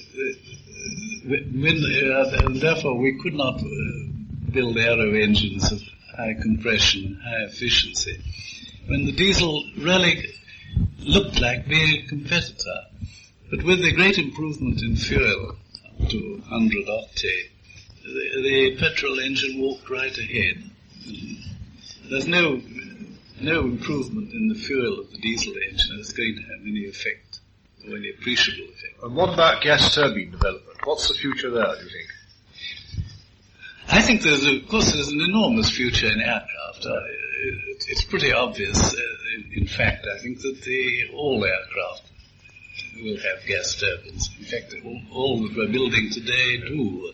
when, 1.62 1.84
uh, 2.12 2.61
therefore 2.61 2.98
we 2.98 3.18
could 3.22 3.34
not 3.34 3.61
uh, 3.61 3.70
build 4.50 4.76
aero 4.76 5.14
engines 5.14 5.72
of 5.72 5.80
high 6.16 6.34
compression, 6.40 7.20
high 7.24 7.44
efficiency. 7.44 8.20
When 8.86 9.07
the 9.07 9.12
diesel 9.12 9.64
really 9.78 10.34
looked 10.98 11.40
like 11.40 11.68
being 11.68 12.02
a 12.02 12.07
competitor. 12.07 12.80
But 13.50 13.62
with 13.64 13.82
the 13.82 13.92
great 13.92 14.18
improvement 14.18 14.82
in 14.82 14.96
fuel 14.96 15.57
up 16.00 16.09
to 16.09 16.42
100 16.48 16.86
octane, 16.86 17.50
the, 18.02 18.42
the 18.42 18.76
petrol 18.78 19.20
engine 19.20 19.61
walked 19.61 19.88
right 19.90 20.16
ahead. 20.16 20.70
There's 22.11 22.26
no 22.26 22.61
no 23.41 23.61
improvement 23.62 24.32
in 24.32 24.49
the 24.49 24.55
fuel 24.55 25.01
of 25.01 25.11
the 25.11 25.18
diesel 25.18 25.55
engine 25.70 25.97
that's 25.97 26.12
going 26.12 26.37
to 26.37 26.43
have 26.43 26.61
any 26.62 26.85
effect 26.87 27.41
or 27.87 27.97
any 27.97 28.11
appreciable 28.11 28.64
effect. 28.64 29.03
And 29.03 29.14
what 29.14 29.32
about 29.32 29.62
gas 29.62 29.95
turbine 29.95 30.30
development? 30.30 30.78
What's 30.85 31.09
the 31.09 31.14
future 31.14 31.51
there, 31.51 31.74
do 31.76 31.85
you 31.85 31.91
think? 31.91 32.11
I 33.89 34.01
think 34.01 34.22
there's, 34.22 34.45
a, 34.45 34.62
of 34.62 34.68
course, 34.68 34.93
there's 34.93 35.09
an 35.09 35.20
enormous 35.20 35.70
future 35.70 36.07
in 36.11 36.20
aircraft. 36.20 36.87
Uh, 36.87 36.91
it, 36.91 37.85
it's 37.89 38.05
pretty 38.05 38.32
obvious. 38.32 38.95
Uh, 38.95 38.99
in, 39.37 39.62
in 39.62 39.66
fact, 39.66 40.07
I 40.07 40.18
think 40.18 40.41
that 40.41 40.62
the 40.62 41.11
all 41.14 41.45
aircraft 41.45 42.03
will 43.03 43.18
have 43.18 43.47
gas 43.47 43.74
turbines. 43.74 44.30
In 44.39 44.45
fact, 44.45 44.74
all, 44.85 45.01
all 45.12 45.43
that 45.43 45.57
we're 45.57 45.68
building 45.68 46.11
today 46.11 46.59
do. 46.59 47.12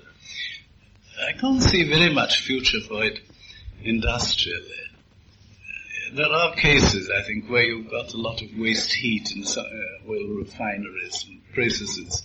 I 1.29 1.33
can't 1.33 1.63
see 1.63 1.89
very 1.89 2.15
much 2.15 2.43
future 2.43 2.81
for 2.87 3.05
it 3.05 3.21
industrially. 3.83 4.90
There 6.13 6.33
are 6.33 6.55
cases, 6.57 7.09
I 7.09 7.23
think, 7.23 7.49
where 7.49 7.63
you've 7.63 7.91
got 7.91 8.13
a 8.15 8.17
lot 8.17 8.43
of 8.43 8.49
waste 8.59 8.93
heat 8.93 9.31
in 9.31 9.45
some, 9.45 9.65
uh, 9.65 10.11
oil 10.11 10.39
refineries 10.39 11.25
and 11.29 11.41
processes 11.55 12.23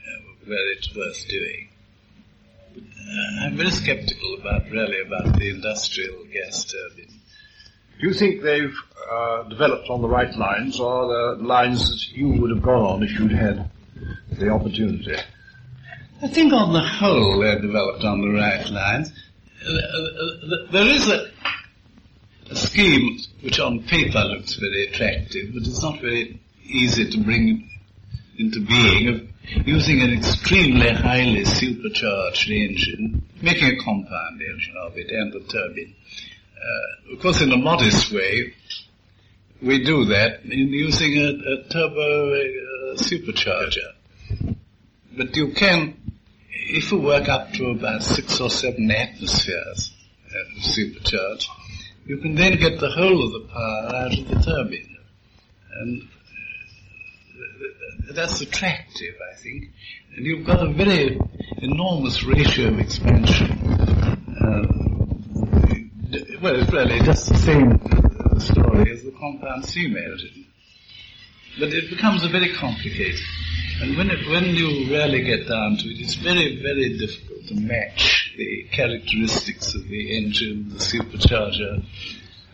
uh, 0.00 0.32
where 0.44 0.72
it's 0.72 0.94
worth 0.96 1.28
doing. 1.28 1.68
Uh, 2.76 3.44
I'm 3.44 3.56
very 3.56 3.70
skeptical 3.70 4.34
about 4.40 4.68
really 4.70 5.00
about 5.02 5.38
the 5.38 5.50
industrial 5.50 6.24
gas 6.32 6.64
turbine. 6.64 7.14
Do 8.00 8.08
you 8.08 8.14
think 8.14 8.42
they've 8.42 8.76
uh, 9.10 9.44
developed 9.44 9.88
on 9.88 10.02
the 10.02 10.08
right 10.08 10.34
lines, 10.36 10.80
or 10.80 11.06
the 11.06 11.42
lines 11.42 11.90
that 11.90 12.16
you 12.16 12.28
would 12.28 12.50
have 12.50 12.62
gone 12.62 12.82
on 12.82 13.02
if 13.04 13.18
you'd 13.18 13.32
had 13.32 13.70
the 14.32 14.50
opportunity? 14.50 15.16
I 16.22 16.26
think 16.26 16.52
on 16.52 16.72
the 16.72 16.82
whole 16.82 17.38
they're 17.38 17.60
developed 17.60 18.02
on 18.04 18.20
the 18.20 18.30
right 18.30 18.68
lines. 18.68 19.12
Uh, 19.64 20.70
there 20.70 20.86
is 20.86 21.08
a, 21.08 21.30
a 22.50 22.56
scheme 22.56 23.18
which 23.42 23.60
on 23.60 23.82
paper 23.84 24.20
looks 24.24 24.54
very 24.54 24.86
attractive, 24.86 25.52
but 25.54 25.66
it's 25.66 25.82
not 25.82 26.00
very 26.00 26.40
easy 26.64 27.10
to 27.10 27.18
bring 27.18 27.68
into 28.38 28.60
being 28.60 29.08
of 29.08 29.66
using 29.66 30.02
an 30.02 30.12
extremely 30.12 30.90
highly 30.90 31.44
supercharged 31.44 32.50
engine, 32.50 33.22
making 33.40 33.68
a 33.68 33.82
compound 33.82 34.40
engine 34.40 34.74
of 34.82 34.96
it 34.96 35.10
and 35.10 35.32
the 35.32 35.40
turbine. 35.40 35.94
Uh, 36.56 37.14
of 37.14 37.20
course, 37.20 37.40
in 37.40 37.52
a 37.52 37.56
modest 37.56 38.12
way, 38.12 38.52
we 39.62 39.84
do 39.84 40.04
that 40.06 40.44
in 40.44 40.68
using 40.68 41.16
a, 41.16 41.28
a 41.28 41.68
turbo 41.68 42.34
supercharger. 42.94 43.92
But 45.16 45.34
you 45.36 45.52
can, 45.52 45.96
if 46.50 46.92
you 46.92 46.98
work 46.98 47.28
up 47.28 47.52
to 47.54 47.70
about 47.70 48.02
six 48.02 48.40
or 48.40 48.50
seven 48.50 48.90
atmospheres 48.90 49.92
uh, 50.28 50.60
supercharge, 50.60 51.46
you 52.08 52.16
can 52.16 52.34
then 52.34 52.56
get 52.56 52.80
the 52.80 52.88
whole 52.88 53.22
of 53.22 53.32
the 53.32 53.48
power 53.52 53.94
out 53.94 54.18
of 54.18 54.28
the 54.28 54.40
turbine. 54.40 54.96
And 55.78 56.08
uh, 58.08 58.14
that's 58.14 58.40
attractive, 58.40 59.14
I 59.30 59.36
think. 59.36 59.66
And 60.16 60.24
you've 60.24 60.46
got 60.46 60.66
a 60.66 60.72
very 60.72 61.20
enormous 61.58 62.24
ratio 62.24 62.68
of 62.68 62.78
expansion. 62.78 63.50
Uh, 64.40 64.66
well, 66.40 66.56
it's 66.56 66.72
really 66.72 67.00
just 67.02 67.28
the 67.28 67.36
same 67.36 67.78
story 68.40 68.90
as 68.90 69.02
the 69.02 69.12
compound 69.20 69.66
steam 69.66 69.94
engine. 69.94 70.46
But 71.60 71.74
it 71.74 71.90
becomes 71.90 72.24
a 72.24 72.28
very 72.28 72.54
complicated. 72.54 73.20
And 73.82 73.98
when 73.98 74.10
it, 74.10 74.26
when 74.28 74.46
you 74.54 74.90
really 74.90 75.24
get 75.24 75.46
down 75.46 75.76
to 75.76 75.88
it, 75.88 76.00
it's 76.00 76.14
very, 76.14 76.62
very 76.62 76.96
difficult 76.96 77.48
to 77.48 77.54
match 77.54 78.17
the 78.38 78.68
characteristics 78.70 79.74
of 79.74 79.88
the 79.88 80.16
engine, 80.16 80.68
the 80.70 80.78
supercharger, 80.78 81.84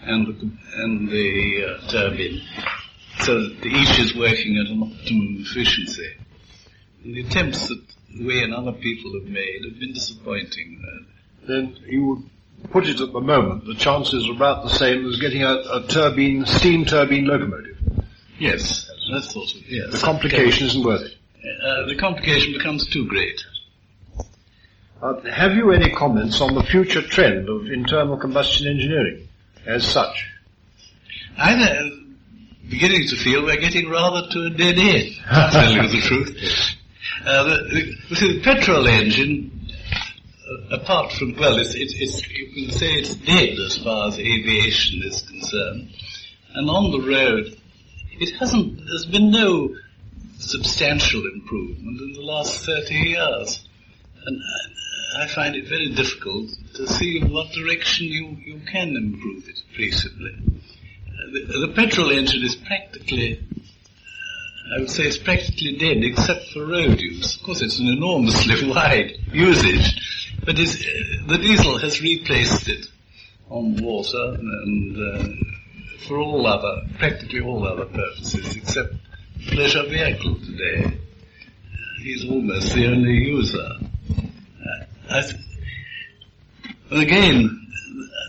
and 0.03 0.27
the, 0.27 0.51
and 0.83 1.09
the 1.09 1.65
uh, 1.65 1.89
turbine, 1.89 2.41
so 3.21 3.41
that 3.41 3.67
each 3.67 3.99
is 4.01 4.17
working 4.17 4.57
at 4.57 4.67
an 4.67 4.83
optimum 4.83 5.37
efficiency. 5.41 6.11
And 7.05 7.15
the 7.15 7.21
attempts 7.21 7.69
that 7.69 7.83
we 8.19 8.43
and 8.43 8.55
other 8.55 8.73
people 8.73 9.13
have 9.21 9.29
made 9.29 9.65
have 9.65 9.79
been 9.79 9.93
disappointing. 9.93 10.83
Then 11.47 11.77
you 11.87 12.07
would 12.07 12.71
put 12.71 12.87
it 12.87 13.01
at 13.01 13.13
the 13.13 13.21
moment, 13.21 13.67
the 13.67 13.75
chances 13.75 14.27
are 14.27 14.33
about 14.33 14.65
the 14.65 14.71
same 14.71 15.07
as 15.07 15.19
getting 15.21 15.43
a, 15.43 15.53
a 15.53 15.87
turbine, 15.87 16.47
steam 16.47 16.87
turbine 16.87 17.27
locomotive. 17.27 17.77
yes, 18.39 18.89
that's 19.13 19.33
sort 19.35 19.55
of, 19.55 19.71
yes. 19.71 19.93
The 19.93 19.99
complication 19.99 20.67
isn't 20.69 20.83
worth 20.83 21.03
it. 21.03 21.15
Uh, 21.63 21.87
the 21.87 21.97
complication 21.97 22.55
becomes 22.55 22.87
too 22.87 23.07
great. 23.07 23.45
Uh, 25.03 25.21
have 25.31 25.55
you 25.55 25.73
any 25.73 25.91
comments 25.91 26.41
on 26.41 26.55
the 26.55 26.63
future 26.63 27.03
trend 27.03 27.49
of 27.49 27.71
internal 27.71 28.17
combustion 28.17 28.67
engineering 28.67 29.29
as 29.67 29.85
such? 29.87 30.31
I'm 31.37 31.61
uh, 31.61 31.91
beginning 32.69 33.09
to 33.09 33.17
feel 33.17 33.43
we're 33.43 33.61
getting 33.61 33.91
rather 33.91 34.29
to 34.31 34.47
a 34.47 34.51
dead 34.51 34.79
end, 34.79 35.15
to 35.15 35.49
tell 35.51 35.73
you 35.73 35.89
the 35.89 36.01
truth. 36.07 36.77
Uh, 37.25 37.45
the, 37.45 37.97
the, 38.09 38.15
the 38.15 38.41
petrol 38.43 38.87
engine, 38.87 39.69
uh, 40.71 40.77
apart 40.77 41.13
from, 41.13 41.35
well, 41.37 41.59
it's, 41.59 41.75
it's, 41.75 41.95
it's, 41.95 42.29
you 42.29 42.67
can 42.67 42.79
say 42.79 42.93
it's 42.93 43.15
dead 43.15 43.59
as 43.59 43.77
far 43.79 44.09
as 44.09 44.19
aviation 44.19 45.03
is 45.05 45.23
concerned. 45.23 45.91
And 46.55 46.71
on 46.71 46.93
the 46.93 47.01
road, 47.01 47.59
it 48.21 48.37
hasn't, 48.37 48.79
there's 48.87 49.07
been 49.07 49.31
no 49.31 49.75
substantial 50.39 51.25
improvement 51.27 52.01
in 52.01 52.13
the 52.13 52.21
last 52.23 52.65
30 52.65 52.95
years. 52.95 53.64
And 54.27 54.43
I, 55.19 55.27
find 55.29 55.55
it 55.55 55.69
very 55.69 55.91
difficult 55.95 56.51
to 56.75 56.87
see 56.87 57.21
in 57.21 57.33
what 57.33 57.53
direction 57.53 58.07
you, 58.07 58.37
you 58.45 58.61
can 58.71 58.97
improve 58.97 59.49
it 59.49 59.61
appreciably. 59.71 60.35
Uh, 60.35 61.31
the, 61.33 61.67
the 61.67 61.73
petrol 61.75 62.11
engine 62.11 62.43
is 62.43 62.57
practically, 62.57 63.39
uh, 63.39 64.77
I 64.77 64.81
would 64.81 64.91
say 64.91 65.05
it's 65.05 65.19
practically 65.19 65.77
dead 65.77 66.03
except 66.03 66.49
for 66.53 66.67
road 66.67 67.01
use. 67.01 67.37
Of 67.37 67.43
course 67.43 67.61
it's 67.61 67.79
an 67.79 67.89
enormously 67.89 68.69
wide 68.75 69.13
usage, 69.31 70.41
but 70.41 70.55
uh, 70.55 70.65
the 71.29 71.39
diesel 71.41 71.79
has 71.79 72.01
replaced 72.01 72.69
it 72.69 72.87
on 73.51 73.77
water 73.77 74.37
and 74.41 74.97
uh, 74.97 75.29
for 76.09 76.19
all 76.19 76.47
other, 76.47 76.83
practically 76.99 77.41
all 77.41 77.67
other 77.67 77.87
purposes 77.87 78.57
except 78.57 78.95
pleasure 79.49 79.83
vehicle 79.85 80.37
today. 80.37 80.85
Uh, 80.85 82.03
he's 82.03 82.29
almost 82.29 82.75
the 82.75 82.87
only 82.87 83.13
user. 83.13 83.69
I 85.15 85.23
th- 85.23 85.37
and 86.91 87.01
again, 87.01 87.69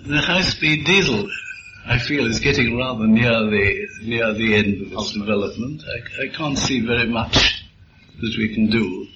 the 0.06 0.18
high-speed 0.22 0.86
diesel, 0.86 1.28
I 1.88 1.98
feel, 1.98 2.28
is 2.28 2.40
getting 2.40 2.78
rather 2.78 3.08
near 3.08 3.32
the 3.32 3.88
near 4.04 4.34
the 4.34 4.54
end 4.54 4.82
of 4.86 4.94
its 4.94 5.14
development. 5.14 5.82
I, 5.84 6.26
I 6.26 6.28
can't 6.28 6.60
see 6.60 6.86
very 6.86 7.08
much 7.08 7.66
that 8.22 8.36
we 8.38 8.54
can 8.54 8.70
do. 8.70 9.08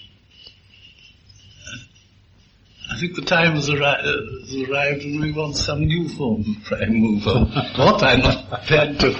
I 2.91 2.99
think 2.99 3.15
the 3.15 3.21
time 3.21 3.53
has, 3.53 3.69
arri- 3.69 3.81
uh, 3.83 4.41
has 4.41 4.55
arrived 4.67 5.03
when 5.03 5.21
we 5.21 5.31
want 5.31 5.55
some 5.55 5.81
new 5.85 6.09
form 6.09 6.41
of 6.41 6.63
prime 6.65 6.95
mover. 6.95 7.45
what 7.75 8.01
I'm 8.01 8.21
not 8.21 8.49
prepared 8.49 8.99
to, 8.99 9.13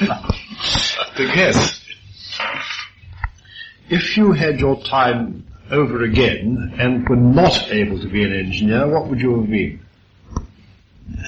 to 1.17 1.33
guess. 1.35 1.85
If 3.91 4.17
you 4.17 4.31
had 4.31 4.59
your 4.59 4.81
time 4.81 5.45
over 5.72 6.03
again 6.03 6.76
and 6.80 7.07
were 7.07 7.15
not 7.15 7.72
able 7.72 7.99
to 7.99 8.07
be 8.07 8.24
an 8.24 8.34
engineer, 8.34 8.88
what 8.88 9.07
would 9.07 9.22
you 9.22 9.39
have 9.39 9.49
been? 9.49 9.80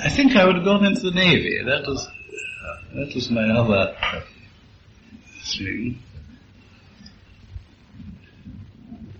I 0.03 0.09
think 0.09 0.35
I 0.35 0.45
would 0.45 0.55
have 0.55 0.65
gone 0.65 0.85
into 0.85 1.01
the 1.01 1.11
navy. 1.11 1.63
That 1.63 1.85
was 1.87 2.07
that 2.93 3.15
was 3.15 3.31
my 3.31 3.49
other 3.49 3.95
thing. 5.43 6.01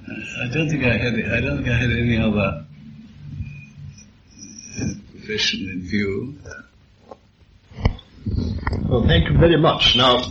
I 0.07 0.47
don't 0.47 0.69
think 0.69 0.84
I 0.84 0.97
had 0.97 1.13
I 1.13 1.41
don't 1.41 1.57
think 1.57 1.69
I 1.69 1.78
had 1.78 1.91
any 1.91 2.17
other 2.17 2.65
profession 5.11 5.69
in 5.69 5.82
view. 5.82 6.38
Well, 8.88 9.05
thank 9.07 9.30
you 9.30 9.38
very 9.38 9.57
much. 9.57 9.95
Now, 9.95 10.24